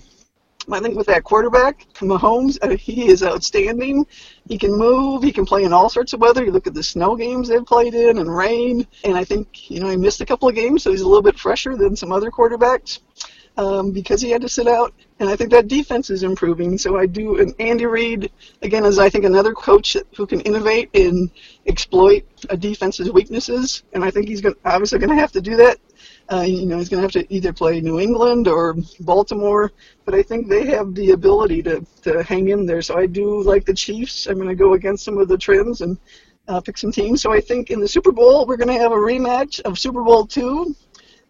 [0.71, 4.07] I think with that quarterback, Mahomes, uh, he is outstanding.
[4.49, 5.23] He can move.
[5.23, 6.45] He can play in all sorts of weather.
[6.45, 8.87] You look at the snow games they've played in and rain.
[9.05, 11.23] And I think, you know, he missed a couple of games, so he's a little
[11.23, 13.01] bit fresher than some other quarterbacks
[13.57, 14.95] um, because he had to sit out.
[15.21, 16.79] And I think that defense is improving.
[16.79, 17.39] So I do.
[17.41, 18.31] And Andy Reid,
[18.63, 21.31] again, is I think another coach who can innovate and
[21.67, 23.85] exploit a defense's weaknesses.
[23.93, 25.79] And I think he's going obviously going to have to do that
[26.33, 29.73] Uh, you know, he's going to have to either play New England or Baltimore,
[30.07, 32.81] but I think they have the ability to, to hang in there.
[32.81, 34.27] So I do like the Chiefs.
[34.27, 35.99] I'm going to go against some of the trends and
[36.49, 37.21] uh, pick some teams.
[37.21, 40.03] So I think in the Super Bowl, we're going to have a rematch of Super
[40.03, 40.75] Bowl two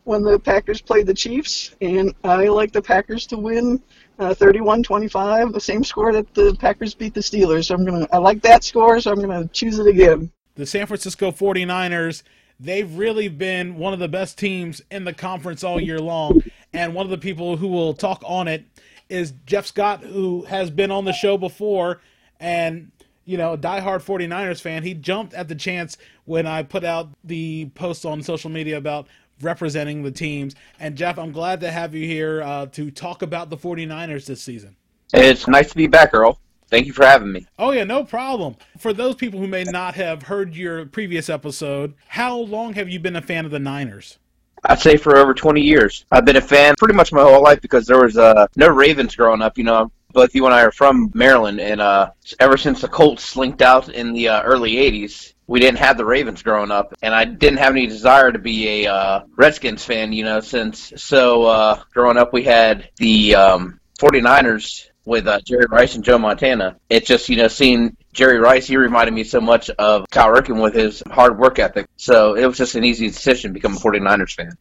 [0.04, 3.82] when the Packers play the Chiefs, and I like the Packers to win
[4.18, 7.66] uh, 31-25, the same score that the Packers beat the Steelers.
[7.66, 10.30] So I'm gonna, I like that score, so I'm gonna choose it again.
[10.56, 12.22] The San Francisco 49ers,
[12.64, 16.42] they've really been one of the best teams in the conference all year long,
[16.72, 18.64] and one of the people who will talk on it
[19.08, 22.00] is Jeff Scott, who has been on the show before,
[22.40, 22.90] and
[23.24, 24.82] you know, a diehard 49ers fan.
[24.82, 29.08] He jumped at the chance when I put out the post on social media about
[29.40, 30.54] representing the teams.
[30.78, 34.42] And Jeff, I'm glad to have you here uh, to talk about the 49ers this
[34.42, 34.76] season.
[35.12, 36.38] It's nice to be back, Earl.
[36.68, 37.46] Thank you for having me.
[37.58, 38.56] Oh, yeah, no problem.
[38.78, 42.98] For those people who may not have heard your previous episode, how long have you
[42.98, 44.18] been a fan of the Niners?
[44.64, 46.04] I'd say for over 20 years.
[46.10, 49.14] I've been a fan pretty much my whole life because there was uh, no Ravens
[49.14, 49.58] growing up.
[49.58, 52.10] You know, both you and I are from Maryland, and uh,
[52.40, 56.04] ever since the Colts slinked out in the uh, early 80s, we didn't have the
[56.04, 60.12] Ravens growing up, and I didn't have any desire to be a uh, Redskins fan,
[60.12, 65.66] you know, since so uh, growing up we had the um, 49ers with uh, Jerry
[65.68, 66.76] Rice and Joe Montana.
[66.88, 70.62] It's just, you know, seeing Jerry Rice, he reminded me so much of Cal Ripken
[70.62, 71.86] with his hard work ethic.
[71.96, 74.56] So it was just an easy decision to become a 49ers fan.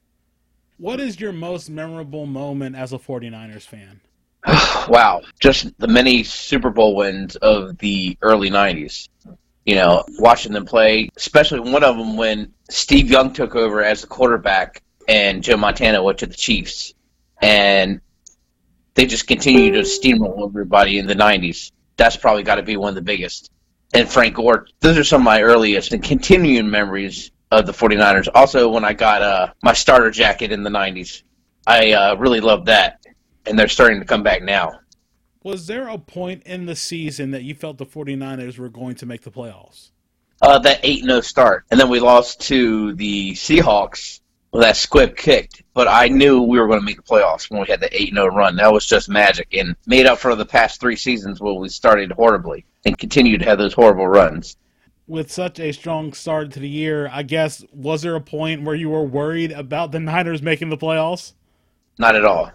[0.78, 4.02] What is your most memorable moment as a 49ers fan?
[4.90, 9.08] wow, just the many Super Bowl wins of the early 90s
[9.66, 14.02] you know, watching them play, especially one of them when Steve Young took over as
[14.02, 16.94] the quarterback and Joe Montana went to the Chiefs.
[17.42, 18.02] And
[18.96, 21.72] they just continued to steamroll everybody in the 90s.
[21.98, 23.52] That's probably got to be one of the biggest.
[23.94, 28.28] And Frank Gore, those are some of my earliest and continuing memories of the 49ers.
[28.34, 31.24] Also, when I got uh, my starter jacket in the 90s,
[31.68, 33.06] I uh, really loved that.
[33.46, 34.80] And they're starting to come back now.
[35.44, 39.06] Was there a point in the season that you felt the 49ers were going to
[39.06, 39.92] make the playoffs?
[40.42, 41.66] Uh, that 8 0 start.
[41.70, 44.22] And then we lost to the Seahawks
[44.54, 45.64] with that squib kicked.
[45.74, 48.14] But I knew we were going to make the playoffs when we had the 8
[48.14, 48.56] 0 run.
[48.56, 52.12] That was just magic and made up for the past three seasons where we started
[52.14, 54.56] horribly and continued to have those horrible runs.
[55.08, 58.76] With such a strong start to the year, I guess, was there a point where
[58.76, 61.34] you were worried about the Niners making the playoffs?
[61.98, 62.52] Not at all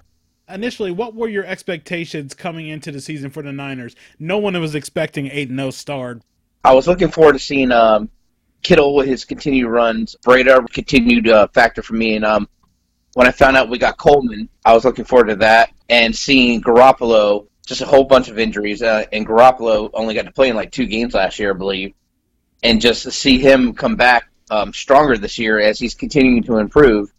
[0.51, 3.95] initially, what were your expectations coming into the season for the Niners?
[4.19, 6.23] No one was expecting 8 0 start.
[6.65, 8.09] I was looking forward to seeing um,
[8.63, 10.17] Kittle with his continued runs.
[10.25, 12.17] Breida continued uh, factor for me.
[12.17, 12.49] And um,
[13.15, 15.71] when I found out we got Coleman, I was looking forward to that.
[15.89, 18.83] And seeing Garoppolo, just a whole bunch of injuries.
[18.83, 21.95] Uh, and Garoppolo only got to play in like two games last year, I believe.
[22.63, 26.59] And just to see him come back um, stronger this year as he's continuing to
[26.59, 27.13] improve,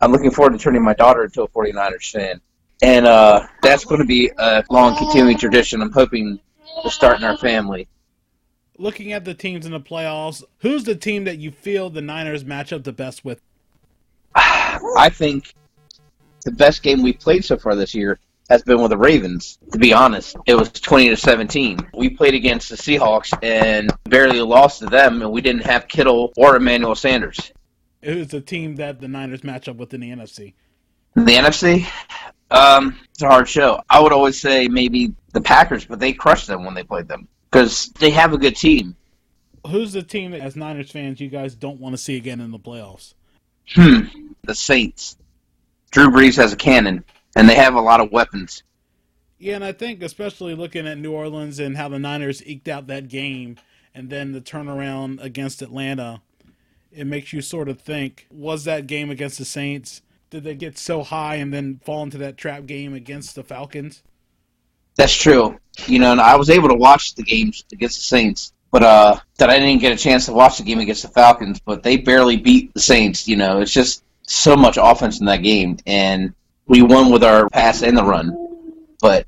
[0.00, 2.40] I'm looking forward to turning my daughter into a 49ers fan
[2.82, 5.80] and uh, that's going to be a long continuing tradition.
[5.80, 6.38] I'm hoping
[6.82, 7.88] to start in our family.
[8.78, 12.44] Looking at the teams in the playoffs, who's the team that you feel the Niners
[12.44, 13.40] match up the best with?
[14.34, 15.54] I think
[16.44, 18.18] the best game we played so far this year
[18.50, 19.58] has been with the Ravens.
[19.72, 21.90] To be honest, it was 20 to 17.
[21.94, 26.32] We played against the Seahawks and barely lost to them, and we didn't have Kittle
[26.36, 27.52] or Emmanuel Sanders.
[28.02, 30.52] Who's the team that the Niners match up with in the NFC?
[31.14, 31.86] The NFC,
[32.50, 33.80] um, it's a hard show.
[33.88, 37.26] I would always say maybe the Packers, but they crushed them when they played them
[37.50, 38.96] because they have a good team.
[39.66, 42.52] Who's the team that, as Niners fans, you guys don't want to see again in
[42.52, 43.14] the playoffs?
[43.74, 44.02] Hmm.
[44.44, 45.16] The Saints.
[45.90, 47.04] Drew Brees has a cannon,
[47.34, 48.62] and they have a lot of weapons.
[49.38, 52.86] Yeah, and I think especially looking at New Orleans and how the Niners eked out
[52.86, 53.56] that game,
[53.94, 56.22] and then the turnaround against Atlanta,
[56.92, 60.02] it makes you sort of think: was that game against the Saints?
[60.30, 64.02] did they get so high and then fall into that trap game against the Falcons?
[64.96, 65.58] That's true.
[65.86, 69.18] You know, and I was able to watch the games against the Saints, but uh,
[69.36, 71.60] that I didn't get a chance to watch the game against the Falcons.
[71.60, 73.28] But they barely beat the Saints.
[73.28, 76.34] You know, it's just so much offense in that game, and
[76.66, 78.34] we won with our pass and the run.
[79.00, 79.26] But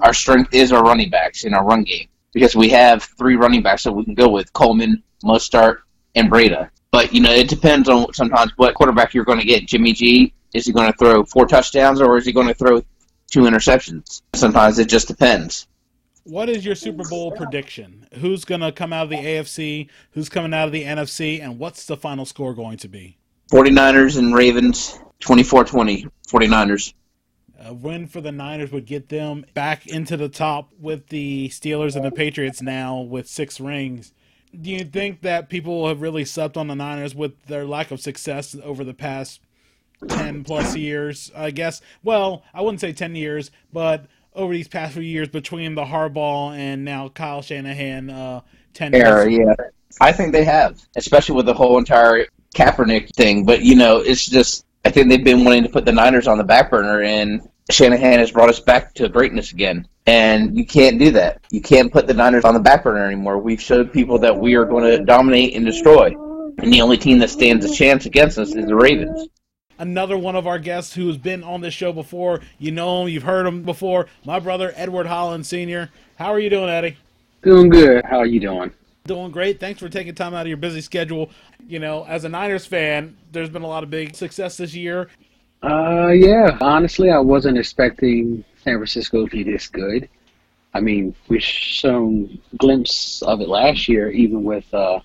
[0.00, 3.62] our strength is our running backs in our run game because we have three running
[3.62, 5.78] backs that we can go with: Coleman, Mostert,
[6.14, 6.68] and Breida.
[6.90, 9.66] But you know, it depends on sometimes what quarterback you're going to get.
[9.66, 12.82] Jimmy G is he going to throw four touchdowns or is he going to throw
[13.30, 14.22] two interceptions?
[14.34, 15.66] Sometimes it just depends.
[16.24, 18.06] What is your Super Bowl prediction?
[18.14, 19.88] Who's going to come out of the AFC?
[20.12, 21.40] Who's coming out of the NFC?
[21.40, 23.18] And what's the final score going to be?
[23.52, 26.94] 49ers and Ravens, 24-20, 49ers.
[27.60, 31.94] A win for the Niners would get them back into the top with the Steelers
[31.94, 34.12] and the Patriots now with six rings
[34.60, 38.00] do you think that people have really slept on the Niners with their lack of
[38.00, 39.40] success over the past
[40.08, 41.80] 10 plus years, I guess.
[42.02, 46.56] Well, I wouldn't say 10 years, but over these past few years between the Harbaugh
[46.56, 48.40] and now Kyle Shanahan uh,
[48.74, 49.56] 10 Era, years.
[49.58, 49.66] yeah.
[50.00, 53.44] I think they have, especially with the whole entire Kaepernick thing.
[53.46, 56.38] But you know, it's just I think they've been wanting to put the Niners on
[56.38, 59.88] the back burner, and Shanahan has brought us back to greatness again.
[60.06, 61.40] And you can't do that.
[61.50, 63.38] You can't put the Niners on the back burner anymore.
[63.38, 66.14] We've showed people that we are going to dominate and destroy.
[66.58, 69.28] And the only team that stands a chance against us is the Ravens.
[69.78, 72.40] Another one of our guests who's been on this show before.
[72.58, 74.06] You know him, you've heard him before.
[74.24, 75.90] My brother, Edward Holland Sr.
[76.16, 76.96] How are you doing, Eddie?
[77.42, 78.04] Doing good.
[78.04, 78.72] How are you doing?
[79.04, 79.60] Doing great.
[79.60, 81.30] Thanks for taking time out of your busy schedule.
[81.68, 85.08] You know, as a Niners fan, there's been a lot of big success this year.
[85.62, 86.56] Uh, yeah.
[86.60, 90.08] Honestly, I wasn't expecting San Francisco to be this good.
[90.74, 95.00] I mean, we've shown glimpse of it last year, even with uh,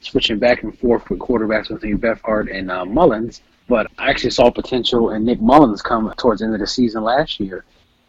[0.00, 3.40] switching back and forth with quarterbacks between Beathard and uh, Mullens.
[3.72, 7.04] But I actually saw potential in Nick Mullens come towards the end of the season
[7.04, 7.64] last year.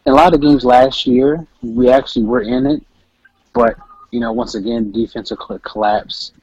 [0.05, 2.83] In a lot of games last year, we actually were in it,
[3.53, 3.77] but
[4.11, 6.33] you know, once again, defensive collapse,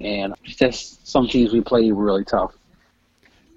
[0.00, 2.54] and just some teams we played were really tough.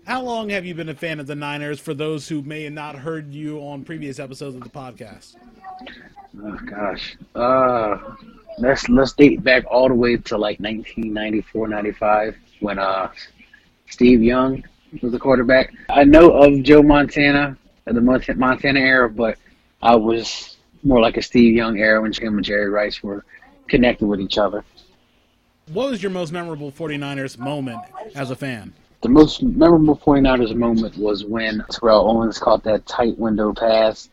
[0.05, 1.79] How long have you been a fan of the Niners?
[1.79, 5.37] For those who may have not heard you on previous episodes of the podcast.
[6.43, 7.97] Oh gosh, uh,
[8.57, 13.09] let's let's date back all the way to like 1994, 95 when uh
[13.89, 14.65] Steve Young
[15.01, 15.73] was the quarterback.
[15.89, 19.37] I know of Joe Montana, and the Montana era, but
[19.81, 23.25] I was more like a Steve Young era when him and Jerry Rice were
[23.67, 24.63] connected with each other.
[25.73, 27.79] What was your most memorable 49ers moment
[28.15, 28.73] as a fan?
[29.01, 34.09] The most memorable 49ers moment was when Terrell Owens caught that tight window pass.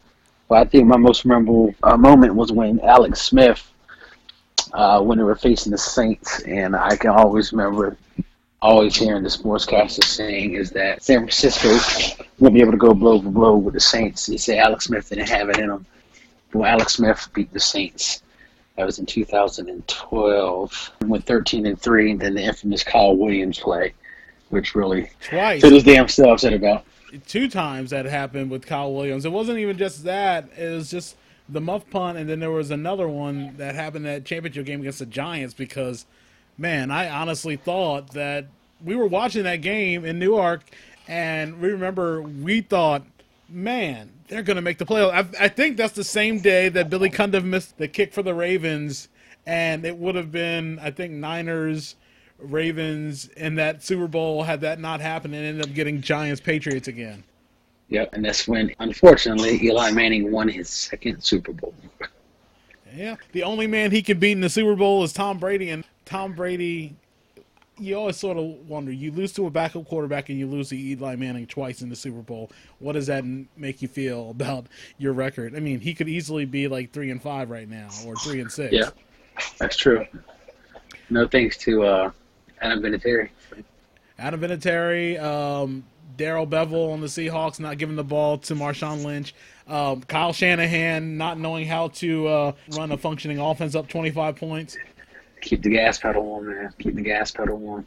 [0.48, 3.72] But I think my most memorable uh, moment was when Alex Smith,
[4.72, 7.96] uh, when they were facing the Saints, and I can always remember
[8.64, 11.68] always hearing the sportscaster saying is that San Francisco
[12.38, 14.26] won't be able to go blow for blow with the Saints.
[14.26, 15.86] They say Alex Smith didn't have it in him.
[16.54, 18.22] Well, Alex Smith beat the Saints.
[18.76, 20.90] That was in 2012.
[21.02, 23.92] Went 13 and three, and then the infamous Kyle Williams play,
[24.48, 25.60] which really Twice.
[25.60, 26.84] to this damn self said about.
[27.26, 29.26] Two times that happened with Kyle Williams.
[29.26, 30.48] It wasn't even just that.
[30.56, 31.16] It was just
[31.50, 35.00] the muff punt, and then there was another one that happened that championship game against
[35.00, 36.06] the Giants because,
[36.58, 38.46] man, I honestly thought that
[38.82, 40.62] we were watching that game in Newark,
[41.08, 43.04] and we remember we thought,
[43.48, 45.34] man, they're going to make the playoffs.
[45.38, 48.34] I, I, think that's the same day that Billy Cundiff missed the kick for the
[48.34, 49.08] Ravens,
[49.46, 51.96] and it would have been, I think, Niners,
[52.38, 56.88] Ravens in that Super Bowl had that not happened and ended up getting Giants, Patriots
[56.88, 57.24] again.
[57.88, 61.74] Yep, and that's when, unfortunately, Eli Manning won his second Super Bowl.
[62.94, 65.84] Yeah, the only man he can beat in the Super Bowl is Tom Brady, and
[66.04, 66.96] Tom Brady
[67.78, 70.76] you always sort of wonder you lose to a backup quarterback and you lose to
[70.76, 72.50] Eli Manning twice in the Super Bowl.
[72.78, 73.24] What does that
[73.56, 74.66] make you feel about
[74.98, 75.56] your record?
[75.56, 78.50] I mean, he could easily be like three and five right now, or three and
[78.50, 78.72] six.
[78.72, 78.90] Yeah,
[79.58, 80.06] that's true.
[81.10, 82.10] No thanks to uh,
[82.60, 83.28] Adam Vinatieri.
[84.18, 85.84] Adam Vinatieri, um,
[86.16, 89.34] Darrell Bevell on the Seahawks not giving the ball to Marshawn Lynch.
[89.66, 94.76] Um, Kyle Shanahan not knowing how to uh, run a functioning offense up 25 points
[95.44, 96.74] keep the gas pedal on, man.
[96.78, 97.86] Keep the gas pedal on.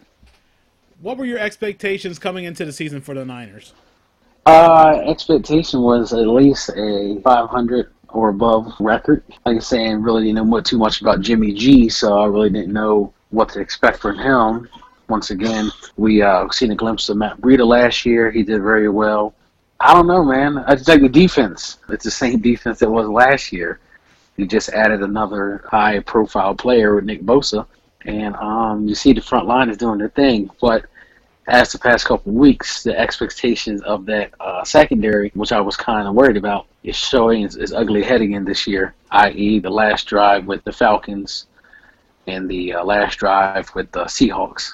[1.01, 3.73] What were your expectations coming into the season for the Niners?
[4.45, 9.23] Uh, expectation was at least a 500 or above record.
[9.45, 12.73] Like I said, really didn't know too much about Jimmy G, so I really didn't
[12.73, 14.69] know what to expect from him.
[15.09, 18.31] Once again, we uh, seen a glimpse of Matt Breida last year.
[18.31, 19.33] He did very well.
[19.79, 20.57] I don't know, man.
[20.59, 21.77] I just like the defense.
[21.89, 23.79] It's the same defense that was last year.
[24.37, 27.65] You just added another high profile player with Nick Bosa.
[28.05, 30.49] And um, you see the front line is doing their thing.
[30.61, 30.85] But
[31.47, 35.75] as the past couple of weeks, the expectations of that uh, secondary, which I was
[35.75, 39.69] kind of worried about, is showing its, its ugly head again this year, i.e., the
[39.69, 41.47] last drive with the Falcons
[42.27, 44.73] and the uh, last drive with the Seahawks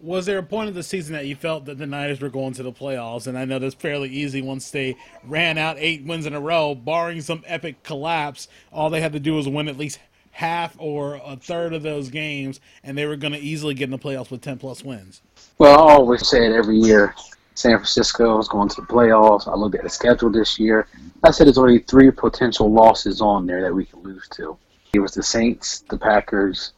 [0.00, 2.54] was there a point of the season that you felt that the Niners were going
[2.54, 3.26] to the playoffs?
[3.26, 6.74] And I know that's fairly easy once they ran out eight wins in a row,
[6.74, 8.48] barring some epic collapse.
[8.72, 9.98] All they had to do was win at least
[10.30, 13.90] half or a third of those games, and they were going to easily get in
[13.90, 15.20] the playoffs with 10 plus wins.
[15.58, 17.14] Well, I always say it every year.
[17.56, 19.48] San Francisco is going to the playoffs.
[19.48, 20.86] I looked at the schedule this year.
[21.24, 24.56] I said there's only three potential losses on there that we can lose to.
[24.92, 26.72] It was the Saints, the Packers,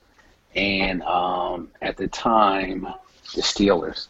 [0.55, 2.89] and um, at the time,
[3.35, 4.09] the Steelers.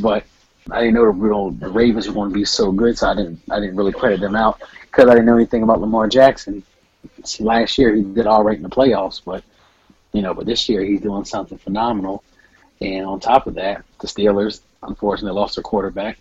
[0.00, 0.24] But
[0.70, 3.14] I didn't know the, real, the Ravens were going to be so good, so I
[3.14, 6.62] didn't I didn't really credit them out because I didn't know anything about Lamar Jackson.
[7.38, 9.42] Last year he did all right in the playoffs, but
[10.12, 12.22] you know, but this year he's doing something phenomenal.
[12.80, 16.18] And on top of that, the Steelers unfortunately lost their quarterback.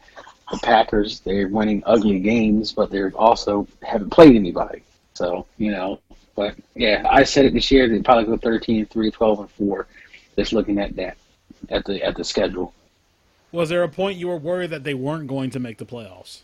[0.52, 4.84] The Packers, they're winning ugly games, but they're also haven't played anybody.
[5.14, 6.00] So, you know,
[6.36, 9.88] but yeah, I said it this year, they probably go 13 3, 12 and 4.
[10.38, 11.18] Just looking at that,
[11.70, 12.74] at the at the schedule.
[13.52, 16.42] Was there a point you were worried that they weren't going to make the playoffs?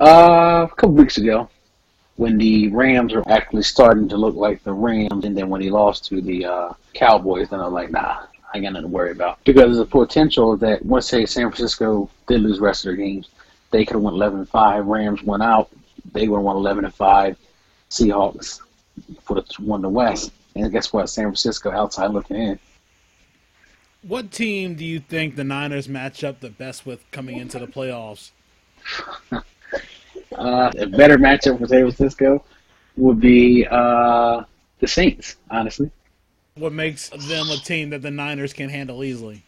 [0.00, 1.48] Uh, a couple weeks ago,
[2.16, 5.70] when the Rams were actually starting to look like the Rams, and then when he
[5.70, 9.10] lost to the uh, Cowboys, then I'm like, nah, I ain't got nothing to worry
[9.10, 9.42] about.
[9.44, 12.96] Because there's a potential that once say San Francisco did lose the rest of their
[12.96, 13.28] games,
[13.70, 14.86] they could have went 11 5.
[14.86, 15.70] Rams went out,
[16.12, 17.36] they would have won 11 and 5.
[17.90, 18.60] Seahawks
[19.28, 21.10] would have won the West, and guess what?
[21.10, 22.58] San Francisco outside looking in.
[24.02, 27.66] What team do you think the Niners match up the best with coming into the
[27.66, 28.30] playoffs?
[30.32, 32.42] Uh, a better matchup for San Francisco
[32.96, 34.42] would be uh,
[34.78, 35.90] the Saints, honestly,
[36.54, 39.42] What makes them a team that the Niners can handle easily?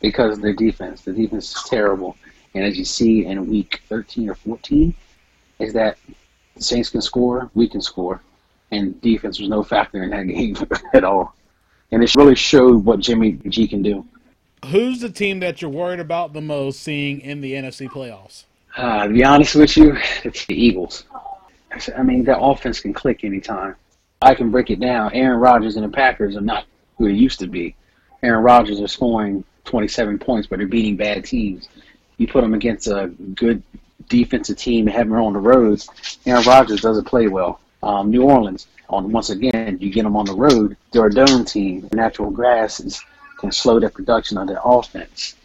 [0.00, 1.00] because of their defense.
[1.00, 2.16] The defense is terrible,
[2.54, 4.94] and as you see in week 13 or 14,
[5.58, 5.96] is that
[6.54, 8.20] the Saints can score, we can score,
[8.70, 10.54] and defense was no factor in that game
[10.92, 11.34] at all.
[11.92, 14.04] And it really showed what Jimmy G can do.
[14.66, 18.44] Who's the team that you're worried about the most seeing in the NFC playoffs?
[18.76, 21.04] Uh, to be honest with you, it's the Eagles.
[21.96, 23.76] I mean, their offense can click anytime.
[24.22, 25.12] I can break it down.
[25.12, 26.64] Aaron Rodgers and the Packers are not
[26.96, 27.76] who they used to be.
[28.22, 31.68] Aaron Rodgers are scoring 27 points, but they're beating bad teams.
[32.16, 33.62] You put them against a good
[34.08, 35.82] defensive team and have them on the road,
[36.26, 37.60] Aaron Rodgers doesn't play well.
[37.84, 40.74] Um, New Orleans, on once again, you get them on the road.
[40.90, 41.86] They're a dome team.
[41.92, 43.04] Natural grasses
[43.38, 45.36] can slow their production of their offense.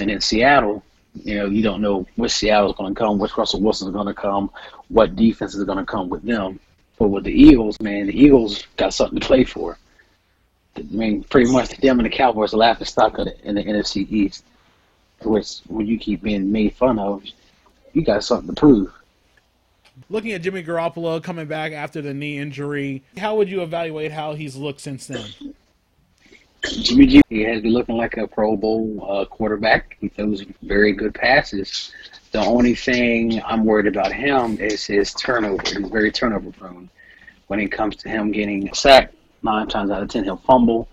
[0.00, 0.82] And in Seattle,
[1.22, 4.14] you know, you don't know which Seattle's going to come, which Russell Wilson's going to
[4.14, 4.50] come,
[4.88, 6.58] what defense is going to come with them.
[6.98, 9.78] But with the Eagles, man, the Eagles got something to play for.
[10.76, 13.62] I mean, pretty much them and the Cowboys are laughing stock of the, in the
[13.62, 14.44] NFC East,
[15.22, 17.22] which when you keep being made fun of,
[17.92, 18.92] you got something to prove.
[20.08, 24.34] Looking at Jimmy Garoppolo coming back after the knee injury, how would you evaluate how
[24.34, 25.26] he's looked since then?
[26.64, 29.96] Jimmy G has been looking like a Pro Bowl uh, quarterback.
[30.00, 31.92] He throws very good passes.
[32.32, 35.62] The only thing I'm worried about him is his turnover.
[35.64, 36.88] He's very turnover prone.
[37.46, 40.88] When it comes to him getting sacked, nine times out of ten he'll fumble.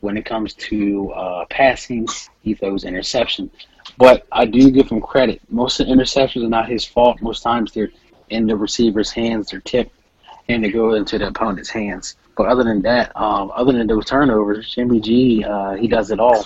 [0.00, 2.06] When it comes to uh, passing,
[2.42, 3.50] he throws interception.
[3.98, 5.40] But I do give him credit.
[5.48, 7.22] Most of the interceptions are not his fault.
[7.22, 7.90] Most times they're
[8.30, 9.94] in the receiver's hands, they're tipped,
[10.48, 12.16] and they go into the opponent's hands.
[12.36, 16.20] But other than that, um, other than those turnovers, Jimmy G, uh, he does it
[16.20, 16.44] all.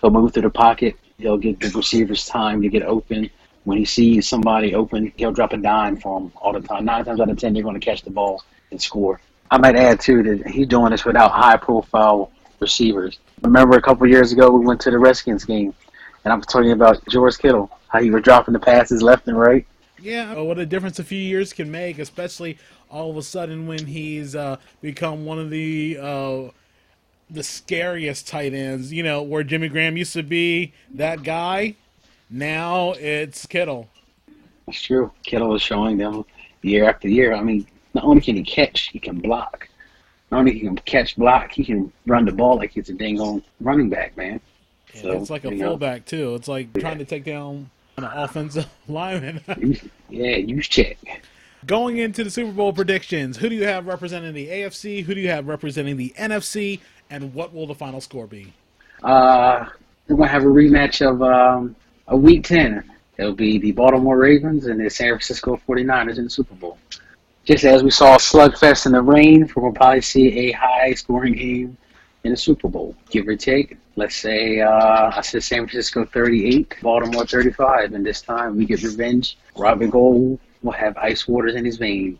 [0.00, 0.96] He'll move through the pocket.
[1.18, 3.30] He'll get the receivers time to get open.
[3.64, 6.84] When he sees somebody open, he'll drop a dime for them all the time.
[6.84, 9.20] Nine times out of ten, they're going to catch the ball and score.
[9.52, 13.20] I might add too that he's doing this without high-profile receivers.
[13.42, 15.74] Remember a couple years ago we went to the Redskins game,
[16.24, 19.64] and I'm talking about George Kittle, how he was dropping the passes left and right.
[20.02, 22.58] Yeah, what a difference a few years can make, especially
[22.90, 26.42] all of a sudden when he's uh, become one of the uh,
[27.30, 28.92] the scariest tight ends.
[28.92, 31.76] You know, where Jimmy Graham used to be that guy,
[32.28, 33.88] now it's Kittle.
[34.66, 35.12] It's true.
[35.22, 36.24] Kittle is showing them
[36.62, 37.34] year after year.
[37.34, 39.68] I mean, not only can he catch, he can block.
[40.32, 43.20] Not only can he catch, block, he can run the ball like he's a dang
[43.20, 44.40] on running back, man.
[44.94, 46.34] Yeah, So, it's like a you know, fullback too.
[46.34, 49.40] It's like trying to take down an offensive lineman.
[50.08, 50.98] yeah, you check.
[51.64, 55.04] Going into the Super Bowl predictions, who do you have representing the AFC?
[55.04, 56.80] Who do you have representing the NFC?
[57.10, 58.52] And what will the final score be?
[59.02, 59.66] Uh,
[60.08, 61.76] we're gonna have a rematch of um,
[62.08, 62.90] a Week Ten.
[63.18, 66.78] It'll be the Baltimore Ravens and the San Francisco 49ers in the Super Bowl.
[67.44, 71.34] Just as we saw a slugfest in the rain, we're gonna probably see a high-scoring
[71.34, 71.76] game
[72.24, 73.76] in the Super Bowl, give or take.
[73.96, 78.82] Let's say uh, I said San Francisco 38, Baltimore 35, and this time we get
[78.82, 79.36] revenge.
[79.56, 82.18] Robert Gould will have ice waters in his veins.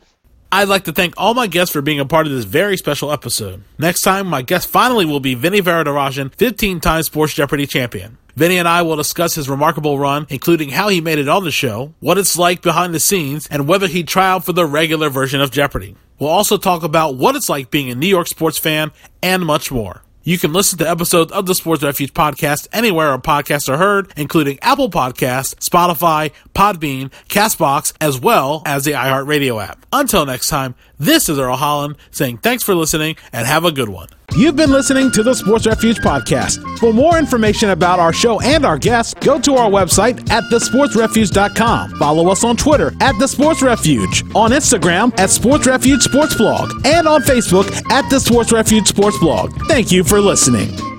[0.55, 3.11] I'd like to thank all my guests for being a part of this very special
[3.11, 3.65] episode.
[3.79, 8.19] Next time, my guest finally will be Vinny Veridarajan, 15 time Sports Jeopardy champion.
[8.37, 11.51] Vinny and I will discuss his remarkable run, including how he made it on the
[11.51, 15.41] show, what it's like behind the scenes, and whether he tried for the regular version
[15.41, 15.97] of Jeopardy.
[16.19, 18.93] We'll also talk about what it's like being a New York sports fan
[19.23, 20.03] and much more.
[20.25, 24.13] You can listen to episodes of the Sports Refuge podcast anywhere a podcasts are heard,
[24.17, 29.85] including Apple Podcasts, Spotify, Podbean, Castbox, as well as the iHeartRadio app.
[29.93, 33.89] Until next time, this is Earl Holland saying thanks for listening and have a good
[33.89, 34.09] one.
[34.37, 36.79] You've been listening to the Sports Refuge podcast.
[36.79, 41.99] For more information about our show and our guests, go to our website at thesportsrefuge.com.
[41.99, 46.71] Follow us on Twitter at The Sports Refuge, on Instagram at Sports Refuge Sports Blog,
[46.87, 49.53] and on Facebook at The Sports Refuge Sports Blog.
[49.69, 50.92] Thank you for listening.